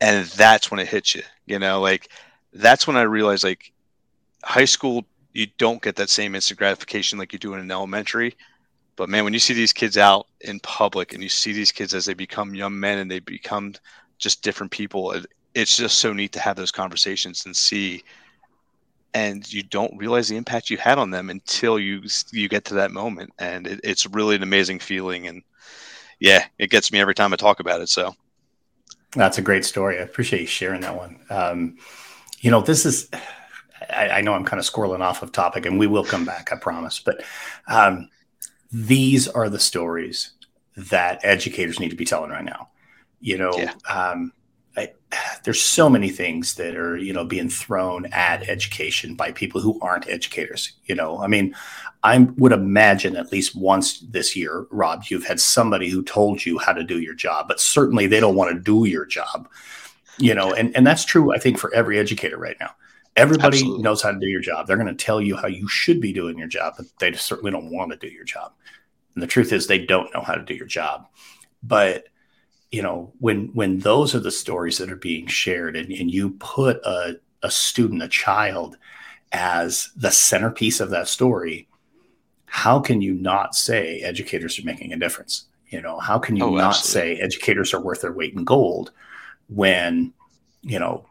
and 0.00 0.26
that's 0.26 0.70
when 0.70 0.80
it 0.80 0.88
hits 0.88 1.14
you 1.14 1.22
you 1.46 1.58
know 1.58 1.80
like 1.80 2.08
that's 2.52 2.86
when 2.86 2.96
i 2.96 3.02
realized 3.02 3.44
like 3.44 3.72
high 4.42 4.64
school 4.64 5.04
you 5.32 5.46
don't 5.58 5.82
get 5.82 5.96
that 5.96 6.10
same 6.10 6.34
instant 6.34 6.58
gratification 6.58 7.18
like 7.18 7.32
you 7.32 7.38
do 7.38 7.54
in 7.54 7.60
an 7.60 7.70
elementary 7.70 8.34
but 8.96 9.08
man 9.08 9.24
when 9.24 9.32
you 9.32 9.38
see 9.38 9.54
these 9.54 9.72
kids 9.72 9.96
out 9.96 10.26
in 10.42 10.60
public 10.60 11.12
and 11.12 11.22
you 11.22 11.28
see 11.28 11.52
these 11.52 11.72
kids 11.72 11.94
as 11.94 12.04
they 12.04 12.14
become 12.14 12.54
young 12.54 12.78
men 12.78 12.98
and 12.98 13.10
they 13.10 13.20
become 13.20 13.74
just 14.18 14.42
different 14.42 14.70
people 14.70 15.14
it's 15.54 15.76
just 15.76 15.98
so 15.98 16.12
neat 16.12 16.32
to 16.32 16.40
have 16.40 16.56
those 16.56 16.72
conversations 16.72 17.46
and 17.46 17.56
see 17.56 18.02
and 19.14 19.52
you 19.52 19.62
don't 19.62 19.96
realize 19.96 20.28
the 20.28 20.36
impact 20.36 20.70
you 20.70 20.76
had 20.76 20.98
on 20.98 21.10
them 21.10 21.30
until 21.30 21.78
you 21.78 22.02
you 22.32 22.48
get 22.48 22.64
to 22.64 22.74
that 22.74 22.90
moment 22.90 23.32
and 23.38 23.66
it, 23.66 23.80
it's 23.84 24.06
really 24.06 24.36
an 24.36 24.42
amazing 24.42 24.78
feeling 24.78 25.26
and 25.26 25.42
yeah 26.20 26.44
it 26.58 26.70
gets 26.70 26.90
me 26.92 27.00
every 27.00 27.14
time 27.14 27.32
i 27.32 27.36
talk 27.36 27.60
about 27.60 27.80
it 27.80 27.88
so 27.88 28.14
that's 29.14 29.38
a 29.38 29.42
great 29.42 29.64
story. 29.64 29.98
I 29.98 30.02
appreciate 30.02 30.40
you 30.40 30.46
sharing 30.46 30.80
that 30.82 30.96
one. 30.96 31.18
Um, 31.30 31.76
you 32.40 32.50
know, 32.50 32.60
this 32.60 32.84
is, 32.84 33.08
I, 33.90 34.10
I, 34.10 34.20
know 34.20 34.34
I'm 34.34 34.44
kind 34.44 34.60
of 34.60 34.66
squirreling 34.66 35.00
off 35.00 35.22
of 35.22 35.32
topic 35.32 35.66
and 35.66 35.78
we 35.78 35.86
will 35.86 36.04
come 36.04 36.24
back, 36.24 36.52
I 36.52 36.56
promise. 36.56 36.98
But 36.98 37.22
um, 37.68 38.08
these 38.72 39.28
are 39.28 39.48
the 39.48 39.58
stories 39.58 40.32
that 40.76 41.20
educators 41.22 41.78
need 41.78 41.90
to 41.90 41.96
be 41.96 42.04
telling 42.04 42.30
right 42.30 42.44
now. 42.44 42.70
You 43.20 43.38
know, 43.38 43.52
yeah. 43.56 43.72
um, 43.88 44.32
I, 44.76 44.92
there's 45.44 45.60
so 45.62 45.88
many 45.88 46.08
things 46.08 46.54
that 46.54 46.74
are 46.74 46.96
you 46.96 47.12
know 47.12 47.24
being 47.24 47.48
thrown 47.48 48.06
at 48.06 48.48
education 48.48 49.14
by 49.14 49.30
people 49.30 49.60
who 49.60 49.78
aren't 49.80 50.08
educators 50.08 50.72
you 50.86 50.94
know? 50.94 51.18
I 51.20 51.26
mean 51.26 51.54
i 52.02 52.18
would 52.18 52.52
imagine 52.52 53.16
at 53.16 53.32
least 53.32 53.54
once 53.54 54.00
this 54.00 54.34
year 54.34 54.66
rob 54.70 55.04
you've 55.08 55.26
had 55.26 55.40
somebody 55.40 55.88
who 55.88 56.02
told 56.02 56.44
you 56.44 56.58
how 56.58 56.72
to 56.72 56.82
do 56.82 57.00
your 57.00 57.14
job 57.14 57.48
but 57.48 57.60
certainly 57.60 58.06
they 58.06 58.20
don't 58.20 58.36
want 58.36 58.52
to 58.52 58.60
do 58.60 58.84
your 58.84 59.06
job 59.06 59.48
you 60.18 60.34
know? 60.34 60.52
And, 60.52 60.74
and 60.76 60.86
that's 60.86 61.04
true 61.04 61.32
i 61.32 61.38
think 61.38 61.58
for 61.58 61.72
every 61.74 61.98
educator 61.98 62.38
right 62.38 62.56
now. 62.60 62.70
Everybody 63.16 63.58
Absolutely. 63.58 63.82
knows 63.84 64.02
how 64.02 64.10
to 64.10 64.18
do 64.18 64.26
your 64.26 64.40
job. 64.40 64.66
They're 64.66 64.76
going 64.76 64.88
to 64.88 65.04
tell 65.04 65.20
you 65.20 65.36
how 65.36 65.46
you 65.46 65.68
should 65.68 66.00
be 66.00 66.12
doing 66.12 66.36
your 66.36 66.48
job 66.48 66.74
but 66.76 66.86
they 66.98 67.12
certainly 67.12 67.52
don't 67.52 67.70
want 67.70 67.92
to 67.92 67.96
do 67.96 68.12
your 68.12 68.24
job. 68.24 68.52
And 69.14 69.22
the 69.22 69.28
truth 69.28 69.52
is 69.52 69.66
they 69.66 69.84
don't 69.86 70.12
know 70.12 70.20
how 70.20 70.34
to 70.34 70.42
do 70.42 70.54
your 70.54 70.66
job. 70.66 71.06
But 71.62 72.08
you 72.70 72.82
know 72.82 73.12
when 73.20 73.46
when 73.48 73.78
those 73.80 74.14
are 74.14 74.20
the 74.20 74.30
stories 74.30 74.78
that 74.78 74.90
are 74.90 74.96
being 74.96 75.26
shared 75.26 75.76
and, 75.76 75.92
and 75.92 76.10
you 76.10 76.30
put 76.38 76.76
a, 76.84 77.18
a 77.42 77.50
student 77.50 78.02
a 78.02 78.08
child 78.08 78.76
as 79.32 79.90
the 79.96 80.10
centerpiece 80.10 80.80
of 80.80 80.90
that 80.90 81.08
story 81.08 81.68
how 82.46 82.78
can 82.78 83.00
you 83.00 83.14
not 83.14 83.54
say 83.54 84.00
educators 84.00 84.58
are 84.58 84.64
making 84.64 84.92
a 84.92 84.98
difference 84.98 85.46
you 85.68 85.80
know 85.80 85.98
how 85.98 86.18
can 86.18 86.36
you 86.36 86.44
oh, 86.44 86.54
not 86.54 86.76
absolutely. 86.76 87.16
say 87.16 87.22
educators 87.22 87.74
are 87.74 87.80
worth 87.80 88.00
their 88.00 88.12
weight 88.12 88.34
in 88.34 88.44
gold 88.44 88.92
when 89.48 90.12
you 90.62 90.78
know 90.78 91.04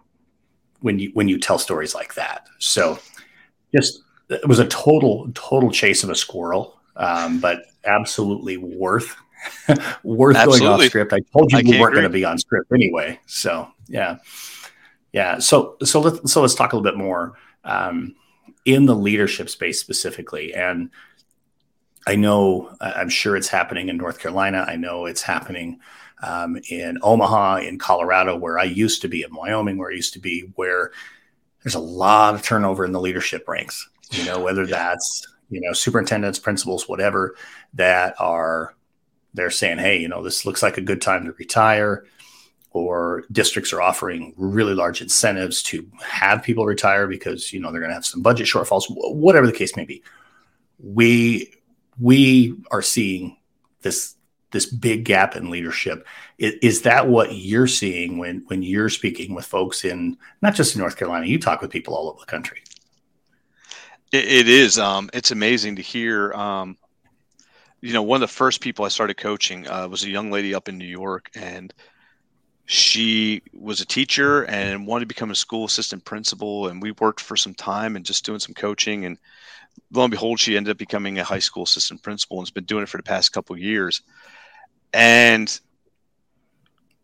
when 0.81 0.99
you 0.99 1.11
when 1.13 1.27
you 1.27 1.39
tell 1.39 1.57
stories 1.57 1.95
like 1.95 2.13
that 2.15 2.47
so 2.59 2.99
just 3.73 4.01
it 4.29 4.47
was 4.47 4.59
a 4.59 4.67
total 4.67 5.29
total 5.33 5.71
chase 5.71 6.03
of 6.03 6.09
a 6.09 6.15
squirrel 6.15 6.79
um, 6.95 7.39
but 7.39 7.65
absolutely 7.85 8.57
worth 8.57 9.15
worth 10.03 10.35
Absolutely. 10.35 10.59
going 10.59 10.81
off 10.81 10.85
script. 10.85 11.13
I 11.13 11.19
told 11.31 11.51
you 11.51 11.59
I 11.59 11.61
we 11.63 11.79
weren't 11.79 11.93
going 11.93 12.03
to 12.03 12.09
be 12.09 12.25
on 12.25 12.37
script 12.37 12.71
anyway. 12.71 13.19
So 13.25 13.67
yeah, 13.87 14.17
yeah. 15.11 15.39
So 15.39 15.77
so 15.83 16.01
let's 16.01 16.31
so 16.31 16.41
let's 16.41 16.55
talk 16.55 16.73
a 16.73 16.75
little 16.75 16.91
bit 16.91 16.97
more 16.97 17.33
um, 17.63 18.15
in 18.65 18.85
the 18.85 18.95
leadership 18.95 19.49
space 19.49 19.79
specifically. 19.79 20.53
And 20.53 20.89
I 22.05 22.15
know 22.15 22.75
I'm 22.81 23.09
sure 23.09 23.35
it's 23.35 23.47
happening 23.47 23.89
in 23.89 23.97
North 23.97 24.19
Carolina. 24.19 24.65
I 24.67 24.75
know 24.75 25.05
it's 25.05 25.21
happening 25.21 25.79
um, 26.21 26.57
in 26.69 26.97
Omaha, 27.01 27.57
in 27.57 27.77
Colorado, 27.79 28.37
where 28.37 28.59
I 28.59 28.63
used 28.63 29.01
to 29.01 29.07
be, 29.07 29.23
in 29.23 29.33
Wyoming, 29.33 29.77
where 29.77 29.91
I 29.91 29.95
used 29.95 30.13
to 30.13 30.19
be, 30.19 30.51
where 30.55 30.91
there's 31.63 31.75
a 31.75 31.79
lot 31.79 32.33
of 32.33 32.41
turnover 32.41 32.85
in 32.85 32.91
the 32.91 33.01
leadership 33.01 33.47
ranks. 33.47 33.89
You 34.11 34.25
know, 34.25 34.39
whether 34.39 34.65
that's 34.65 35.27
you 35.49 35.61
know 35.61 35.73
superintendents, 35.73 36.39
principals, 36.39 36.87
whatever 36.87 37.35
that 37.73 38.15
are 38.19 38.75
they're 39.33 39.49
saying, 39.49 39.79
hey, 39.79 39.97
you 39.97 40.07
know, 40.07 40.23
this 40.23 40.45
looks 40.45 40.61
like 40.61 40.77
a 40.77 40.81
good 40.81 41.01
time 41.01 41.25
to 41.25 41.31
retire, 41.33 42.05
or 42.71 43.23
districts 43.31 43.73
are 43.73 43.81
offering 43.81 44.33
really 44.37 44.73
large 44.73 45.01
incentives 45.01 45.61
to 45.63 45.87
have 46.01 46.43
people 46.43 46.65
retire 46.65 47.07
because, 47.07 47.53
you 47.53 47.59
know, 47.59 47.71
they're 47.71 47.81
going 47.81 47.91
to 47.91 47.95
have 47.95 48.05
some 48.05 48.21
budget 48.21 48.47
shortfalls, 48.47 48.85
whatever 48.89 49.45
the 49.45 49.53
case 49.53 49.75
may 49.75 49.85
be. 49.85 50.03
We 50.79 51.53
we 51.99 52.55
are 52.71 52.81
seeing 52.81 53.37
this 53.81 54.15
this 54.51 54.65
big 54.65 55.05
gap 55.05 55.35
in 55.35 55.49
leadership. 55.49 56.05
Is, 56.37 56.53
is, 56.61 56.81
that 56.83 57.07
what 57.07 57.33
you're 57.33 57.67
seeing 57.67 58.17
when 58.17 58.43
when 58.47 58.61
you're 58.61 58.89
speaking 58.89 59.33
with 59.33 59.45
folks 59.45 59.83
in 59.83 60.17
not 60.41 60.55
just 60.55 60.75
in 60.75 60.81
North 60.81 60.97
Carolina? 60.97 61.25
You 61.25 61.39
talk 61.39 61.61
with 61.61 61.71
people 61.71 61.95
all 61.95 62.09
over 62.09 62.19
the 62.19 62.25
country. 62.25 62.63
it, 64.11 64.25
it 64.25 64.49
is. 64.49 64.79
Um, 64.79 65.09
it's 65.13 65.31
amazing 65.31 65.75
to 65.77 65.81
hear. 65.81 66.33
Um, 66.33 66.77
you 67.83 67.91
know, 67.91 68.01
one 68.01 68.15
of 68.23 68.29
the 68.29 68.33
first 68.33 68.61
people 68.61 68.85
I 68.85 68.87
started 68.87 69.17
coaching 69.17 69.67
uh, 69.67 69.89
was 69.89 70.05
a 70.05 70.09
young 70.09 70.31
lady 70.31 70.55
up 70.55 70.69
in 70.69 70.77
New 70.77 70.87
York, 70.87 71.29
and 71.35 71.73
she 72.63 73.41
was 73.51 73.81
a 73.81 73.85
teacher 73.85 74.45
and 74.45 74.87
wanted 74.87 75.01
to 75.01 75.07
become 75.07 75.31
a 75.31 75.35
school 75.35 75.65
assistant 75.65 76.05
principal. 76.05 76.69
And 76.69 76.81
we 76.81 76.93
worked 76.93 77.19
for 77.19 77.35
some 77.35 77.53
time 77.53 77.97
and 77.97 78.05
just 78.05 78.23
doing 78.23 78.39
some 78.39 78.53
coaching. 78.53 79.03
And 79.03 79.17
lo 79.91 80.05
and 80.05 80.11
behold, 80.11 80.39
she 80.39 80.55
ended 80.55 80.71
up 80.71 80.77
becoming 80.77 81.19
a 81.19 81.25
high 81.25 81.39
school 81.39 81.63
assistant 81.63 82.01
principal 82.01 82.37
and 82.37 82.47
has 82.47 82.51
been 82.51 82.63
doing 82.63 82.83
it 82.83 82.89
for 82.89 82.95
the 82.95 83.03
past 83.03 83.33
couple 83.33 83.57
years. 83.57 84.01
And 84.93 85.59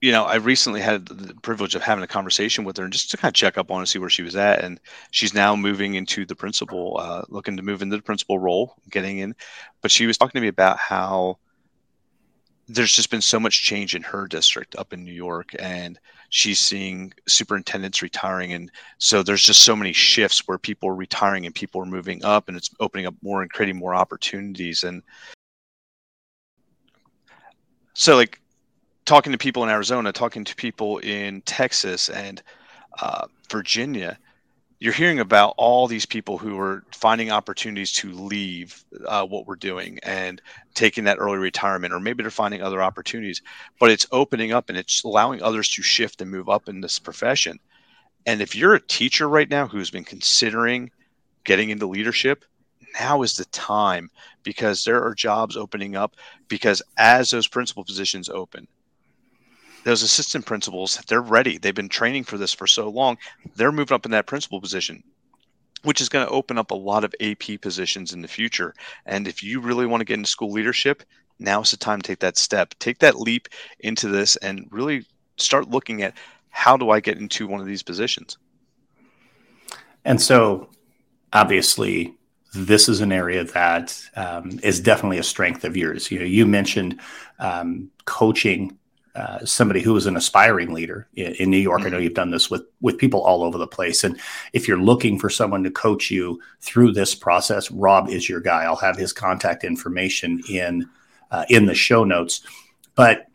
you 0.01 0.11
know, 0.11 0.23
I 0.23 0.35
recently 0.35 0.79
had 0.79 1.05
the 1.07 1.33
privilege 1.35 1.75
of 1.75 1.81
having 1.81 2.03
a 2.03 2.07
conversation 2.07 2.63
with 2.63 2.77
her 2.77 2.83
and 2.85 2.93
just 2.93 3.11
to 3.11 3.17
kind 3.17 3.29
of 3.29 3.35
check 3.35 3.57
up 3.57 3.69
on 3.69 3.79
and 3.79 3.89
see 3.89 3.99
where 3.99 4.09
she 4.09 4.23
was 4.23 4.35
at. 4.35 4.63
And 4.63 4.79
she's 5.11 5.33
now 5.33 5.55
moving 5.55 5.95
into 5.95 6.25
the 6.25 6.35
principal, 6.35 6.97
uh, 6.99 7.23
looking 7.27 7.57
to 7.57 7.63
move 7.63 7.81
into 7.81 7.97
the 7.97 8.03
principal 8.03 8.39
role, 8.39 8.75
getting 8.89 9.19
in. 9.19 9.35
But 9.81 9.91
she 9.91 10.07
was 10.07 10.17
talking 10.17 10.39
to 10.39 10.41
me 10.41 10.47
about 10.47 10.77
how 10.77 11.37
there's 12.69 12.93
just 12.93 13.09
been 13.09 13.21
so 13.21 13.39
much 13.39 13.63
change 13.63 13.95
in 13.95 14.03
her 14.03 14.27
district 14.27 14.75
up 14.77 14.93
in 14.93 15.03
New 15.03 15.13
York, 15.13 15.55
and 15.57 15.99
she's 16.29 16.59
seeing 16.59 17.11
superintendents 17.27 18.03
retiring. 18.03 18.53
And 18.53 18.71
so 18.99 19.23
there's 19.23 19.43
just 19.43 19.63
so 19.63 19.75
many 19.75 19.91
shifts 19.91 20.47
where 20.47 20.59
people 20.59 20.87
are 20.89 20.95
retiring 20.95 21.45
and 21.45 21.55
people 21.55 21.81
are 21.81 21.85
moving 21.85 22.23
up, 22.23 22.47
and 22.47 22.55
it's 22.55 22.69
opening 22.79 23.07
up 23.07 23.15
more 23.23 23.41
and 23.41 23.51
creating 23.51 23.75
more 23.75 23.95
opportunities. 23.95 24.83
And 24.83 25.01
so, 27.95 28.15
like, 28.15 28.39
talking 29.09 29.31
to 29.31 29.39
people 29.39 29.63
in 29.63 29.71
Arizona, 29.71 30.11
talking 30.11 30.43
to 30.43 30.55
people 30.55 30.99
in 30.99 31.41
Texas 31.41 32.09
and 32.09 32.43
uh, 33.01 33.25
Virginia, 33.49 34.19
you're 34.77 34.93
hearing 34.93 35.19
about 35.19 35.55
all 35.57 35.87
these 35.87 36.05
people 36.05 36.37
who 36.37 36.59
are 36.59 36.83
finding 36.91 37.31
opportunities 37.31 37.91
to 37.91 38.11
leave 38.11 38.85
uh, 39.07 39.25
what 39.25 39.47
we're 39.47 39.55
doing 39.55 39.97
and 40.03 40.43
taking 40.75 41.05
that 41.05 41.17
early 41.17 41.39
retirement, 41.39 41.91
or 41.91 41.99
maybe 41.99 42.21
they're 42.21 42.29
finding 42.29 42.61
other 42.61 42.83
opportunities. 42.83 43.41
But 43.79 43.89
it's 43.89 44.05
opening 44.11 44.51
up 44.51 44.69
and 44.69 44.77
it's 44.77 45.03
allowing 45.03 45.41
others 45.41 45.69
to 45.69 45.81
shift 45.81 46.21
and 46.21 46.29
move 46.29 46.47
up 46.47 46.69
in 46.69 46.79
this 46.79 46.99
profession. 46.99 47.59
And 48.27 48.43
if 48.43 48.55
you're 48.55 48.75
a 48.75 48.79
teacher 48.79 49.27
right 49.27 49.49
now 49.49 49.67
who's 49.67 49.89
been 49.89 50.03
considering 50.03 50.91
getting 51.45 51.71
into 51.71 51.87
leadership, 51.87 52.45
now 52.99 53.23
is 53.23 53.37
the 53.37 53.45
time 53.45 54.11
because 54.43 54.83
there 54.83 55.03
are 55.03 55.15
jobs 55.15 55.57
opening 55.57 55.95
up. 55.95 56.15
Because 56.47 56.83
as 56.95 57.31
those 57.31 57.47
principal 57.47 57.83
positions 57.83 58.29
open, 58.29 58.67
those 59.83 60.03
assistant 60.03 60.45
principals, 60.45 61.01
they're 61.07 61.21
ready. 61.21 61.57
They've 61.57 61.73
been 61.73 61.89
training 61.89 62.25
for 62.25 62.37
this 62.37 62.53
for 62.53 62.67
so 62.67 62.89
long. 62.89 63.17
They're 63.55 63.71
moving 63.71 63.95
up 63.95 64.05
in 64.05 64.11
that 64.11 64.27
principal 64.27 64.61
position, 64.61 65.03
which 65.83 66.01
is 66.01 66.09
going 66.09 66.25
to 66.25 66.31
open 66.31 66.57
up 66.57 66.71
a 66.71 66.75
lot 66.75 67.03
of 67.03 67.15
AP 67.21 67.61
positions 67.61 68.13
in 68.13 68.21
the 68.21 68.27
future. 68.27 68.73
And 69.05 69.27
if 69.27 69.43
you 69.43 69.61
really 69.61 69.85
want 69.85 70.01
to 70.01 70.05
get 70.05 70.17
into 70.17 70.29
school 70.29 70.51
leadership, 70.51 71.03
now 71.39 71.61
is 71.61 71.71
the 71.71 71.77
time 71.77 72.01
to 72.01 72.07
take 72.07 72.19
that 72.19 72.37
step, 72.37 72.75
take 72.79 72.99
that 72.99 73.19
leap 73.19 73.47
into 73.79 74.09
this, 74.09 74.35
and 74.37 74.67
really 74.71 75.05
start 75.37 75.69
looking 75.69 76.01
at 76.01 76.15
how 76.49 76.75
do 76.75 76.89
I 76.89 76.99
get 76.99 77.17
into 77.17 77.47
one 77.47 77.61
of 77.61 77.67
these 77.67 77.83
positions. 77.83 78.37
And 80.03 80.21
so, 80.21 80.69
obviously, 81.31 82.15
this 82.53 82.89
is 82.89 83.01
an 83.01 83.11
area 83.11 83.43
that 83.43 84.01
um, 84.15 84.59
is 84.63 84.79
definitely 84.79 85.19
a 85.19 85.23
strength 85.23 85.63
of 85.63 85.77
yours. 85.77 86.11
You 86.11 86.19
know, 86.19 86.25
you 86.25 86.45
mentioned 86.45 86.99
um, 87.37 87.91
coaching 88.05 88.77
uh, 89.15 89.43
somebody 89.45 89.81
who 89.81 89.95
is 89.95 90.05
an 90.05 90.15
aspiring 90.15 90.73
leader 90.73 91.07
in, 91.15 91.33
in 91.35 91.49
New 91.49 91.57
York. 91.57 91.79
Mm-hmm. 91.79 91.87
I 91.87 91.89
know 91.89 91.97
mm-hmm. 91.97 92.03
you've 92.03 92.13
done 92.13 92.31
this 92.31 92.49
with 92.49 92.63
with 92.81 92.97
people 92.97 93.21
all 93.21 93.43
over 93.43 93.57
the 93.57 93.67
place. 93.67 94.03
And 94.03 94.19
if 94.53 94.67
you're 94.67 94.81
looking 94.81 95.19
for 95.19 95.29
someone 95.29 95.63
to 95.63 95.71
coach 95.71 96.11
you 96.11 96.39
through 96.61 96.93
this 96.93 97.15
process, 97.15 97.71
Rob 97.71 98.09
is 98.09 98.29
your 98.29 98.39
guy. 98.39 98.63
I'll 98.63 98.75
have 98.75 98.97
his 98.97 99.13
contact 99.13 99.63
information 99.63 100.41
in 100.49 100.89
uh, 101.31 101.45
in 101.49 101.65
the 101.65 101.75
show 101.75 102.03
notes. 102.03 102.41
But 102.95 103.27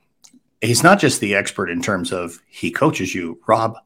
he's 0.61 0.83
not 0.83 0.99
just 0.99 1.21
the 1.21 1.35
expert 1.35 1.71
in 1.71 1.83
terms 1.83 2.13
of 2.13 2.41
he 2.47 2.71
coaches 2.71 3.15
you. 3.15 3.41
Rob 3.47 3.77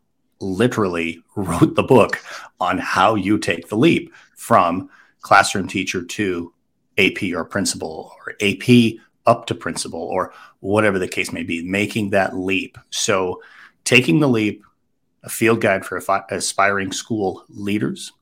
literally 0.40 1.22
wrote 1.36 1.74
the 1.74 1.82
book 1.82 2.22
on 2.60 2.78
how 2.78 3.14
you 3.14 3.38
take 3.38 3.68
the 3.68 3.76
leap 3.76 4.12
from 4.36 4.88
classroom 5.20 5.68
teacher 5.68 6.04
to 6.04 6.52
AP 6.96 7.22
or 7.34 7.44
principal 7.44 8.12
or 8.18 8.34
AP 8.40 8.98
up 9.28 9.46
to 9.46 9.54
principal 9.54 10.00
or 10.00 10.32
whatever 10.60 10.98
the 10.98 11.06
case 11.06 11.32
may 11.32 11.42
be, 11.42 11.62
making 11.62 12.10
that 12.10 12.36
leap. 12.36 12.78
So, 12.90 13.42
taking 13.84 14.18
the 14.18 14.28
leap, 14.28 14.64
a 15.22 15.28
field 15.28 15.60
guide 15.60 15.84
for 15.84 16.02
aspiring 16.30 16.92
school 16.92 17.44
leaders. 17.48 18.12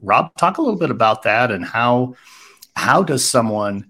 Rob, 0.00 0.34
talk 0.36 0.58
a 0.58 0.62
little 0.62 0.78
bit 0.78 0.90
about 0.90 1.22
that 1.22 1.50
and 1.50 1.64
how 1.64 2.16
how 2.74 3.02
does 3.02 3.26
someone 3.26 3.86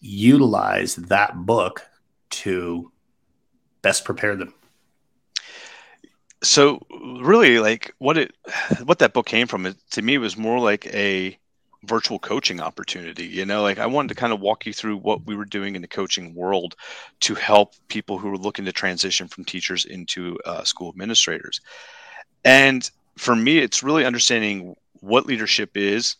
utilize 0.00 0.94
that 0.96 1.34
book 1.34 1.82
to 2.30 2.92
best 3.82 4.04
prepare 4.04 4.36
them? 4.36 4.54
So, 6.42 6.86
really, 7.22 7.58
like 7.58 7.94
what 7.98 8.16
it 8.18 8.34
what 8.84 8.98
that 9.00 9.14
book 9.14 9.26
came 9.26 9.46
from, 9.46 9.66
it 9.66 9.76
to 9.92 10.02
me 10.02 10.18
was 10.18 10.36
more 10.36 10.60
like 10.60 10.86
a 10.86 11.38
virtual 11.84 12.18
coaching 12.18 12.60
opportunity 12.60 13.24
you 13.26 13.46
know 13.46 13.62
like 13.62 13.78
i 13.78 13.86
wanted 13.86 14.08
to 14.08 14.14
kind 14.14 14.32
of 14.32 14.40
walk 14.40 14.66
you 14.66 14.72
through 14.72 14.96
what 14.96 15.24
we 15.26 15.34
were 15.34 15.46
doing 15.46 15.74
in 15.74 15.82
the 15.82 15.88
coaching 15.88 16.34
world 16.34 16.76
to 17.20 17.34
help 17.34 17.74
people 17.88 18.18
who 18.18 18.28
were 18.28 18.36
looking 18.36 18.64
to 18.64 18.72
transition 18.72 19.26
from 19.28 19.44
teachers 19.44 19.84
into 19.84 20.38
uh, 20.44 20.62
school 20.62 20.90
administrators. 20.90 21.60
And 22.44 22.88
for 23.16 23.34
me 23.34 23.58
it's 23.58 23.82
really 23.82 24.04
understanding 24.04 24.74
what 25.00 25.26
leadership 25.26 25.76
is 25.76 26.16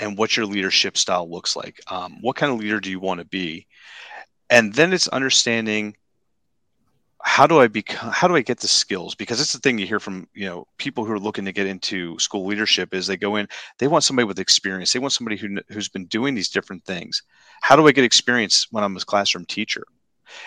and 0.00 0.16
what 0.16 0.36
your 0.36 0.46
leadership 0.46 0.96
style 0.96 1.28
looks 1.28 1.56
like. 1.56 1.80
Um, 1.90 2.18
what 2.20 2.36
kind 2.36 2.52
of 2.52 2.58
leader 2.58 2.80
do 2.80 2.90
you 2.90 3.00
want 3.00 3.20
to 3.20 3.26
be? 3.26 3.66
And 4.50 4.72
then 4.72 4.92
it's 4.92 5.08
understanding 5.08 5.96
how 7.28 7.46
do 7.46 7.60
I 7.60 7.68
become 7.68 8.10
how 8.10 8.26
do 8.26 8.34
I 8.34 8.40
get 8.40 8.58
the 8.58 8.66
skills? 8.66 9.14
Because 9.14 9.38
it's 9.38 9.52
the 9.52 9.58
thing 9.58 9.78
you 9.78 9.86
hear 9.86 10.00
from 10.00 10.26
you 10.32 10.46
know 10.46 10.66
people 10.78 11.04
who 11.04 11.12
are 11.12 11.20
looking 11.20 11.44
to 11.44 11.52
get 11.52 11.66
into 11.66 12.18
school 12.18 12.46
leadership 12.46 12.94
is 12.94 13.06
they 13.06 13.18
go 13.18 13.36
in 13.36 13.46
they 13.78 13.86
want 13.86 14.02
somebody 14.02 14.24
with 14.24 14.38
experience. 14.38 14.92
They 14.92 14.98
want 14.98 15.12
somebody 15.12 15.36
who 15.36 15.58
who's 15.68 15.90
been 15.90 16.06
doing 16.06 16.34
these 16.34 16.48
different 16.48 16.84
things. 16.86 17.22
How 17.60 17.76
do 17.76 17.86
I 17.86 17.92
get 17.92 18.02
experience 18.02 18.66
when 18.70 18.82
I'm 18.82 18.96
a 18.96 19.00
classroom 19.00 19.44
teacher? 19.44 19.84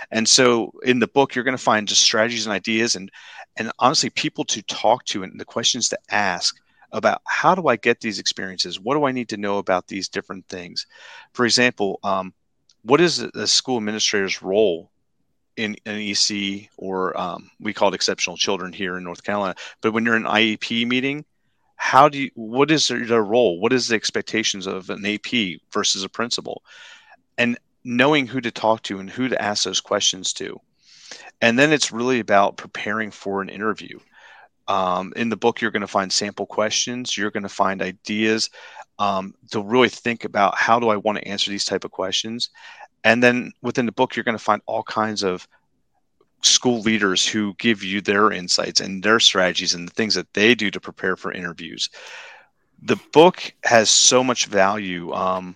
And 0.09 0.27
so 0.27 0.73
in 0.83 0.97
the 0.97 1.07
book 1.07 1.35
you're 1.35 1.45
going 1.45 1.55
to 1.55 1.63
find 1.63 1.87
just 1.87 2.01
strategies 2.01 2.47
and 2.47 2.53
ideas 2.53 2.95
and 2.95 3.11
and 3.57 3.71
honestly 3.77 4.09
people 4.09 4.43
to 4.45 4.63
talk 4.63 5.05
to 5.05 5.21
and 5.21 5.39
the 5.39 5.45
questions 5.45 5.87
to 5.89 5.99
ask 6.09 6.57
about 6.91 7.21
how 7.27 7.53
do 7.53 7.67
I 7.67 7.75
get 7.75 8.01
these 8.01 8.17
experiences? 8.17 8.79
What 8.79 8.95
do 8.95 9.05
I 9.05 9.11
need 9.11 9.29
to 9.29 9.37
know 9.37 9.59
about 9.59 9.87
these 9.87 10.09
different 10.09 10.47
things? 10.47 10.87
For 11.31 11.45
example 11.45 11.99
um, 12.03 12.33
what 12.81 12.99
is 12.99 13.19
a 13.19 13.45
school 13.45 13.77
administrator's 13.77 14.41
role 14.41 14.90
in 15.57 15.75
an 15.85 15.99
EC 15.99 16.69
or 16.77 17.17
um, 17.19 17.49
we 17.59 17.73
call 17.73 17.89
it 17.89 17.95
exceptional 17.95 18.37
children 18.37 18.73
here 18.73 18.97
in 18.97 19.03
North 19.03 19.23
Carolina. 19.23 19.55
But 19.81 19.93
when 19.93 20.05
you're 20.05 20.15
in 20.15 20.23
IEP 20.23 20.87
meeting, 20.87 21.25
how 21.75 22.09
do 22.09 22.19
you, 22.19 22.31
what 22.35 22.71
is 22.71 22.87
their, 22.87 23.05
their 23.05 23.23
role? 23.23 23.59
What 23.59 23.73
is 23.73 23.87
the 23.87 23.95
expectations 23.95 24.67
of 24.67 24.89
an 24.89 25.05
AP 25.05 25.59
versus 25.73 26.03
a 26.03 26.09
principal? 26.09 26.63
And 27.37 27.57
knowing 27.83 28.27
who 28.27 28.39
to 28.41 28.51
talk 28.51 28.83
to 28.83 28.99
and 28.99 29.09
who 29.09 29.27
to 29.27 29.41
ask 29.41 29.63
those 29.63 29.81
questions 29.81 30.33
to. 30.33 30.59
And 31.41 31.57
then 31.57 31.73
it's 31.73 31.91
really 31.91 32.19
about 32.19 32.57
preparing 32.57 33.11
for 33.11 33.41
an 33.41 33.49
interview. 33.49 33.99
Um, 34.67 35.11
in 35.15 35.29
the 35.29 35.37
book, 35.37 35.59
you're 35.59 35.71
going 35.71 35.81
to 35.81 35.87
find 35.87 36.13
sample 36.13 36.45
questions. 36.45 37.17
You're 37.17 37.31
going 37.31 37.43
to 37.43 37.49
find 37.49 37.81
ideas 37.81 38.49
um, 38.99 39.33
to 39.49 39.61
really 39.61 39.89
think 39.89 40.23
about 40.23 40.55
how 40.55 40.79
do 40.79 40.89
I 40.89 40.97
want 40.97 41.17
to 41.17 41.27
answer 41.27 41.49
these 41.49 41.65
type 41.65 41.83
of 41.83 41.91
questions, 41.91 42.51
and 43.03 43.21
then 43.21 43.51
within 43.61 43.85
the 43.85 43.91
book, 43.91 44.15
you're 44.15 44.23
going 44.23 44.37
to 44.37 44.43
find 44.43 44.61
all 44.65 44.83
kinds 44.83 45.23
of 45.23 45.47
school 46.43 46.81
leaders 46.81 47.27
who 47.27 47.53
give 47.57 47.83
you 47.83 48.01
their 48.01 48.31
insights 48.31 48.79
and 48.79 49.03
their 49.03 49.19
strategies 49.19 49.73
and 49.73 49.87
the 49.87 49.93
things 49.93 50.15
that 50.15 50.33
they 50.33 50.55
do 50.55 50.71
to 50.71 50.79
prepare 50.79 51.15
for 51.15 51.31
interviews. 51.31 51.89
The 52.81 52.99
book 53.13 53.53
has 53.63 53.89
so 53.89 54.23
much 54.23 54.47
value. 54.47 55.13
Um, 55.13 55.55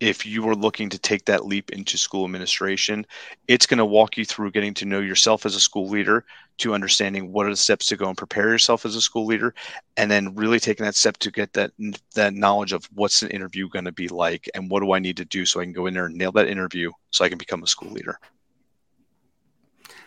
if 0.00 0.26
you 0.26 0.46
are 0.48 0.54
looking 0.54 0.90
to 0.90 0.98
take 0.98 1.24
that 1.24 1.46
leap 1.46 1.70
into 1.70 1.96
school 1.96 2.24
administration, 2.24 3.06
it's 3.48 3.66
going 3.66 3.78
to 3.78 3.84
walk 3.84 4.16
you 4.16 4.24
through 4.24 4.50
getting 4.50 4.74
to 4.74 4.84
know 4.84 5.00
yourself 5.00 5.46
as 5.46 5.54
a 5.54 5.60
school 5.60 5.88
leader, 5.88 6.24
to 6.58 6.74
understanding 6.74 7.32
what 7.32 7.46
are 7.46 7.50
the 7.50 7.56
steps 7.56 7.86
to 7.86 7.96
go 7.96 8.08
and 8.08 8.16
prepare 8.16 8.48
yourself 8.48 8.84
as 8.84 8.94
a 8.94 9.00
school 9.00 9.24
leader, 9.24 9.54
and 9.96 10.10
then 10.10 10.34
really 10.34 10.60
taking 10.60 10.84
that 10.84 10.94
step 10.94 11.16
to 11.18 11.30
get 11.30 11.52
that 11.54 11.72
that 12.14 12.34
knowledge 12.34 12.72
of 12.72 12.84
what's 12.94 13.22
an 13.22 13.30
interview 13.30 13.68
going 13.68 13.84
to 13.84 13.92
be 13.92 14.08
like, 14.08 14.48
and 14.54 14.70
what 14.70 14.80
do 14.80 14.92
I 14.92 14.98
need 14.98 15.16
to 15.16 15.24
do 15.24 15.46
so 15.46 15.60
I 15.60 15.64
can 15.64 15.72
go 15.72 15.86
in 15.86 15.94
there 15.94 16.06
and 16.06 16.16
nail 16.16 16.32
that 16.32 16.48
interview 16.48 16.90
so 17.10 17.24
I 17.24 17.28
can 17.28 17.38
become 17.38 17.62
a 17.62 17.66
school 17.66 17.90
leader. 17.90 18.18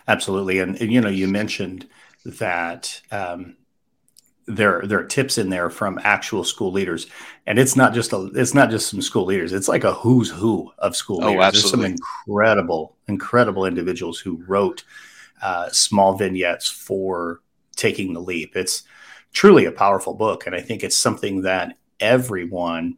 Absolutely, 0.08 0.60
and, 0.60 0.80
and 0.82 0.92
you 0.92 1.02
know, 1.02 1.10
you 1.10 1.28
mentioned 1.28 1.88
that 2.26 3.02
um, 3.12 3.56
there 4.50 4.82
there 4.84 5.00
are 5.00 5.06
tips 5.06 5.38
in 5.38 5.50
there 5.50 5.70
from 5.70 6.00
actual 6.04 6.44
school 6.44 6.72
leaders, 6.72 7.08
and 7.46 7.60
it's 7.60 7.76
not 7.76 7.94
just 7.94 8.12
a 8.12 8.32
it's 8.34 8.56
not 8.56 8.72
just 8.72 8.90
some 8.90 9.02
school 9.02 9.26
leaders. 9.26 9.54
It's 9.54 9.68
like 9.68 9.84
a 9.84 9.94
who's 9.94 10.30
who 10.32 10.72
of 10.80 10.96
school 10.96 11.24
oh, 11.24 11.28
leaders. 11.28 11.46
Absolutely. 11.46 11.90
There's 11.90 12.00
some 12.00 12.08
incredible 12.28 12.98
incredible 13.08 13.66
individuals 13.66 14.20
who 14.20 14.44
wrote 14.48 14.84
uh, 15.42 15.70
small 15.70 16.18
vignettes 16.18 16.70
for 16.70 17.42
taking 17.76 18.14
the 18.14 18.20
leap. 18.20 18.56
It's 18.56 18.84
truly 19.34 19.66
a 19.66 19.72
powerful 19.72 20.16
book, 20.16 20.48
and 20.48 20.56
I 20.56 20.62
think 20.62 20.84
it's 20.84 20.98
something 20.98 21.44
that 21.44 21.78
everyone, 22.00 22.98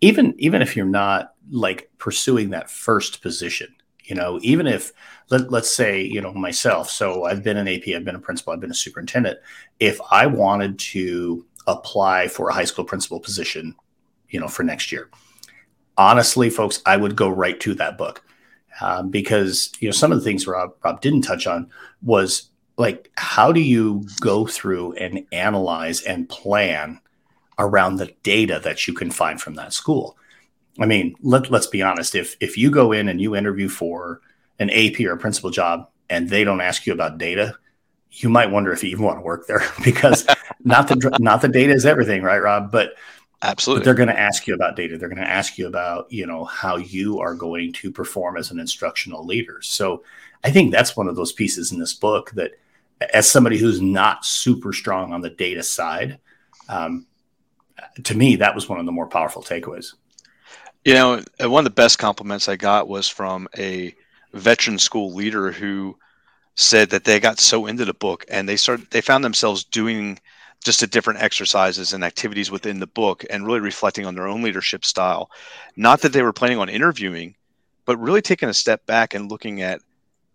even 0.00 0.34
even 0.38 0.60
if 0.60 0.76
you're 0.76 0.86
not 0.86 1.34
like 1.52 1.88
pursuing 1.98 2.50
that 2.50 2.68
first 2.68 3.22
position, 3.22 3.74
you 4.10 4.16
know, 4.16 4.40
even 4.42 4.66
if 4.66 4.92
let, 5.30 5.52
let's 5.52 5.70
say, 5.70 6.02
you 6.02 6.20
know, 6.20 6.32
myself, 6.32 6.90
so 6.90 7.24
I've 7.24 7.44
been 7.44 7.56
an 7.56 7.68
AP, 7.68 7.94
I've 7.94 8.04
been 8.04 8.16
a 8.16 8.20
principal, 8.20 8.52
I've 8.52 8.60
been 8.60 8.72
a 8.72 8.74
superintendent. 8.74 9.38
If 9.78 10.00
I 10.10 10.26
wanted 10.26 10.80
to 10.80 11.46
apply 11.68 12.26
for 12.26 12.48
a 12.48 12.52
high 12.52 12.64
school 12.64 12.84
principal 12.84 13.20
position, 13.20 13.76
you 14.28 14.40
know, 14.40 14.48
for 14.48 14.64
next 14.64 14.90
year, 14.90 15.08
honestly, 15.96 16.50
folks, 16.50 16.82
I 16.84 16.96
would 16.96 17.14
go 17.14 17.28
right 17.28 17.58
to 17.60 17.74
that 17.74 17.96
book. 17.96 18.24
Um, 18.82 19.10
because 19.10 19.72
you 19.80 19.88
know 19.88 19.92
some 19.92 20.12
of 20.12 20.18
the 20.18 20.24
things 20.24 20.46
Rob, 20.46 20.74
Rob 20.84 21.00
didn't 21.00 21.22
touch 21.22 21.46
on 21.46 21.68
was 22.02 22.50
like 22.78 23.10
how 23.16 23.50
do 23.50 23.60
you 23.60 24.06
go 24.20 24.46
through 24.46 24.92
and 24.92 25.26
analyze 25.32 26.02
and 26.02 26.28
plan 26.28 27.00
around 27.58 27.96
the 27.96 28.14
data 28.22 28.60
that 28.62 28.86
you 28.86 28.94
can 28.94 29.10
find 29.10 29.40
from 29.40 29.54
that 29.54 29.72
school 29.72 30.16
I 30.80 30.86
mean, 30.86 31.14
let, 31.22 31.50
let's 31.50 31.66
be 31.66 31.82
honest. 31.82 32.14
If 32.14 32.36
if 32.40 32.56
you 32.56 32.70
go 32.70 32.92
in 32.92 33.08
and 33.08 33.20
you 33.20 33.36
interview 33.36 33.68
for 33.68 34.20
an 34.58 34.70
AP 34.70 35.00
or 35.00 35.12
a 35.12 35.18
principal 35.18 35.50
job 35.50 35.88
and 36.08 36.28
they 36.28 36.42
don't 36.42 36.60
ask 36.60 36.86
you 36.86 36.92
about 36.92 37.18
data, 37.18 37.56
you 38.12 38.28
might 38.28 38.50
wonder 38.50 38.72
if 38.72 38.82
you 38.82 38.90
even 38.90 39.04
want 39.04 39.18
to 39.18 39.22
work 39.22 39.46
there 39.46 39.62
because 39.84 40.26
not 40.64 40.88
the 40.88 41.16
not 41.20 41.42
the 41.42 41.48
data 41.48 41.72
is 41.72 41.86
everything, 41.86 42.22
right, 42.22 42.42
Rob? 42.42 42.72
But 42.72 42.94
absolutely, 43.42 43.80
but 43.80 43.84
they're 43.84 43.94
going 43.94 44.08
to 44.08 44.18
ask 44.18 44.46
you 44.46 44.54
about 44.54 44.76
data. 44.76 44.96
They're 44.96 45.08
going 45.08 45.20
to 45.20 45.28
ask 45.28 45.58
you 45.58 45.66
about 45.66 46.10
you 46.10 46.26
know 46.26 46.44
how 46.44 46.76
you 46.76 47.20
are 47.20 47.34
going 47.34 47.72
to 47.74 47.90
perform 47.90 48.36
as 48.36 48.50
an 48.50 48.58
instructional 48.58 49.24
leader. 49.24 49.60
So 49.62 50.02
I 50.44 50.50
think 50.50 50.72
that's 50.72 50.96
one 50.96 51.08
of 51.08 51.16
those 51.16 51.32
pieces 51.32 51.72
in 51.72 51.78
this 51.78 51.94
book 51.94 52.30
that, 52.32 52.52
as 53.12 53.30
somebody 53.30 53.58
who's 53.58 53.80
not 53.80 54.24
super 54.24 54.72
strong 54.72 55.12
on 55.12 55.20
the 55.20 55.30
data 55.30 55.62
side, 55.62 56.18
um, 56.70 57.06
to 58.02 58.16
me 58.16 58.36
that 58.36 58.54
was 58.54 58.68
one 58.68 58.80
of 58.80 58.86
the 58.86 58.92
more 58.92 59.06
powerful 59.06 59.42
takeaways. 59.42 59.92
You 60.84 60.94
know, 60.94 61.22
uh, 61.42 61.50
one 61.50 61.60
of 61.60 61.64
the 61.64 61.82
best 61.82 61.98
compliments 61.98 62.48
I 62.48 62.56
got 62.56 62.88
was 62.88 63.06
from 63.06 63.48
a 63.56 63.94
veteran 64.32 64.78
school 64.78 65.12
leader 65.12 65.52
who 65.52 65.98
said 66.54 66.90
that 66.90 67.04
they 67.04 67.20
got 67.20 67.38
so 67.38 67.66
into 67.66 67.84
the 67.84 67.94
book 67.94 68.24
and 68.28 68.48
they 68.48 68.56
started 68.56 68.90
they 68.90 69.00
found 69.00 69.22
themselves 69.22 69.64
doing 69.64 70.18
just 70.64 70.82
a 70.82 70.86
different 70.86 71.22
exercises 71.22 71.92
and 71.92 72.04
activities 72.04 72.50
within 72.50 72.80
the 72.80 72.86
book 72.86 73.24
and 73.30 73.46
really 73.46 73.60
reflecting 73.60 74.06
on 74.06 74.14
their 74.14 74.28
own 74.28 74.42
leadership 74.42 74.84
style. 74.84 75.30
Not 75.76 76.00
that 76.02 76.12
they 76.12 76.22
were 76.22 76.32
planning 76.32 76.58
on 76.58 76.68
interviewing, 76.68 77.34
but 77.86 77.98
really 77.98 78.22
taking 78.22 78.48
a 78.48 78.54
step 78.54 78.84
back 78.86 79.14
and 79.14 79.30
looking 79.30 79.62
at, 79.62 79.80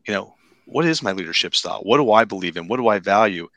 you 0.08 0.14
know, 0.14 0.36
what 0.66 0.86
is 0.86 1.04
my 1.04 1.12
leadership 1.12 1.56
style? 1.56 1.82
What 1.84 1.98
do 1.98 2.12
I 2.12 2.24
believe 2.26 2.58
in? 2.58 2.68
What 2.68 2.78
do 2.78 2.88
I 2.88 3.00
value? 3.00 3.50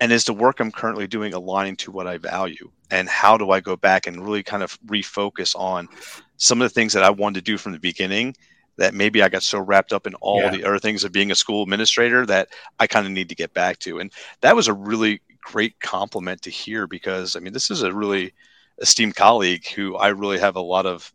And 0.00 0.12
is 0.12 0.24
the 0.24 0.34
work 0.34 0.60
I'm 0.60 0.72
currently 0.72 1.06
doing 1.06 1.32
aligning 1.32 1.76
to 1.76 1.92
what 1.92 2.06
I 2.06 2.18
value? 2.18 2.70
And 2.90 3.08
how 3.08 3.36
do 3.36 3.50
I 3.50 3.60
go 3.60 3.76
back 3.76 4.06
and 4.06 4.22
really 4.22 4.42
kind 4.42 4.62
of 4.62 4.78
refocus 4.82 5.54
on 5.56 5.88
some 6.36 6.60
of 6.60 6.66
the 6.66 6.74
things 6.74 6.92
that 6.92 7.02
I 7.02 7.10
wanted 7.10 7.44
to 7.44 7.50
do 7.50 7.58
from 7.58 7.72
the 7.72 7.78
beginning 7.78 8.36
that 8.76 8.94
maybe 8.94 9.22
I 9.22 9.28
got 9.28 9.42
so 9.42 9.58
wrapped 9.58 9.92
up 9.92 10.06
in 10.06 10.14
all 10.16 10.42
yeah. 10.42 10.50
the 10.50 10.64
other 10.64 10.78
things 10.78 11.04
of 11.04 11.12
being 11.12 11.30
a 11.30 11.34
school 11.34 11.62
administrator 11.62 12.26
that 12.26 12.48
I 12.78 12.86
kind 12.86 13.06
of 13.06 13.12
need 13.12 13.30
to 13.30 13.34
get 13.34 13.54
back 13.54 13.78
to. 13.80 14.00
And 14.00 14.12
that 14.42 14.54
was 14.54 14.68
a 14.68 14.74
really 14.74 15.22
great 15.40 15.78
compliment 15.80 16.42
to 16.42 16.50
hear 16.50 16.86
because 16.86 17.36
I 17.36 17.40
mean, 17.40 17.52
this 17.52 17.70
is 17.70 17.82
a 17.82 17.92
really 17.92 18.34
esteemed 18.78 19.16
colleague 19.16 19.66
who 19.68 19.96
I 19.96 20.08
really 20.08 20.38
have 20.38 20.56
a 20.56 20.60
lot 20.60 20.86
of 20.86 21.12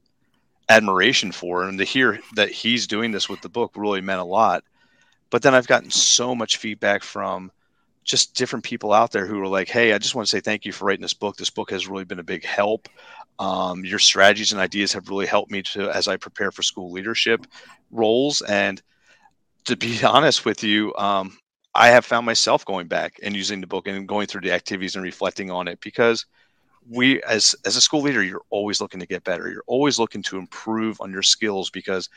admiration 0.69 1.31
for. 1.31 1.63
And 1.63 1.77
to 1.77 1.84
hear 1.84 2.19
that 2.36 2.49
he's 2.49 2.88
doing 2.88 3.12
this 3.12 3.29
with 3.29 3.41
the 3.41 3.49
book 3.49 3.73
really 3.75 4.01
meant 4.01 4.21
a 4.21 4.25
lot. 4.25 4.63
But 5.29 5.43
then 5.43 5.53
I've 5.53 5.67
gotten 5.67 5.91
so 5.91 6.34
much 6.34 6.57
feedback 6.57 7.03
from 7.03 7.51
just 8.03 8.34
different 8.34 8.65
people 8.65 8.91
out 8.91 9.12
there 9.12 9.27
who 9.27 9.39
are 9.41 9.47
like, 9.47 9.69
Hey, 9.69 9.93
I 9.93 9.99
just 9.99 10.15
want 10.15 10.27
to 10.27 10.31
say 10.31 10.39
thank 10.39 10.65
you 10.65 10.71
for 10.71 10.86
writing 10.86 11.03
this 11.03 11.13
book. 11.13 11.38
This 11.38 11.51
book 11.51 11.69
has 11.71 11.88
really 11.88 12.05
been 12.05 12.19
a 12.19 12.23
big 12.23 12.43
help. 12.43 12.89
Um, 13.41 13.84
your 13.84 13.97
strategies 13.97 14.51
and 14.51 14.62
ideas 14.62 14.93
have 14.93 15.10
really 15.10 15.25
helped 15.25 15.49
me 15.49 15.63
to 15.63 15.89
as 15.89 16.08
I 16.08 16.15
prepare 16.15 16.51
for 16.51 16.62
school 16.62 16.91
leadership 16.91 17.47
roles. 17.89 18.43
And 18.43 18.80
to 19.65 19.75
be 19.75 20.04
honest 20.04 20.45
with 20.45 20.63
you, 20.63 20.93
um, 20.95 21.39
I 21.73 21.88
have 21.88 22.06
found 22.06 22.27
myself 22.27 22.63
going 22.65 22.86
back 22.86 23.19
and 23.23 23.36
using 23.36 23.60
the 23.60 23.65
book 23.65 23.88
and 23.88 24.08
going 24.08 24.27
through 24.27 24.41
the 24.41 24.51
activities 24.51 24.95
and 24.95 25.04
reflecting 25.04 25.49
on 25.49 25.67
it 25.67 25.82
because 25.82 26.27
we 26.88 27.23
as 27.23 27.56
as 27.65 27.75
a 27.75 27.82
school 27.82 28.01
leader 28.01 28.23
you're 28.23 28.43
always 28.51 28.80
looking 28.80 28.99
to 28.99 29.08
get 29.08 29.23
better. 29.23 29.49
You're 29.49 29.63
always 29.65 29.97
looking 29.97 30.21
to 30.23 30.38
improve 30.38 31.01
on 31.01 31.12
your 31.12 31.23
skills 31.23 31.71
because 31.71 32.10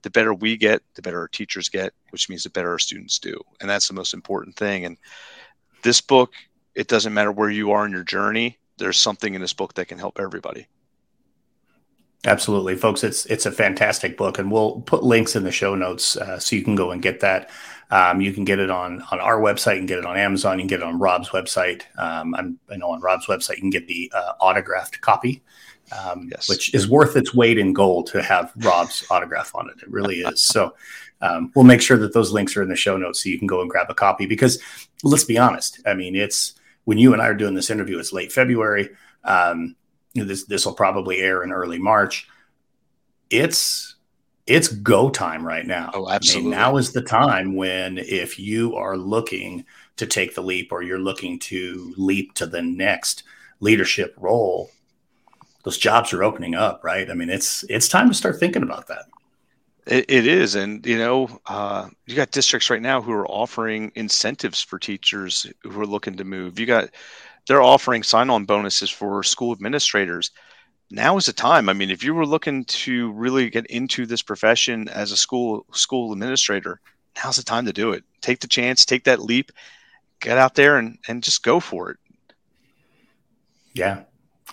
the 0.00 0.10
better 0.10 0.32
we 0.32 0.56
get 0.56 0.80
the 0.94 1.02
better 1.02 1.18
our 1.18 1.28
teachers 1.28 1.68
get 1.68 1.92
which 2.08 2.30
means 2.30 2.44
the 2.44 2.50
better 2.50 2.70
our 2.70 2.78
students 2.78 3.18
do. 3.18 3.38
And 3.60 3.68
that's 3.68 3.88
the 3.88 3.94
most 3.94 4.14
important 4.14 4.56
thing. 4.56 4.86
And 4.86 4.96
this 5.82 6.00
book 6.00 6.32
it 6.74 6.88
doesn't 6.88 7.12
matter 7.12 7.32
where 7.32 7.50
you 7.50 7.72
are 7.72 7.84
in 7.84 7.92
your 7.92 8.04
journey 8.04 8.59
there's 8.80 8.98
something 8.98 9.34
in 9.34 9.40
this 9.40 9.52
book 9.52 9.74
that 9.74 9.86
can 9.86 9.98
help 9.98 10.18
everybody. 10.18 10.66
Absolutely, 12.26 12.76
folks. 12.76 13.02
It's 13.02 13.24
it's 13.26 13.46
a 13.46 13.52
fantastic 13.52 14.18
book, 14.18 14.38
and 14.38 14.50
we'll 14.50 14.82
put 14.82 15.02
links 15.02 15.36
in 15.36 15.44
the 15.44 15.52
show 15.52 15.74
notes 15.74 16.16
uh, 16.16 16.38
so 16.38 16.54
you 16.54 16.62
can 16.62 16.74
go 16.74 16.90
and 16.90 17.00
get 17.00 17.20
that. 17.20 17.48
Um, 17.90 18.20
you 18.20 18.32
can 18.32 18.44
get 18.44 18.58
it 18.58 18.68
on 18.68 19.02
on 19.10 19.20
our 19.20 19.40
website, 19.40 19.78
and 19.78 19.88
get 19.88 19.98
it 19.98 20.04
on 20.04 20.18
Amazon, 20.18 20.58
you 20.58 20.62
can 20.64 20.68
get 20.68 20.80
it 20.80 20.86
on 20.86 20.98
Rob's 20.98 21.30
website. 21.30 21.82
Um, 21.96 22.34
i 22.34 22.76
know 22.76 22.90
on 22.90 23.00
Rob's 23.00 23.26
website 23.26 23.56
you 23.56 23.62
can 23.62 23.70
get 23.70 23.86
the 23.86 24.12
uh, 24.14 24.32
autographed 24.38 25.00
copy, 25.00 25.42
um, 25.98 26.28
yes. 26.30 26.48
which 26.48 26.74
is 26.74 26.90
worth 26.90 27.16
its 27.16 27.34
weight 27.34 27.56
in 27.56 27.72
gold 27.72 28.08
to 28.08 28.22
have 28.22 28.52
Rob's 28.56 29.06
autograph 29.10 29.54
on 29.54 29.70
it. 29.70 29.82
It 29.82 29.90
really 29.90 30.20
is. 30.20 30.42
So 30.42 30.74
um, 31.22 31.50
we'll 31.54 31.64
make 31.64 31.80
sure 31.80 31.96
that 31.96 32.12
those 32.12 32.32
links 32.32 32.54
are 32.54 32.62
in 32.62 32.68
the 32.68 32.76
show 32.76 32.98
notes 32.98 33.22
so 33.22 33.30
you 33.30 33.38
can 33.38 33.46
go 33.46 33.62
and 33.62 33.70
grab 33.70 33.88
a 33.88 33.94
copy. 33.94 34.26
Because 34.26 34.60
let's 35.04 35.24
be 35.24 35.38
honest, 35.38 35.80
I 35.86 35.94
mean 35.94 36.16
it's 36.16 36.54
when 36.84 36.98
you 36.98 37.12
and 37.12 37.22
I 37.22 37.28
are 37.28 37.34
doing 37.34 37.54
this 37.54 37.70
interview, 37.70 37.98
it's 37.98 38.12
late 38.12 38.32
February. 38.32 38.90
Um, 39.24 39.76
this 40.14 40.44
this 40.44 40.66
will 40.66 40.74
probably 40.74 41.18
air 41.18 41.42
in 41.42 41.52
early 41.52 41.78
March. 41.78 42.28
It's 43.30 43.96
it's 44.46 44.68
go 44.68 45.10
time 45.10 45.46
right 45.46 45.66
now. 45.66 45.90
Oh, 45.94 46.08
absolutely. 46.08 46.40
I 46.40 46.50
mean, 46.50 46.58
now 46.58 46.76
is 46.76 46.92
the 46.92 47.02
time 47.02 47.54
when 47.54 47.98
if 47.98 48.38
you 48.38 48.74
are 48.74 48.96
looking 48.96 49.64
to 49.96 50.06
take 50.06 50.34
the 50.34 50.42
leap 50.42 50.72
or 50.72 50.82
you're 50.82 50.98
looking 50.98 51.38
to 51.38 51.94
leap 51.96 52.34
to 52.34 52.46
the 52.46 52.62
next 52.62 53.22
leadership 53.60 54.14
role, 54.16 54.70
those 55.62 55.78
jobs 55.78 56.12
are 56.12 56.24
opening 56.24 56.54
up, 56.54 56.82
right? 56.82 57.10
I 57.10 57.14
mean, 57.14 57.30
it's 57.30 57.64
it's 57.68 57.88
time 57.88 58.08
to 58.08 58.14
start 58.14 58.40
thinking 58.40 58.62
about 58.62 58.88
that. 58.88 59.04
It, 59.90 60.04
it 60.08 60.26
is, 60.26 60.54
and 60.54 60.86
you 60.86 60.96
know, 60.96 61.40
uh, 61.46 61.88
you 62.06 62.14
got 62.14 62.30
districts 62.30 62.70
right 62.70 62.80
now 62.80 63.02
who 63.02 63.10
are 63.10 63.26
offering 63.26 63.90
incentives 63.96 64.62
for 64.62 64.78
teachers 64.78 65.46
who 65.64 65.80
are 65.80 65.86
looking 65.86 66.16
to 66.16 66.24
move. 66.24 66.60
You 66.60 66.66
got 66.66 66.90
they're 67.48 67.60
offering 67.60 68.04
sign-on 68.04 68.44
bonuses 68.44 68.88
for 68.88 69.24
school 69.24 69.50
administrators. 69.50 70.30
Now 70.92 71.16
is 71.16 71.26
the 71.26 71.32
time. 71.32 71.68
I 71.68 71.72
mean, 71.72 71.90
if 71.90 72.04
you 72.04 72.14
were 72.14 72.24
looking 72.24 72.64
to 72.66 73.10
really 73.12 73.50
get 73.50 73.66
into 73.66 74.06
this 74.06 74.22
profession 74.22 74.88
as 74.88 75.10
a 75.10 75.16
school 75.16 75.66
school 75.72 76.12
administrator, 76.12 76.80
now's 77.22 77.36
the 77.36 77.42
time 77.42 77.66
to 77.66 77.72
do 77.72 77.90
it. 77.90 78.04
Take 78.20 78.38
the 78.38 78.46
chance, 78.46 78.84
take 78.84 79.04
that 79.04 79.20
leap, 79.20 79.50
get 80.20 80.38
out 80.38 80.54
there 80.54 80.76
and 80.76 80.98
and 81.08 81.20
just 81.20 81.42
go 81.42 81.58
for 81.58 81.90
it. 81.90 81.96
Yeah, 83.74 84.04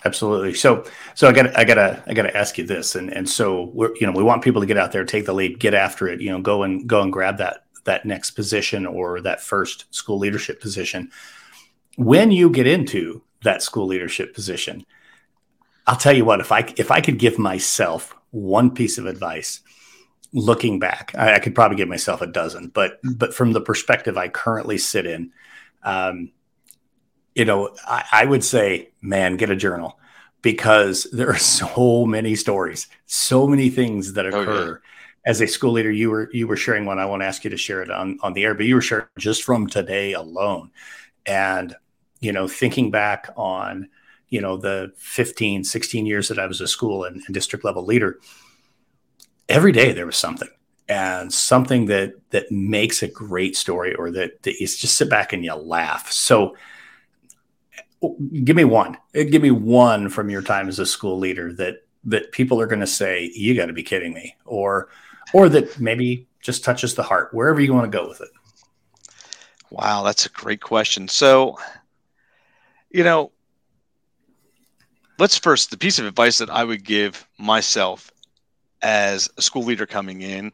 Absolutely. 0.04 0.54
So, 0.54 0.84
so 1.14 1.28
I 1.28 1.32
got, 1.32 1.56
I 1.56 1.64
gotta, 1.64 2.02
I 2.06 2.14
gotta 2.14 2.36
ask 2.36 2.56
you 2.56 2.64
this, 2.64 2.94
and 2.94 3.12
and 3.12 3.28
so 3.28 3.70
we're, 3.74 3.94
you 3.96 4.06
know, 4.06 4.12
we 4.12 4.22
want 4.22 4.44
people 4.44 4.60
to 4.60 4.66
get 4.66 4.78
out 4.78 4.92
there, 4.92 5.04
take 5.04 5.26
the 5.26 5.32
lead, 5.32 5.58
get 5.58 5.74
after 5.74 6.06
it. 6.06 6.20
You 6.20 6.30
know, 6.30 6.40
go 6.40 6.62
and 6.62 6.86
go 6.86 7.02
and 7.02 7.12
grab 7.12 7.38
that 7.38 7.64
that 7.84 8.04
next 8.04 8.32
position 8.32 8.86
or 8.86 9.20
that 9.22 9.40
first 9.40 9.92
school 9.92 10.18
leadership 10.18 10.60
position. 10.60 11.10
When 11.96 12.30
you 12.30 12.50
get 12.50 12.66
into 12.66 13.22
that 13.42 13.62
school 13.62 13.86
leadership 13.86 14.34
position, 14.34 14.86
I'll 15.86 15.96
tell 15.96 16.16
you 16.16 16.24
what. 16.24 16.40
If 16.40 16.52
I 16.52 16.72
if 16.76 16.92
I 16.92 17.00
could 17.00 17.18
give 17.18 17.38
myself 17.38 18.14
one 18.30 18.70
piece 18.70 18.98
of 18.98 19.06
advice, 19.06 19.62
looking 20.32 20.78
back, 20.78 21.12
I, 21.18 21.34
I 21.34 21.38
could 21.40 21.56
probably 21.56 21.76
give 21.76 21.88
myself 21.88 22.22
a 22.22 22.26
dozen, 22.26 22.68
but 22.68 23.00
but 23.02 23.34
from 23.34 23.52
the 23.52 23.60
perspective 23.60 24.16
I 24.16 24.28
currently 24.28 24.78
sit 24.78 25.06
in. 25.06 25.32
Um, 25.82 26.30
you 27.38 27.44
know, 27.44 27.74
I, 27.86 28.04
I 28.12 28.24
would 28.24 28.42
say, 28.42 28.90
man, 29.00 29.36
get 29.36 29.48
a 29.48 29.56
journal 29.56 29.98
because 30.42 31.04
there 31.12 31.30
are 31.30 31.38
so 31.38 32.04
many 32.04 32.34
stories, 32.34 32.88
so 33.06 33.46
many 33.46 33.70
things 33.70 34.12
that 34.14 34.26
oh, 34.26 34.40
occur. 34.40 34.70
Okay. 34.72 34.80
As 35.24 35.40
a 35.40 35.46
school 35.46 35.72
leader, 35.72 35.90
you 35.90 36.10
were 36.10 36.30
you 36.32 36.46
were 36.46 36.56
sharing 36.56 36.86
one. 36.86 36.98
I 36.98 37.04
won't 37.04 37.22
ask 37.22 37.44
you 37.44 37.50
to 37.50 37.56
share 37.56 37.82
it 37.82 37.90
on, 37.90 38.18
on 38.22 38.32
the 38.32 38.44
air, 38.44 38.54
but 38.54 38.64
you 38.64 38.74
were 38.74 38.80
sharing 38.80 39.06
just 39.18 39.42
from 39.42 39.66
today 39.66 40.14
alone. 40.14 40.70
And, 41.26 41.76
you 42.20 42.32
know, 42.32 42.48
thinking 42.48 42.90
back 42.90 43.28
on, 43.36 43.90
you 44.30 44.40
know, 44.40 44.56
the 44.56 44.92
15, 44.96 45.64
16 45.64 46.06
years 46.06 46.28
that 46.28 46.38
I 46.38 46.46
was 46.46 46.62
a 46.62 46.66
school 46.66 47.04
and, 47.04 47.22
and 47.26 47.34
district 47.34 47.62
level 47.64 47.84
leader, 47.84 48.20
every 49.50 49.72
day 49.72 49.92
there 49.92 50.06
was 50.06 50.16
something 50.16 50.48
and 50.88 51.30
something 51.30 51.86
that 51.86 52.14
that 52.30 52.50
makes 52.50 53.02
a 53.02 53.08
great 53.08 53.54
story 53.54 53.94
or 53.96 54.10
that, 54.12 54.42
that 54.44 54.60
you 54.60 54.66
just 54.66 54.96
sit 54.96 55.10
back 55.10 55.34
and 55.34 55.44
you 55.44 55.54
laugh. 55.54 56.10
So 56.10 56.56
give 58.44 58.56
me 58.56 58.64
one. 58.64 58.96
Uh, 59.16 59.24
give 59.24 59.42
me 59.42 59.50
one 59.50 60.08
from 60.08 60.30
your 60.30 60.42
time 60.42 60.68
as 60.68 60.78
a 60.78 60.86
school 60.86 61.18
leader 61.18 61.52
that 61.54 61.84
that 62.04 62.32
people 62.32 62.60
are 62.60 62.66
going 62.66 62.80
to 62.80 62.86
say 62.86 63.30
you 63.34 63.54
got 63.54 63.66
to 63.66 63.72
be 63.72 63.82
kidding 63.82 64.14
me 64.14 64.36
or 64.44 64.88
or 65.34 65.48
that 65.48 65.78
maybe 65.78 66.26
just 66.40 66.64
touches 66.64 66.94
the 66.94 67.02
heart 67.02 67.34
wherever 67.34 67.60
you 67.60 67.74
want 67.74 67.90
to 67.90 67.98
go 67.98 68.08
with 68.08 68.20
it. 68.20 68.28
Wow, 69.70 70.02
that's 70.02 70.24
a 70.24 70.30
great 70.30 70.62
question. 70.62 71.08
So, 71.08 71.58
you 72.90 73.04
know, 73.04 73.32
let's 75.18 75.36
first 75.36 75.70
the 75.70 75.76
piece 75.76 75.98
of 75.98 76.06
advice 76.06 76.38
that 76.38 76.48
I 76.48 76.64
would 76.64 76.84
give 76.84 77.26
myself 77.38 78.10
as 78.80 79.28
a 79.36 79.42
school 79.42 79.64
leader 79.64 79.86
coming 79.86 80.22
in 80.22 80.52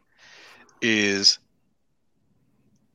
is 0.81 1.39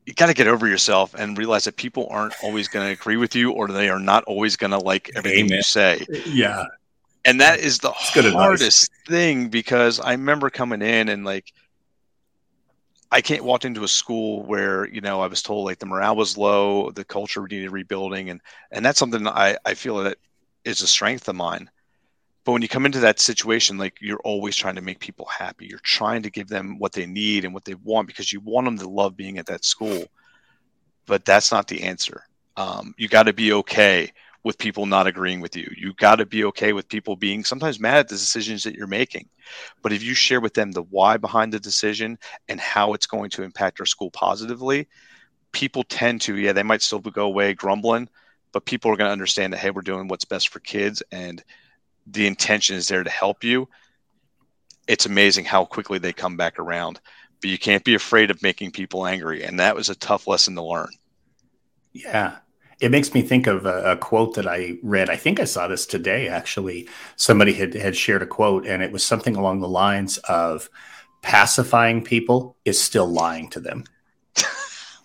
you 0.09 0.15
got 0.15 0.25
to 0.25 0.33
get 0.33 0.47
over 0.47 0.67
yourself 0.67 1.13
and 1.13 1.37
realize 1.37 1.65
that 1.65 1.75
people 1.75 2.07
aren't 2.09 2.33
always 2.43 2.67
going 2.67 2.83
to 2.83 2.91
agree 2.91 3.15
with 3.15 3.35
you 3.35 3.51
or 3.51 3.67
they 3.67 3.89
are 3.89 3.99
not 3.99 4.23
always 4.23 4.55
going 4.55 4.71
to 4.71 4.79
like 4.79 5.11
everything 5.15 5.45
Amen. 5.45 5.57
you 5.57 5.61
say. 5.61 6.03
Yeah. 6.25 6.65
And 7.25 7.39
that 7.41 7.59
is 7.59 7.77
the 7.77 7.91
hardest 7.91 8.89
thing 9.07 9.49
because 9.49 9.99
I 9.99 10.13
remember 10.13 10.49
coming 10.49 10.81
in 10.81 11.09
and 11.09 11.25
like 11.25 11.53
I 13.11 13.21
can't 13.21 13.43
walk 13.43 13.65
into 13.65 13.83
a 13.83 13.87
school 13.87 14.41
where, 14.41 14.87
you 14.87 15.01
know, 15.01 15.21
I 15.21 15.27
was 15.27 15.43
told 15.43 15.65
like 15.65 15.77
the 15.77 15.85
morale 15.85 16.15
was 16.15 16.39
low, 16.39 16.89
the 16.89 17.05
culture 17.05 17.43
needed 17.47 17.69
rebuilding 17.69 18.31
and 18.31 18.41
and 18.71 18.83
that's 18.83 18.97
something 18.97 19.27
I 19.27 19.57
I 19.63 19.75
feel 19.75 19.97
that 19.97 20.17
is 20.65 20.81
a 20.81 20.87
strength 20.87 21.29
of 21.29 21.35
mine. 21.35 21.69
But 22.43 22.53
when 22.53 22.61
you 22.61 22.67
come 22.67 22.85
into 22.85 23.01
that 23.01 23.19
situation, 23.19 23.77
like 23.77 23.97
you're 23.99 24.21
always 24.23 24.55
trying 24.55 24.75
to 24.75 24.81
make 24.81 24.99
people 24.99 25.25
happy. 25.25 25.67
You're 25.67 25.79
trying 25.79 26.23
to 26.23 26.29
give 26.29 26.47
them 26.47 26.79
what 26.79 26.93
they 26.93 27.05
need 27.05 27.45
and 27.45 27.53
what 27.53 27.65
they 27.65 27.75
want 27.75 28.07
because 28.07 28.31
you 28.31 28.39
want 28.39 28.65
them 28.65 28.77
to 28.77 28.89
love 28.89 29.17
being 29.17 29.37
at 29.37 29.45
that 29.47 29.65
school. 29.65 30.05
But 31.05 31.25
that's 31.25 31.51
not 31.51 31.67
the 31.67 31.83
answer. 31.83 32.23
Um, 32.55 32.93
you 32.97 33.07
got 33.07 33.23
to 33.23 33.33
be 33.33 33.53
okay 33.53 34.11
with 34.43 34.57
people 34.57 34.85
not 34.85 35.07
agreeing 35.07 35.41
with 35.41 35.55
you. 35.55 35.69
You 35.75 35.93
got 35.93 36.15
to 36.15 36.25
be 36.25 36.45
okay 36.45 36.71
with 36.71 36.87
people 36.87 37.15
being 37.15 37.43
sometimes 37.43 37.79
mad 37.79 37.97
at 37.97 38.07
the 38.07 38.15
decisions 38.15 38.63
that 38.63 38.75
you're 38.75 38.87
making. 38.87 39.27
But 39.81 39.91
if 39.91 40.01
you 40.01 40.13
share 40.13 40.39
with 40.39 40.53
them 40.53 40.71
the 40.71 40.83
why 40.83 41.17
behind 41.17 41.51
the 41.51 41.59
decision 41.59 42.17
and 42.47 42.59
how 42.59 42.93
it's 42.93 43.05
going 43.05 43.31
to 43.31 43.43
impact 43.43 43.79
our 43.79 43.85
school 43.85 44.11
positively, 44.11 44.87
people 45.51 45.83
tend 45.83 46.21
to, 46.21 46.37
yeah, 46.37 46.53
they 46.53 46.63
might 46.63 46.81
still 46.81 46.99
go 46.99 47.25
away 47.25 47.53
grumbling, 47.53 48.07
but 48.51 48.65
people 48.65 48.91
are 48.91 48.95
going 48.95 49.09
to 49.09 49.13
understand 49.13 49.53
that, 49.53 49.59
hey, 49.59 49.71
we're 49.71 49.81
doing 49.81 50.07
what's 50.07 50.25
best 50.25 50.49
for 50.49 50.59
kids 50.59 51.03
and 51.11 51.43
the 52.11 52.27
intention 52.27 52.75
is 52.75 52.87
there 52.87 53.03
to 53.03 53.09
help 53.09 53.43
you, 53.43 53.67
it's 54.87 55.05
amazing 55.05 55.45
how 55.45 55.65
quickly 55.65 55.99
they 55.99 56.13
come 56.13 56.35
back 56.35 56.57
around. 56.59 56.99
But 57.41 57.51
you 57.51 57.59
can't 57.59 57.83
be 57.83 57.93
afraid 57.93 58.31
of 58.31 58.41
making 58.41 58.71
people 58.71 59.05
angry. 59.05 59.43
And 59.43 59.59
that 59.59 59.75
was 59.75 59.89
a 59.89 59.95
tough 59.95 60.27
lesson 60.27 60.55
to 60.55 60.63
learn. 60.63 60.89
Yeah. 61.93 62.37
It 62.81 62.91
makes 62.91 63.13
me 63.13 63.21
think 63.21 63.47
of 63.47 63.65
a, 63.65 63.91
a, 63.91 63.97
quote 63.97 64.35
that 64.35 64.47
I 64.47 64.77
read. 64.81 65.09
I 65.09 65.15
think 65.15 65.39
I 65.39 65.43
saw 65.43 65.67
this 65.67 65.85
today, 65.85 66.27
actually. 66.27 66.89
Somebody 67.17 67.53
had, 67.53 67.73
had 67.75 67.95
shared 67.95 68.23
a 68.23 68.25
quote, 68.25 68.65
and 68.65 68.81
it 68.81 68.91
was 68.91 69.05
something 69.05 69.35
along 69.35 69.59
the 69.59 69.69
lines 69.69 70.17
of 70.29 70.69
pacifying 71.21 72.03
people 72.03 72.57
is 72.65 72.81
still 72.81 73.07
lying 73.07 73.49
to 73.51 73.59
them. 73.59 73.83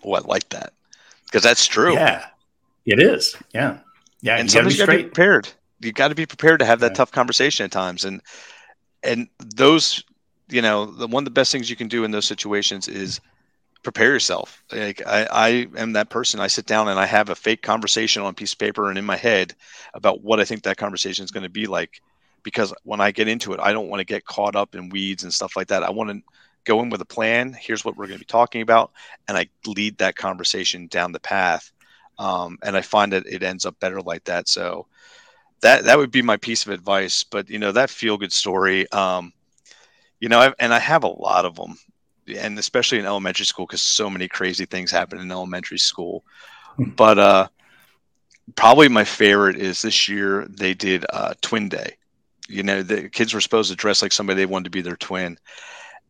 oh, 0.03 0.13
I 0.13 0.19
like 0.19 0.49
that. 0.49 0.73
Because 1.25 1.43
that's 1.43 1.67
true. 1.67 1.93
Yeah, 1.93 2.25
it 2.85 2.99
is. 2.99 3.35
Yeah. 3.53 3.79
Yeah. 4.21 4.37
And 4.37 4.51
you 4.51 4.61
got 4.77 4.85
to 4.85 4.97
be 4.97 5.03
prepared 5.03 5.49
you 5.79 5.91
got 5.91 6.09
to 6.09 6.15
be 6.15 6.25
prepared 6.25 6.59
to 6.59 6.65
have 6.65 6.79
that 6.79 6.95
tough 6.95 7.11
conversation 7.11 7.65
at 7.65 7.71
times. 7.71 8.05
And 8.05 8.21
and 9.03 9.27
those 9.39 10.03
you 10.49 10.61
know 10.61 10.85
the 10.85 11.07
one 11.07 11.21
of 11.21 11.25
the 11.25 11.31
best 11.31 11.51
things 11.51 11.69
you 11.69 11.75
can 11.75 11.87
do 11.87 12.03
in 12.03 12.11
those 12.11 12.25
situations 12.25 12.87
is 12.87 13.19
prepare 13.83 14.11
yourself. 14.11 14.63
Like 14.71 15.01
I, 15.05 15.27
I 15.31 15.47
am 15.77 15.93
that 15.93 16.09
person. 16.09 16.39
I 16.39 16.47
sit 16.47 16.65
down 16.65 16.87
and 16.87 16.99
i 16.99 17.05
have 17.05 17.29
a 17.29 17.35
fake 17.35 17.61
conversation 17.61 18.23
on 18.23 18.29
a 18.29 18.33
piece 18.33 18.53
of 18.53 18.59
paper 18.59 18.89
and 18.89 18.97
in 18.97 19.05
my 19.05 19.15
head 19.15 19.53
about 19.93 20.23
what 20.23 20.39
i 20.39 20.45
think 20.45 20.63
that 20.63 20.77
conversation 20.77 21.23
is 21.23 21.31
going 21.31 21.43
to 21.43 21.49
be 21.49 21.67
like 21.67 22.01
because 22.43 22.73
when 22.83 22.99
i 23.01 23.11
get 23.11 23.27
into 23.27 23.53
it 23.53 23.59
i 23.59 23.71
don't 23.71 23.89
want 23.89 23.99
to 23.99 24.05
get 24.05 24.25
caught 24.25 24.55
up 24.55 24.75
in 24.75 24.89
weeds 24.89 25.23
and 25.23 25.33
stuff 25.33 25.55
like 25.55 25.67
that. 25.67 25.83
I 25.83 25.91
want 25.91 26.09
to 26.09 26.21
go 26.65 26.81
in 26.81 26.89
with 26.89 27.01
a 27.01 27.05
plan. 27.05 27.55
Here's 27.59 27.85
what 27.85 27.95
we're 27.95 28.07
going 28.07 28.17
to 28.17 28.25
be 28.25 28.25
talking 28.25 28.61
about. 28.61 28.91
And 29.27 29.37
i 29.37 29.47
lead 29.65 29.97
that 29.99 30.15
conversation 30.15 30.87
down 30.87 31.11
the 31.11 31.19
path 31.19 31.71
um, 32.17 32.57
and 32.63 32.75
i 32.75 32.81
find 32.81 33.13
that 33.13 33.25
it 33.27 33.43
ends 33.43 33.65
up 33.65 33.79
better 33.79 34.01
like 34.01 34.23
that. 34.25 34.47
So 34.47 34.87
that 35.61 35.85
that 35.85 35.97
would 35.97 36.11
be 36.11 36.21
my 36.21 36.37
piece 36.37 36.65
of 36.65 36.71
advice. 36.71 37.23
But 37.23 37.49
you 37.49 37.59
know 37.59 37.71
that 37.71 37.89
feel 37.89 38.17
good 38.17 38.33
story. 38.33 38.89
Um, 38.91 39.33
you 40.19 40.29
know, 40.29 40.39
I've, 40.39 40.55
and 40.59 40.73
I 40.73 40.79
have 40.79 41.03
a 41.03 41.07
lot 41.07 41.45
of 41.45 41.55
them, 41.55 41.77
and 42.37 42.57
especially 42.57 42.99
in 42.99 43.05
elementary 43.05 43.45
school 43.45 43.65
because 43.65 43.81
so 43.81 44.09
many 44.09 44.27
crazy 44.27 44.65
things 44.65 44.91
happen 44.91 45.19
in 45.19 45.31
elementary 45.31 45.79
school. 45.79 46.23
Hmm. 46.77 46.91
But 46.95 47.19
uh, 47.19 47.47
probably 48.55 48.89
my 48.89 49.03
favorite 49.03 49.57
is 49.57 49.81
this 49.81 50.07
year 50.07 50.45
they 50.49 50.73
did 50.73 51.05
uh, 51.11 51.33
Twin 51.41 51.69
Day. 51.69 51.97
You 52.47 52.63
know, 52.63 52.83
the 52.83 53.09
kids 53.09 53.33
were 53.33 53.41
supposed 53.41 53.71
to 53.71 53.75
dress 53.75 54.01
like 54.01 54.11
somebody 54.11 54.37
they 54.37 54.45
wanted 54.45 54.65
to 54.65 54.69
be 54.69 54.81
their 54.81 54.95
twin. 54.95 55.37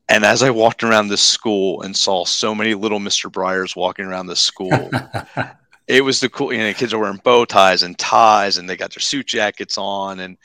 And 0.08 0.24
as 0.24 0.44
I 0.44 0.52
walked 0.52 0.84
around 0.84 1.08
this 1.08 1.22
school 1.22 1.82
and 1.82 1.96
saw 1.96 2.26
so 2.26 2.54
many 2.54 2.74
little 2.74 3.00
Mr. 3.00 3.32
Breyers 3.32 3.76
walking 3.76 4.06
around 4.06 4.28
the 4.28 4.36
school, 4.36 4.92
it 5.88 6.04
was 6.04 6.20
the 6.20 6.30
cool. 6.30 6.52
You 6.54 6.60
know, 6.60 6.74
kids 6.74 6.94
are 6.94 7.00
wearing 7.00 7.22
bow 7.24 7.46
ties 7.46 7.84
and 7.84 7.98
ties, 7.98 8.58
and 8.58 8.70
they 8.70 8.78
got 8.78 8.94
their 8.94 9.02
suit 9.02 9.28
jackets 9.28 9.78
on, 9.78 10.20
and 10.20 10.38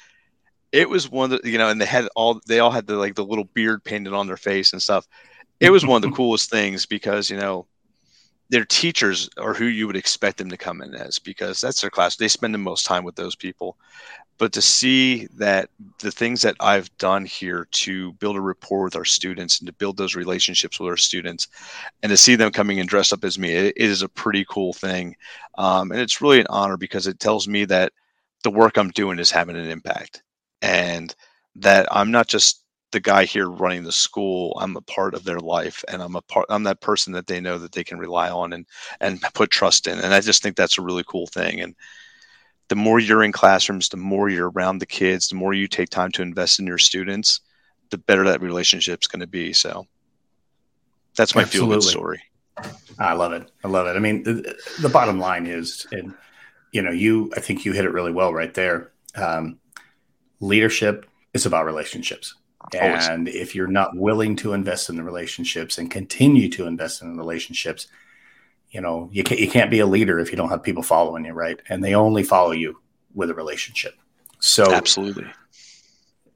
it 0.73 0.89
was 0.89 1.11
one 1.11 1.33
of 1.33 1.43
the 1.43 1.51
you 1.51 1.59
know, 1.59 1.69
and 1.69 1.81
they 1.81 1.87
had 1.87 2.09
all 2.15 2.41
they 2.47 2.61
all 2.61 2.71
had 2.71 2.87
the 2.87 2.97
like 2.97 3.15
the 3.15 3.25
little 3.25 3.45
beard 3.45 3.83
painted 3.85 4.13
on 4.13 4.27
their 4.27 4.37
face 4.37 4.73
and 4.73 4.83
stuff. 4.83 5.07
It 5.59 5.71
was 5.71 5.85
one 5.85 6.03
of 6.03 6.11
the 6.11 6.17
coolest 6.17 6.51
things 6.51 6.87
because 6.87 7.31
you 7.31 7.37
know 7.37 7.67
their 8.51 8.65
teachers 8.65 9.31
are 9.39 9.55
who 9.55 9.67
you 9.67 9.87
would 9.87 9.97
expect 9.97 10.37
them 10.37 10.51
to 10.51 10.57
come 10.57 10.83
in 10.83 10.95
as 10.95 11.19
because 11.19 11.61
that's 11.61 11.81
their 11.81 11.91
class. 11.91 12.17
They 12.17 12.29
spend 12.29 12.53
the 12.53 12.59
most 12.59 12.85
time 12.85 13.05
with 13.05 13.15
those 13.15 13.37
people. 13.37 13.77
But 14.39 14.53
to 14.55 14.63
see 14.63 15.27
that 15.37 15.69
the 15.99 16.11
things 16.11 16.43
that 16.43 16.57
I've 16.61 16.97
done 16.99 17.25
here 17.27 17.69
to 17.71 18.13
build 18.15 18.37
a 18.37 18.41
rapport 18.41 18.85
with 18.85 18.97
our 18.97 19.05
students 19.05 19.61
and 19.61 19.67
to 19.67 19.73
build 19.75 19.97
those 19.97 20.17
relationships 20.17 20.81
with 20.81 20.89
our 20.89 20.97
students, 20.97 21.47
and 22.03 22.11
to 22.11 22.17
see 22.17 22.35
them 22.35 22.51
coming 22.51 22.81
and 22.81 22.89
dressed 22.89 23.13
up 23.13 23.23
as 23.23 23.39
me, 23.39 23.53
it, 23.53 23.75
it 23.77 23.91
is 23.91 24.03
a 24.03 24.09
pretty 24.09 24.45
cool 24.49 24.73
thing. 24.73 25.15
Um, 25.59 25.93
and 25.93 26.01
it's 26.01 26.21
really 26.21 26.41
an 26.41 26.47
honor 26.49 26.77
because 26.77 27.07
it 27.07 27.21
tells 27.21 27.47
me 27.47 27.67
that 27.67 27.93
the 28.43 28.51
work 28.51 28.79
I'm 28.79 28.91
doing 28.91 29.19
is 29.19 29.31
having 29.31 29.57
an 29.57 29.71
impact 29.71 30.23
and 30.63 31.15
that 31.57 31.87
I'm 31.91 32.11
not 32.11 32.27
just 32.27 32.65
the 32.93 33.01
guy 33.01 33.25
here 33.25 33.49
running 33.49 33.85
the 33.85 33.93
school 33.93 34.57
i'm 34.61 34.77
a 34.77 34.81
part 34.83 35.15
of 35.15 35.25
their 35.25 35.41
life 35.41 35.85
and 35.89 36.03
i'm 36.03 36.17
a 36.17 36.23
part 36.23 36.47
i'm 36.49 36.65
that 36.65 36.81
person 36.81 37.13
that 37.13 37.27
they 37.27 37.41
know 37.41 37.59
that 37.59 37.73
they 37.73 37.85
can 37.85 37.99
rely 37.99 38.31
on 38.31 38.53
and 38.53 38.67
and 39.01 39.21
put 39.35 39.51
trust 39.51 39.87
in 39.87 39.99
and 39.99 40.15
i 40.15 40.21
just 40.21 40.43
think 40.43 40.57
that's 40.57 40.79
a 40.79 40.83
really 40.83 41.05
cool 41.07 41.27
thing 41.27 41.61
and 41.61 41.75
the 42.69 42.77
more 42.77 43.01
you're 43.01 43.25
in 43.25 43.33
classrooms 43.33 43.89
the 43.89 43.97
more 43.97 44.29
you're 44.29 44.51
around 44.51 44.79
the 44.79 44.87
kids 44.87 45.29
the 45.29 45.35
more 45.35 45.53
you 45.53 45.67
take 45.67 45.91
time 45.91 46.11
to 46.11 46.23
invest 46.23 46.59
in 46.59 46.67
your 46.67 46.79
students 46.79 47.41
the 47.91 47.99
better 47.99 48.25
that 48.25 48.41
relationship's 48.41 49.07
going 49.07 49.21
to 49.21 49.27
be 49.27 49.53
so. 49.53 49.87
That's 51.17 51.35
my 51.35 51.45
feel 51.45 51.67
good 51.67 51.83
story. 51.83 52.23
I 52.99 53.15
love 53.15 53.33
it. 53.33 53.51
I 53.65 53.69
love 53.69 53.87
it. 53.87 53.97
I 53.97 53.99
mean 53.99 54.23
the, 54.23 54.57
the 54.81 54.89
bottom 54.89 55.19
line 55.19 55.47
is 55.47 55.87
and 55.93 56.15
you 56.73 56.83
know 56.83 56.91
you 56.91 57.33
i 57.37 57.41
think 57.41 57.65
you 57.65 57.73
hit 57.73 57.85
it 57.85 57.93
really 57.93 58.13
well 58.13 58.33
right 58.33 58.55
there 58.55 58.93
um, 59.17 59.59
leadership 60.39 61.05
is 61.35 61.45
about 61.45 61.65
relationships 61.65 62.37
Always. 62.75 63.09
And 63.09 63.29
if 63.29 63.55
you're 63.55 63.67
not 63.67 63.97
willing 63.97 64.37
to 64.37 64.53
invest 64.53 64.91
in 64.91 64.97
the 64.97 65.03
relationships 65.03 65.79
and 65.79 65.91
continue 65.91 66.49
to 66.51 66.67
invest 66.67 67.03
in 67.03 67.11
the 67.11 67.19
relationships, 67.19 67.87
you 68.71 68.81
know, 68.81 69.09
you 69.13 69.25
can't, 69.25 69.41
you 69.41 69.51
can't 69.51 69.71
be 69.71 69.81
a 69.81 69.87
leader 69.87 70.19
if 70.19 70.31
you 70.31 70.37
don't 70.37 70.51
have 70.51 70.63
people 70.63 70.83
following 70.83 71.25
you, 71.25 71.33
right? 71.33 71.61
And 71.69 71.83
they 71.83 71.95
only 71.95 72.23
follow 72.23 72.53
you 72.53 72.81
with 73.15 73.31
a 73.31 73.35
relationship. 73.35 73.95
So 74.39 74.73
absolutely. 74.73 75.27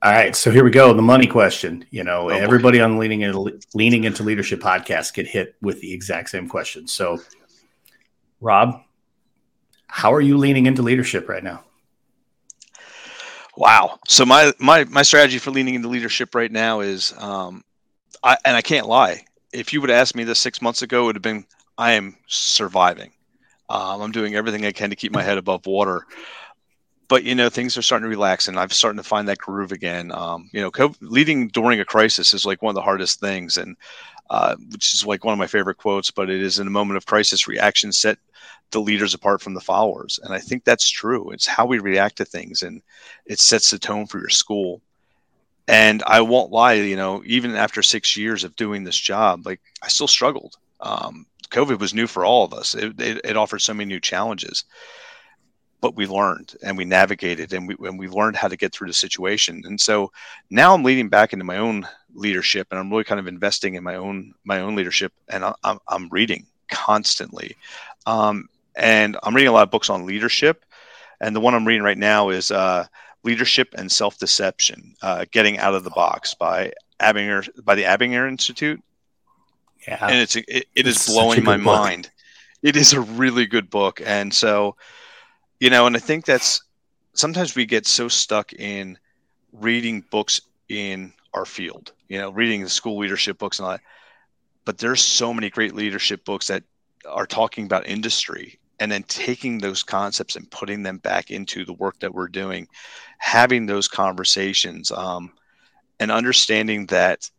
All 0.02 0.12
right, 0.12 0.37
so 0.37 0.50
here 0.50 0.64
we 0.64 0.70
go. 0.70 0.92
The 0.92 1.00
money 1.00 1.26
question. 1.26 1.87
You 1.90 2.04
know, 2.04 2.26
oh, 2.26 2.28
everybody 2.28 2.78
boy. 2.78 2.84
on 2.84 2.98
leaning 2.98 3.22
into 3.22 3.58
leaning 3.72 4.04
into 4.04 4.22
leadership 4.22 4.60
podcast 4.60 5.14
get 5.14 5.26
hit 5.26 5.54
with 5.62 5.80
the 5.80 5.94
exact 5.94 6.28
same 6.28 6.46
question. 6.46 6.87
So, 6.87 7.20
Rob, 8.40 8.83
how 9.87 10.12
are 10.12 10.20
you 10.20 10.37
leaning 10.37 10.66
into 10.66 10.83
leadership 10.83 11.27
right 11.27 11.42
now? 11.42 11.64
Wow. 13.57 13.98
So 14.09 14.27
my 14.27 14.52
my 14.59 14.85
my 14.85 15.02
strategy 15.02 15.38
for 15.38 15.50
leaning 15.50 15.75
into 15.75 15.88
leadership 15.88 16.35
right 16.35 16.50
now 16.50 16.81
is, 16.81 17.15
um, 17.19 17.63
I 18.23 18.37
and 18.44 18.57
I 18.57 18.63
can't 18.63 18.88
lie. 18.88 19.25
If 19.52 19.73
you 19.73 19.81
would 19.81 19.90
ask 19.90 20.15
me 20.15 20.25
this 20.25 20.40
six 20.40 20.61
months 20.61 20.83
ago, 20.83 21.02
it 21.02 21.07
would 21.07 21.17
have 21.17 21.23
been 21.23 21.46
I 21.79 21.92
am 21.92 22.17
surviving. 22.27 23.13
Um, 23.69 24.02
I'm 24.02 24.13
doing 24.13 24.35
everything 24.35 24.67
I 24.67 24.73
can 24.73 24.90
to 24.90 24.96
keep 24.96 25.13
my 25.13 25.23
head 25.23 25.38
above 25.38 25.67
water. 25.67 26.05
But 27.07 27.23
you 27.25 27.35
know 27.35 27.48
things 27.48 27.77
are 27.77 27.83
starting 27.83 28.05
to 28.05 28.09
relax, 28.09 28.48
and 28.48 28.59
I'm 28.59 28.71
starting 28.71 28.96
to 28.96 29.09
find 29.09 29.29
that 29.29 29.38
groove 29.38 29.73
again. 29.73 30.11
Um, 30.11 30.50
you 30.52 30.61
know, 30.61 30.71
co- 30.71 30.94
leading 31.00 31.48
during 31.48 31.79
a 31.81 31.85
crisis 31.85 32.35
is 32.35 32.46
like 32.46 32.63
one 32.63 32.71
of 32.71 32.75
the 32.75 32.83
hardest 32.83 33.21
things, 33.21 33.57
and 33.57 33.77
uh, 34.31 34.57
which 34.73 34.94
is 34.94 35.07
like 35.07 35.23
one 35.23 35.33
of 35.33 35.38
my 35.38 35.46
favorite 35.46 35.77
quotes. 35.77 36.11
But 36.11 36.31
it 36.31 36.42
is 36.42 36.59
in 36.59 36.67
a 36.67 36.71
moment 36.71 36.96
of 36.96 37.07
crisis, 37.07 37.46
reaction 37.46 37.92
set 37.92 38.19
the 38.75 38.81
leaders 38.81 39.14
apart 39.14 39.40
from 39.40 39.54
the 39.54 39.60
followers. 39.60 40.20
And 40.22 40.35
I 40.35 40.38
think 40.38 40.64
that's 40.64 40.90
true. 40.90 41.31
It's 41.31 41.46
how 41.46 41.64
we 41.64 41.79
react 41.79 42.16
to 42.16 42.25
things 42.27 42.62
and 42.62 42.83
it 43.25 43.40
sets 43.40 43.70
the 43.70 43.79
tone 43.79 44.06
for 44.06 44.18
your 44.18 44.29
school. 44.29 44.83
and 45.66 46.02
I 46.06 46.20
won't 46.20 46.52
lie, 46.52 46.75
you 46.75 46.96
know, 46.96 47.22
even 47.25 47.54
after 47.56 47.83
six 47.83 48.18
years 48.18 48.44
of 48.44 48.54
doing 48.56 48.85
this 48.85 48.98
job, 48.98 49.46
like 49.46 49.62
I 49.83 49.88
still 49.88 50.08
struggled. 50.08 50.56
Um, 50.81 51.25
COVID 51.50 51.79
was 51.79 51.94
new 51.94 52.06
for 52.06 52.27
all 52.27 52.44
of 52.44 52.52
us. 52.52 52.75
It, 52.75 53.00
it, 53.00 53.20
it, 53.25 53.37
offered 53.37 53.60
so 53.60 53.72
many 53.72 53.88
new 53.88 54.00
challenges, 54.00 54.64
but 55.81 55.96
we 55.96 56.06
learned 56.06 56.54
and 56.62 56.77
we 56.77 56.85
navigated 56.85 57.54
and 57.54 57.66
we, 57.68 57.77
and 57.88 57.98
we 57.98 58.08
learned 58.08 58.37
how 58.37 58.48
to 58.48 58.56
get 58.56 58.75
through 58.75 58.88
the 58.88 58.94
situation. 59.06 59.62
And 59.64 59.81
so 59.81 60.12
now 60.50 60.75
I'm 60.75 60.83
leading 60.83 61.08
back 61.08 61.33
into 61.33 61.44
my 61.46 61.58
own 61.58 61.88
leadership 62.12 62.66
and 62.70 62.79
I'm 62.79 62.90
really 62.90 63.04
kind 63.04 63.20
of 63.20 63.27
investing 63.27 63.75
in 63.77 63.85
my 63.85 63.94
own, 63.94 64.35
my 64.44 64.60
own 64.60 64.75
leadership. 64.75 65.12
And 65.29 65.44
I, 65.44 65.54
I'm, 65.62 65.79
I'm 65.88 66.08
reading 66.10 66.44
constantly. 66.68 67.56
Um, 68.04 68.48
and 68.75 69.16
I'm 69.22 69.35
reading 69.35 69.48
a 69.48 69.52
lot 69.52 69.62
of 69.62 69.70
books 69.70 69.90
on 69.90 70.06
leadership. 70.06 70.64
And 71.20 71.35
the 71.35 71.40
one 71.40 71.54
I'm 71.54 71.66
reading 71.66 71.83
right 71.83 71.98
now 71.98 72.31
is, 72.31 72.50
uh, 72.50 72.87
Leadership 73.25 73.75
and 73.77 73.90
Self 73.90 74.18
Deception: 74.18 74.94
uh, 75.02 75.25
Getting 75.31 75.58
Out 75.58 75.75
of 75.75 75.83
the 75.83 75.90
Box 75.90 76.35
by 76.35 76.72
Arbinger 77.00 77.48
by 77.64 77.75
the 77.75 77.85
Arbinger 77.85 78.29
Institute. 78.29 78.83
Yeah, 79.88 80.06
and 80.06 80.20
it's 80.20 80.37
it, 80.37 80.44
it 80.48 80.66
it's 80.75 81.08
is 81.08 81.14
blowing 81.14 81.42
my 81.42 81.56
book. 81.56 81.64
mind. 81.64 82.10
It 82.62 82.77
is 82.77 82.92
a 82.92 83.00
really 83.00 83.46
good 83.46 83.70
book, 83.70 84.00
and 84.04 84.33
so 84.33 84.77
you 85.58 85.70
know, 85.70 85.87
and 85.87 85.96
I 85.96 86.00
think 86.00 86.27
that's 86.27 86.62
sometimes 87.14 87.54
we 87.54 87.64
get 87.66 87.87
so 87.87 88.08
stuck 88.08 88.52
in 88.52 88.98
reading 89.52 90.04
books 90.10 90.40
in 90.68 91.12
our 91.33 91.46
field. 91.46 91.92
You 92.08 92.18
know, 92.18 92.31
reading 92.31 92.62
the 92.62 92.68
school 92.68 92.98
leadership 92.98 93.38
books 93.38 93.58
and 93.58 93.66
all 93.66 93.72
that. 93.72 93.81
But 94.66 94.79
there's 94.79 95.02
so 95.02 95.33
many 95.33 95.50
great 95.50 95.75
leadership 95.75 96.25
books 96.25 96.46
that 96.48 96.62
are 97.06 97.27
talking 97.27 97.64
about 97.64 97.87
industry 97.87 98.58
and 98.85 98.92
then 98.92 99.02
taking 99.04 99.56
those 99.56 99.82
concepts 99.82 100.37
and 100.37 100.50
putting 100.50 100.82
them 100.82 100.98
back 100.98 101.30
into 101.30 101.64
the 101.64 101.72
work 101.72 101.98
that 102.00 102.12
we're 102.12 102.28
doing, 102.28 102.68
having 103.16 103.64
those 103.64 103.88
conversations, 103.88 104.92
um, 104.92 105.32
and 106.00 106.12
understanding 106.12 106.85
that 106.87 107.30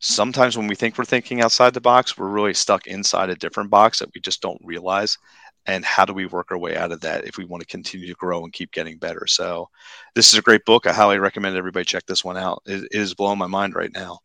sometimes 0.00 0.58
when 0.58 0.66
we 0.66 0.74
think 0.74 0.98
we're 0.98 1.06
thinking 1.06 1.40
outside 1.40 1.72
the 1.72 1.80
box, 1.80 2.18
we're 2.18 2.28
really 2.28 2.52
stuck 2.52 2.86
inside 2.86 3.30
a 3.30 3.34
different 3.36 3.70
box 3.70 4.00
that 4.00 4.10
we 4.14 4.20
just 4.20 4.42
don't 4.42 4.60
realize. 4.62 5.16
And 5.64 5.82
how 5.82 6.04
do 6.04 6.12
we 6.12 6.26
work 6.26 6.48
our 6.50 6.58
way 6.58 6.76
out 6.76 6.92
of 6.92 7.00
that 7.00 7.24
if 7.24 7.38
we 7.38 7.46
want 7.46 7.62
to 7.62 7.66
continue 7.66 8.06
to 8.06 8.14
grow 8.14 8.44
and 8.44 8.52
keep 8.52 8.70
getting 8.70 8.98
better? 8.98 9.26
So, 9.26 9.70
this 10.14 10.30
is 10.30 10.38
a 10.38 10.42
great 10.42 10.66
book. 10.66 10.86
I 10.86 10.92
highly 10.92 11.18
recommend 11.18 11.56
everybody 11.56 11.86
check 11.86 12.04
this 12.04 12.22
one 12.22 12.36
out. 12.36 12.60
it, 12.66 12.84
it 12.84 13.00
is 13.00 13.14
blowing 13.14 13.38
my 13.38 13.46
mind 13.46 13.74
right 13.74 13.92
now. 13.94 14.18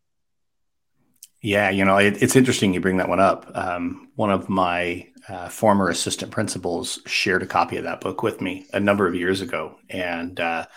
Yeah, 1.41 1.71
you 1.71 1.85
know, 1.85 1.97
it, 1.97 2.21
it's 2.21 2.35
interesting 2.35 2.73
you 2.73 2.81
bring 2.81 2.97
that 2.97 3.09
one 3.09 3.19
up. 3.19 3.49
Um, 3.55 4.09
one 4.15 4.29
of 4.29 4.47
my 4.47 5.07
uh, 5.27 5.49
former 5.49 5.89
assistant 5.89 6.31
principals 6.31 6.99
shared 7.07 7.41
a 7.41 7.47
copy 7.47 7.77
of 7.77 7.85
that 7.85 8.01
book 8.01 8.21
with 8.21 8.41
me 8.41 8.67
a 8.73 8.79
number 8.79 9.07
of 9.07 9.15
years 9.15 9.41
ago, 9.41 9.77
and 9.89 10.39
uh, 10.39 10.67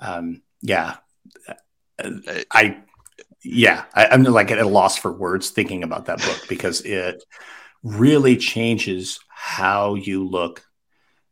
um, 0.00 0.42
yeah, 0.62 0.96
I 2.50 2.78
yeah 3.44 3.84
I, 3.94 4.14
am 4.14 4.24
like 4.24 4.50
at 4.50 4.58
a 4.58 4.66
loss 4.66 4.96
for 4.96 5.12
words 5.12 5.50
thinking 5.50 5.82
about 5.82 6.06
that 6.06 6.20
book 6.20 6.46
because 6.48 6.80
it 6.82 7.22
really 7.82 8.36
changes 8.36 9.20
how 9.28 9.94
you 9.94 10.26
look 10.26 10.64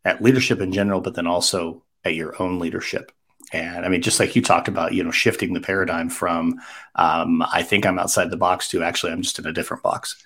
at 0.05 0.22
leadership 0.22 0.61
in 0.61 0.72
general, 0.72 1.01
but 1.01 1.14
then 1.14 1.27
also 1.27 1.83
at 2.05 2.14
your 2.14 2.41
own 2.41 2.59
leadership. 2.59 3.11
And 3.53 3.85
I 3.85 3.89
mean, 3.89 4.03
just 4.03 4.19
like 4.19 4.35
you 4.35 4.43
talked 4.43 4.69
about, 4.69 4.93
you 4.93 5.05
know, 5.05 5.11
shifting 5.11 5.53
the 5.53 5.61
paradigm 5.61 6.09
from 6.09 6.61
um, 6.97 7.43
I 7.43 7.63
think 7.63 7.87
I'm 7.87 7.99
outside 7.99 8.31
the 8.31 8.37
box 8.37 8.69
to 8.69 8.83
actually 8.83 9.13
I'm 9.13 9.23
just 9.23 9.39
in 9.39 9.47
a 9.47 9.53
different 9.53 9.83
box. 9.83 10.23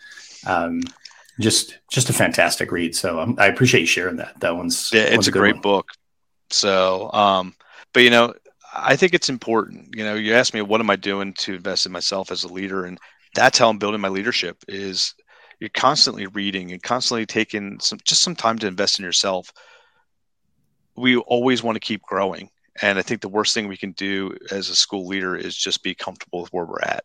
Um, 0.47 0.83
just 1.39 1.79
just 1.91 2.11
a 2.11 2.12
fantastic 2.12 2.71
read. 2.71 2.95
So 2.95 3.21
um, 3.21 3.37
I 3.39 3.47
appreciate 3.47 3.81
you 3.81 3.87
sharing 3.87 4.16
that. 4.16 4.39
That 4.41 4.57
one's 4.57 4.91
yeah, 4.93 5.03
it's 5.03 5.16
one's 5.16 5.29
a, 5.29 5.31
a 5.31 5.33
great 5.33 5.55
one. 5.57 5.62
book. 5.62 5.89
So, 6.51 7.11
um, 7.12 7.55
but 7.93 8.03
you 8.03 8.11
know, 8.11 8.35
I 8.75 8.97
think 8.97 9.14
it's 9.14 9.29
important. 9.29 9.95
You 9.95 10.05
know, 10.05 10.14
you 10.14 10.35
asked 10.35 10.55
me 10.55 10.62
what 10.62 10.81
am 10.81 10.91
I 10.91 10.97
doing 10.97 11.33
to 11.35 11.55
invest 11.55 11.87
in 11.87 11.93
myself 11.93 12.31
as 12.31 12.45
a 12.45 12.53
leader, 12.53 12.85
and 12.85 12.99
that's 13.35 13.59
how 13.59 13.68
I'm 13.68 13.79
building 13.79 14.01
my 14.01 14.09
leadership. 14.09 14.59
Is 14.68 15.14
you're 15.59 15.71
constantly 15.71 16.27
reading 16.27 16.73
and 16.73 16.83
constantly 16.83 17.27
taking 17.27 17.81
some 17.81 17.99
just 18.05 18.23
some 18.23 18.37
time 18.37 18.59
to 18.59 18.66
invest 18.66 18.99
in 18.99 19.05
yourself. 19.05 19.53
We 20.97 21.16
always 21.16 21.62
want 21.62 21.77
to 21.77 21.81
keep 21.81 22.03
growing, 22.03 22.51
and 22.83 22.99
I 22.99 23.03
think 23.03 23.21
the 23.21 23.29
worst 23.29 23.55
thing 23.55 23.68
we 23.68 23.77
can 23.77 23.93
do 23.93 24.37
as 24.51 24.68
a 24.68 24.75
school 24.75 25.07
leader 25.07 25.37
is 25.37 25.57
just 25.57 25.83
be 25.83 25.95
comfortable 25.95 26.43
with 26.43 26.53
where 26.53 26.64
we're 26.64 26.81
at. 26.83 27.05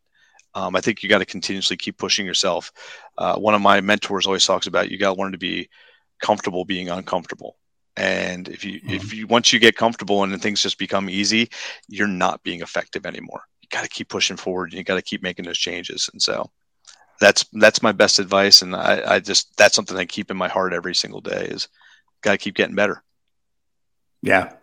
Um, 0.54 0.76
I 0.76 0.82
think 0.82 1.04
you 1.04 1.10
got 1.10 1.20
to 1.20 1.26
continuously 1.26 1.76
keep 1.76 1.98
pushing 1.98 2.26
yourself. 2.26 2.72
Uh, 3.18 3.36
one 3.36 3.54
of 3.54 3.62
my 3.62 3.82
mentors 3.82 4.26
always 4.26 4.46
talks 4.46 4.68
about 4.68 4.90
you 4.90 4.98
got 4.98 5.14
to 5.14 5.22
learn 5.22 5.34
to 5.34 5.38
be 5.38 5.70
comfortable 6.22 6.64
being 6.64 6.90
uncomfortable. 6.90 7.58
And 7.98 8.48
if 8.48 8.64
you 8.64 8.80
mm-hmm. 8.80 8.94
if 8.94 9.14
you 9.14 9.28
once 9.28 9.52
you 9.52 9.60
get 9.60 9.78
comfortable 9.78 10.24
and 10.24 10.42
things 10.42 10.62
just 10.62 10.78
become 10.78 11.10
easy, 11.10 11.50
you're 11.88 12.08
not 12.08 12.44
being 12.44 12.62
effective 12.62 13.06
anymore. 13.06 13.42
You 13.62 13.68
got 13.70 13.84
to 13.84 13.90
keep 13.90 14.10
pushing 14.10 14.38
forward. 14.38 14.74
You 14.74 14.84
got 14.84 14.96
to 14.96 15.02
keep 15.02 15.24
making 15.24 15.46
those 15.46 15.58
changes. 15.58 16.10
And 16.12 16.22
so 16.22 16.52
that's 17.20 17.46
that's 17.54 17.82
my 17.82 17.92
best 17.92 18.20
advice. 18.20 18.62
And 18.62 18.76
I, 18.76 19.16
I 19.16 19.20
just 19.20 19.56
that's 19.58 19.76
something 19.76 19.98
I 19.98 20.06
keep 20.06 20.30
in 20.30 20.38
my 20.38 20.50
heart 20.50 20.74
every 20.74 20.96
single 20.96 21.22
day 21.22 21.48
is 21.50 21.68
got 22.22 22.32
to 22.32 22.38
keep 22.38 22.56
getting 22.56 22.76
better. 22.76 23.02
Yeah, 24.22 24.54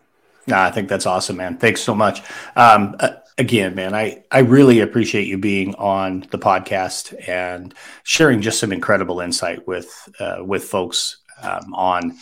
no, 0.47 0.57
I 0.57 0.71
think 0.71 0.89
that's 0.89 1.05
awesome, 1.05 1.37
man. 1.37 1.57
Thanks 1.57 1.81
so 1.81 1.95
much. 1.95 2.21
Um, 2.55 2.95
uh, 2.99 3.11
again, 3.37 3.75
man, 3.75 3.93
I, 3.93 4.23
I 4.31 4.39
really 4.39 4.79
appreciate 4.79 5.27
you 5.27 5.37
being 5.37 5.75
on 5.75 6.25
the 6.31 6.37
podcast 6.37 7.15
and 7.27 7.73
sharing 8.03 8.41
just 8.41 8.59
some 8.59 8.71
incredible 8.71 9.19
insight 9.19 9.67
with 9.67 10.09
uh, 10.19 10.37
with 10.41 10.65
folks 10.65 11.17
um, 11.41 11.73
on 11.73 12.17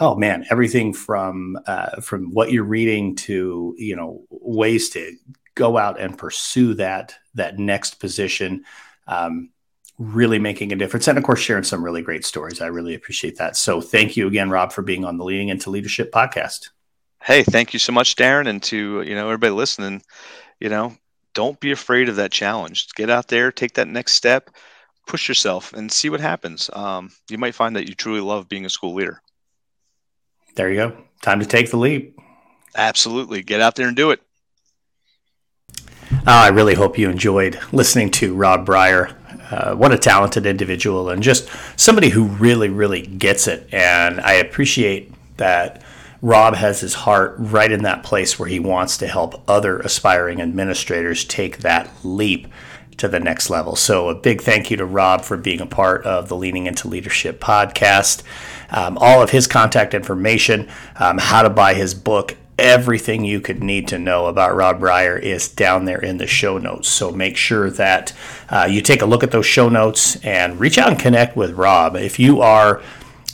oh 0.00 0.14
man 0.14 0.44
everything 0.50 0.92
from 0.94 1.58
uh, 1.66 2.00
from 2.00 2.32
what 2.32 2.52
you're 2.52 2.64
reading 2.64 3.16
to 3.16 3.74
you 3.78 3.96
know 3.96 4.22
ways 4.30 4.90
to 4.90 5.16
go 5.54 5.76
out 5.76 6.00
and 6.00 6.16
pursue 6.16 6.74
that 6.74 7.14
that 7.34 7.58
next 7.58 8.00
position. 8.00 8.64
Um, 9.06 9.50
really 9.98 10.38
making 10.38 10.72
a 10.72 10.76
difference 10.76 11.08
and 11.08 11.18
of 11.18 11.24
course 11.24 11.40
sharing 11.40 11.64
some 11.64 11.82
really 11.82 12.02
great 12.02 12.24
stories 12.24 12.60
i 12.60 12.68
really 12.68 12.94
appreciate 12.94 13.36
that 13.38 13.56
so 13.56 13.80
thank 13.80 14.16
you 14.16 14.28
again 14.28 14.48
rob 14.48 14.70
for 14.70 14.80
being 14.80 15.04
on 15.04 15.18
the 15.18 15.24
leading 15.24 15.48
into 15.48 15.70
leadership 15.70 16.12
podcast 16.12 16.68
hey, 17.22 17.42
thank 17.42 17.72
you 17.72 17.78
so 17.78 17.92
much, 17.92 18.16
Darrin, 18.16 18.46
and 18.46 18.62
to 18.64 19.02
you 19.02 19.14
know 19.14 19.26
everybody 19.26 19.52
listening. 19.52 20.02
You 20.60 20.68
know, 20.68 20.96
don't 21.34 21.60
be 21.60 21.70
afraid 21.70 22.08
of 22.08 22.16
that 22.16 22.32
challenge. 22.32 22.88
Get 22.94 23.10
out 23.10 23.28
there, 23.28 23.52
take 23.52 23.74
that 23.74 23.88
next 23.88 24.14
step, 24.14 24.50
push 25.06 25.28
yourself, 25.28 25.72
and 25.72 25.90
see 25.90 26.10
what 26.10 26.20
happens. 26.20 26.70
Um, 26.72 27.10
you 27.30 27.38
might 27.38 27.54
find 27.54 27.76
that 27.76 27.88
you 27.88 27.94
truly 27.94 28.20
love 28.20 28.48
being 28.48 28.64
a 28.64 28.70
school 28.70 28.94
leader. 28.94 29.22
There 30.56 30.70
you 30.70 30.76
go. 30.76 30.96
Time 31.22 31.40
to 31.40 31.46
take 31.46 31.70
the 31.70 31.76
leap. 31.76 32.18
Absolutely, 32.76 33.42
get 33.42 33.60
out 33.60 33.76
there 33.76 33.88
and 33.88 33.96
do 33.96 34.10
it. 34.10 34.20
Uh, 36.10 36.16
I 36.26 36.48
really 36.48 36.74
hope 36.74 36.98
you 36.98 37.08
enjoyed 37.08 37.58
listening 37.72 38.10
to 38.12 38.34
Rob 38.34 38.66
Breyer. 38.66 39.14
Uh, 39.50 39.74
what 39.74 39.92
a 39.92 39.98
talented 39.98 40.44
individual 40.44 41.08
and 41.08 41.22
just 41.22 41.48
somebody 41.76 42.10
who 42.10 42.24
really, 42.24 42.68
really 42.68 43.02
gets 43.02 43.46
it. 43.46 43.66
And 43.72 44.20
I 44.20 44.34
appreciate 44.34 45.12
that 45.38 45.82
Rob 46.20 46.56
has 46.56 46.80
his 46.80 46.94
heart 46.94 47.34
right 47.38 47.70
in 47.70 47.82
that 47.82 48.02
place 48.02 48.38
where 48.38 48.48
he 48.48 48.58
wants 48.58 48.96
to 48.98 49.06
help 49.06 49.42
other 49.48 49.78
aspiring 49.78 50.40
administrators 50.40 51.24
take 51.24 51.58
that 51.58 51.90
leap 52.02 52.48
to 52.96 53.08
the 53.08 53.20
next 53.20 53.48
level. 53.48 53.76
So, 53.76 54.08
a 54.08 54.14
big 54.14 54.42
thank 54.42 54.70
you 54.70 54.76
to 54.78 54.84
Rob 54.84 55.22
for 55.22 55.36
being 55.36 55.60
a 55.60 55.66
part 55.66 56.04
of 56.04 56.28
the 56.28 56.36
Leaning 56.36 56.66
into 56.66 56.88
Leadership 56.88 57.40
podcast. 57.40 58.22
Um, 58.70 58.98
all 58.98 59.22
of 59.22 59.30
his 59.30 59.46
contact 59.46 59.94
information, 59.94 60.68
um, 60.96 61.18
how 61.18 61.42
to 61.42 61.50
buy 61.50 61.74
his 61.74 61.94
book, 61.94 62.36
everything 62.58 63.24
you 63.24 63.40
could 63.40 63.62
need 63.62 63.86
to 63.88 63.98
know 63.98 64.26
about 64.26 64.56
Rob 64.56 64.80
Breyer 64.80 65.20
is 65.20 65.48
down 65.48 65.84
there 65.84 66.00
in 66.00 66.18
the 66.18 66.26
show 66.26 66.58
notes. 66.58 66.88
So 66.88 67.12
make 67.12 67.36
sure 67.36 67.70
that 67.70 68.12
uh, 68.50 68.66
you 68.68 68.82
take 68.82 69.00
a 69.00 69.06
look 69.06 69.22
at 69.22 69.30
those 69.30 69.46
show 69.46 69.68
notes 69.68 70.16
and 70.24 70.58
reach 70.58 70.76
out 70.76 70.90
and 70.90 70.98
connect 70.98 71.36
with 71.36 71.52
Rob. 71.52 71.94
If 71.94 72.18
you 72.18 72.40
are 72.40 72.82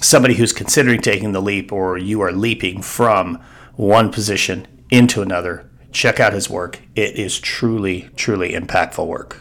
somebody 0.04 0.34
who's 0.34 0.52
considering 0.52 1.00
taking 1.00 1.32
the 1.32 1.42
leap 1.42 1.72
or 1.72 1.98
you 1.98 2.20
are 2.20 2.32
leaping 2.32 2.82
from 2.82 3.40
one 3.74 4.12
position 4.12 4.66
into 4.90 5.22
another, 5.22 5.68
check 5.92 6.20
out 6.20 6.32
his 6.32 6.50
work. 6.50 6.80
It 6.94 7.16
is 7.18 7.38
truly, 7.38 8.10
truly 8.16 8.52
impactful 8.52 9.06
work. 9.06 9.40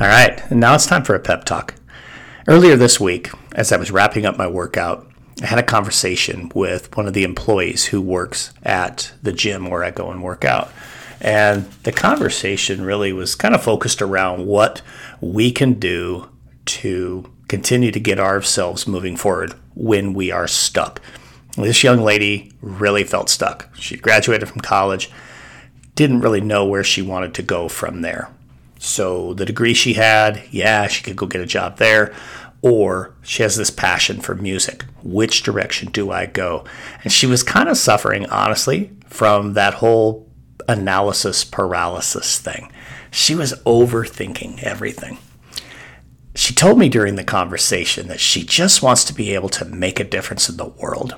All 0.00 0.06
right, 0.06 0.40
and 0.50 0.60
now 0.60 0.74
it's 0.74 0.86
time 0.86 1.04
for 1.04 1.14
a 1.14 1.20
pep 1.20 1.44
talk. 1.44 1.74
Earlier 2.46 2.76
this 2.76 3.00
week, 3.00 3.30
as 3.52 3.72
I 3.72 3.76
was 3.76 3.90
wrapping 3.90 4.24
up 4.24 4.36
my 4.36 4.46
workout, 4.46 5.06
I 5.42 5.46
had 5.46 5.58
a 5.58 5.64
conversation 5.64 6.50
with 6.54 6.96
one 6.96 7.06
of 7.06 7.14
the 7.14 7.24
employees 7.24 7.86
who 7.86 8.00
works 8.00 8.52
at 8.62 9.12
the 9.22 9.32
gym 9.32 9.70
where 9.70 9.84
I 9.84 9.90
go 9.90 10.10
and 10.10 10.22
work 10.22 10.44
out. 10.44 10.72
And 11.20 11.70
the 11.82 11.92
conversation 11.92 12.82
really 12.82 13.12
was 13.12 13.34
kind 13.34 13.54
of 13.54 13.62
focused 13.62 14.00
around 14.00 14.46
what 14.46 14.82
we 15.20 15.50
can 15.50 15.74
do 15.74 16.28
to 16.66 17.32
continue 17.48 17.90
to 17.90 18.00
get 18.00 18.20
ourselves 18.20 18.86
moving 18.86 19.16
forward 19.16 19.54
when 19.74 20.12
we 20.12 20.30
are 20.30 20.46
stuck. 20.46 21.00
This 21.56 21.82
young 21.82 22.00
lady 22.00 22.52
really 22.60 23.04
felt 23.04 23.28
stuck. 23.28 23.74
She 23.74 23.96
graduated 23.96 24.48
from 24.48 24.60
college, 24.60 25.10
didn't 25.94 26.20
really 26.20 26.40
know 26.40 26.64
where 26.64 26.84
she 26.84 27.02
wanted 27.02 27.34
to 27.34 27.42
go 27.42 27.68
from 27.68 28.02
there. 28.02 28.30
So, 28.78 29.34
the 29.34 29.44
degree 29.44 29.74
she 29.74 29.94
had, 29.94 30.44
yeah, 30.52 30.86
she 30.86 31.02
could 31.02 31.16
go 31.16 31.26
get 31.26 31.40
a 31.40 31.46
job 31.46 31.78
there, 31.78 32.14
or 32.62 33.14
she 33.22 33.42
has 33.42 33.56
this 33.56 33.70
passion 33.70 34.20
for 34.20 34.36
music. 34.36 34.84
Which 35.02 35.42
direction 35.42 35.90
do 35.90 36.12
I 36.12 36.26
go? 36.26 36.64
And 37.02 37.12
she 37.12 37.26
was 37.26 37.42
kind 37.42 37.68
of 37.68 37.76
suffering, 37.76 38.26
honestly, 38.26 38.92
from 39.06 39.54
that 39.54 39.74
whole 39.74 40.28
analysis 40.68 41.44
paralysis 41.44 42.38
thing. 42.38 42.70
She 43.10 43.34
was 43.34 43.54
overthinking 43.64 44.62
everything. 44.62 45.18
She 46.38 46.54
told 46.54 46.78
me 46.78 46.88
during 46.88 47.16
the 47.16 47.24
conversation 47.24 48.06
that 48.06 48.20
she 48.20 48.44
just 48.44 48.80
wants 48.80 49.02
to 49.04 49.12
be 49.12 49.34
able 49.34 49.48
to 49.48 49.64
make 49.64 49.98
a 49.98 50.04
difference 50.04 50.48
in 50.48 50.56
the 50.56 50.66
world. 50.68 51.16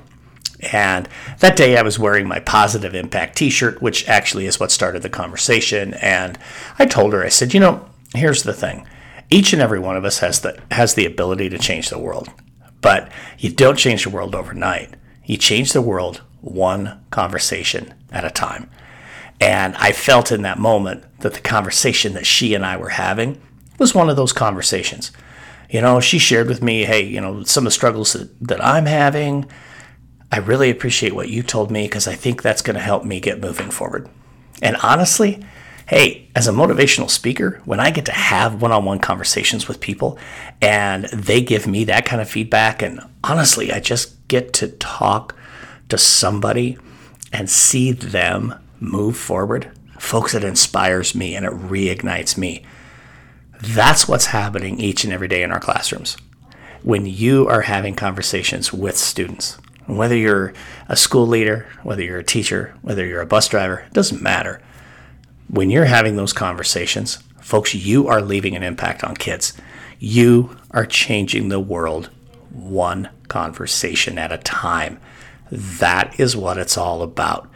And 0.72 1.10
that 1.40 1.58
day 1.58 1.76
I 1.76 1.82
was 1.82 1.98
wearing 1.98 2.26
my 2.26 2.40
Positive 2.40 2.94
Impact 2.94 3.36
t 3.36 3.50
shirt, 3.50 3.82
which 3.82 4.08
actually 4.08 4.46
is 4.46 4.58
what 4.58 4.70
started 4.70 5.02
the 5.02 5.10
conversation. 5.10 5.92
And 5.92 6.38
I 6.78 6.86
told 6.86 7.12
her, 7.12 7.22
I 7.22 7.28
said, 7.28 7.52
you 7.52 7.60
know, 7.60 7.86
here's 8.14 8.44
the 8.44 8.54
thing 8.54 8.86
each 9.28 9.52
and 9.52 9.60
every 9.60 9.78
one 9.78 9.94
of 9.94 10.06
us 10.06 10.20
has 10.20 10.40
the, 10.40 10.58
has 10.70 10.94
the 10.94 11.04
ability 11.04 11.50
to 11.50 11.58
change 11.58 11.90
the 11.90 11.98
world, 11.98 12.30
but 12.80 13.12
you 13.38 13.52
don't 13.52 13.76
change 13.78 14.04
the 14.04 14.10
world 14.10 14.34
overnight. 14.34 14.94
You 15.26 15.36
change 15.36 15.74
the 15.74 15.82
world 15.82 16.22
one 16.40 17.04
conversation 17.10 17.92
at 18.10 18.24
a 18.24 18.30
time. 18.30 18.70
And 19.38 19.76
I 19.76 19.92
felt 19.92 20.32
in 20.32 20.40
that 20.42 20.58
moment 20.58 21.04
that 21.18 21.34
the 21.34 21.40
conversation 21.40 22.14
that 22.14 22.26
she 22.26 22.54
and 22.54 22.64
I 22.64 22.78
were 22.78 22.88
having 22.88 23.38
was 23.80 23.94
one 23.94 24.08
of 24.08 24.16
those 24.16 24.32
conversations. 24.32 25.10
You 25.68 25.80
know, 25.80 26.00
she 26.00 26.18
shared 26.18 26.48
with 26.48 26.62
me, 26.62 26.84
hey, 26.84 27.02
you 27.02 27.20
know, 27.20 27.42
some 27.42 27.62
of 27.62 27.66
the 27.66 27.70
struggles 27.72 28.12
that, 28.12 28.30
that 28.40 28.64
I'm 28.64 28.86
having 28.86 29.50
I 30.32 30.38
really 30.38 30.70
appreciate 30.70 31.12
what 31.12 31.28
you 31.28 31.42
told 31.42 31.70
me 31.70 31.86
because 31.86 32.06
I 32.06 32.14
think 32.14 32.42
that's 32.42 32.62
going 32.62 32.74
to 32.74 32.80
help 32.80 33.04
me 33.04 33.18
get 33.18 33.40
moving 33.40 33.70
forward. 33.70 34.08
And 34.62 34.76
honestly, 34.76 35.44
hey, 35.88 36.28
as 36.36 36.46
a 36.46 36.52
motivational 36.52 37.10
speaker, 37.10 37.60
when 37.64 37.80
I 37.80 37.90
get 37.90 38.04
to 38.04 38.12
have 38.12 38.62
one 38.62 38.70
on 38.70 38.84
one 38.84 39.00
conversations 39.00 39.66
with 39.66 39.80
people 39.80 40.18
and 40.62 41.06
they 41.06 41.40
give 41.40 41.66
me 41.66 41.82
that 41.84 42.04
kind 42.04 42.22
of 42.22 42.30
feedback, 42.30 42.80
and 42.80 43.00
honestly, 43.24 43.72
I 43.72 43.80
just 43.80 44.28
get 44.28 44.52
to 44.54 44.68
talk 44.68 45.34
to 45.88 45.98
somebody 45.98 46.78
and 47.32 47.50
see 47.50 47.90
them 47.90 48.54
move 48.78 49.16
forward, 49.16 49.72
folks, 49.98 50.32
it 50.32 50.44
inspires 50.44 51.12
me 51.12 51.34
and 51.34 51.44
it 51.44 51.52
reignites 51.52 52.36
me. 52.38 52.64
That's 53.62 54.08
what's 54.08 54.26
happening 54.26 54.80
each 54.80 55.04
and 55.04 55.12
every 55.12 55.28
day 55.28 55.42
in 55.42 55.52
our 55.52 55.60
classrooms. 55.60 56.16
When 56.82 57.04
you 57.04 57.46
are 57.48 57.62
having 57.62 57.94
conversations 57.94 58.72
with 58.72 58.96
students, 58.96 59.58
whether 59.86 60.16
you're 60.16 60.54
a 60.88 60.96
school 60.96 61.26
leader, 61.26 61.66
whether 61.82 62.02
you're 62.02 62.18
a 62.18 62.24
teacher, 62.24 62.74
whether 62.80 63.04
you're 63.04 63.20
a 63.20 63.26
bus 63.26 63.48
driver, 63.48 63.80
it 63.86 63.92
doesn't 63.92 64.22
matter. 64.22 64.62
When 65.48 65.68
you're 65.68 65.84
having 65.84 66.16
those 66.16 66.32
conversations, 66.32 67.22
folks, 67.40 67.74
you 67.74 68.08
are 68.08 68.22
leaving 68.22 68.56
an 68.56 68.62
impact 68.62 69.04
on 69.04 69.14
kids. 69.16 69.52
You 69.98 70.56
are 70.70 70.86
changing 70.86 71.48
the 71.48 71.60
world 71.60 72.08
one 72.50 73.10
conversation 73.28 74.18
at 74.18 74.32
a 74.32 74.38
time. 74.38 74.98
That 75.50 76.18
is 76.18 76.36
what 76.36 76.56
it's 76.56 76.78
all 76.78 77.02
about. 77.02 77.50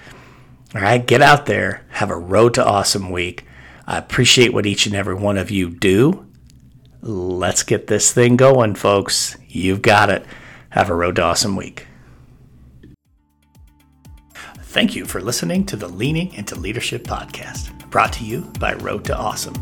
All 0.74 0.82
right, 0.82 1.06
get 1.06 1.22
out 1.22 1.46
there, 1.46 1.86
have 1.90 2.10
a 2.10 2.16
road 2.16 2.54
to 2.54 2.64
awesome 2.64 3.10
week. 3.10 3.46
I 3.86 3.98
appreciate 3.98 4.52
what 4.52 4.66
each 4.66 4.86
and 4.86 4.94
every 4.94 5.14
one 5.14 5.36
of 5.36 5.50
you 5.50 5.70
do. 5.70 6.26
Let's 7.02 7.62
get 7.62 7.86
this 7.86 8.12
thing 8.12 8.36
going, 8.36 8.74
folks. 8.76 9.36
You've 9.48 9.82
got 9.82 10.08
it. 10.08 10.24
Have 10.70 10.90
a 10.90 10.94
road 10.94 11.16
to 11.16 11.22
awesome 11.22 11.54
week. 11.54 11.86
Thank 14.74 14.96
you 14.96 15.04
for 15.04 15.20
listening 15.20 15.66
to 15.66 15.76
the 15.76 15.86
Leaning 15.86 16.32
into 16.34 16.58
Leadership 16.58 17.04
podcast, 17.04 17.90
brought 17.90 18.12
to 18.14 18.24
you 18.24 18.40
by 18.58 18.74
Road 18.74 19.04
to 19.04 19.16
Awesome. 19.16 19.54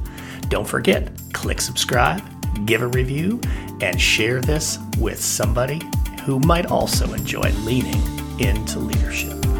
Don't 0.49 0.67
forget, 0.67 1.11
click 1.35 1.61
subscribe, 1.61 2.23
give 2.65 2.81
a 2.81 2.87
review, 2.87 3.41
and 3.83 4.01
share 4.01 4.41
this 4.41 4.79
with 4.99 5.23
somebody 5.23 5.83
who 6.25 6.39
might 6.41 6.67
also 6.67 7.13
enjoy 7.13 7.51
leaning 7.65 8.01
into 8.39 8.79
leadership. 8.79 9.52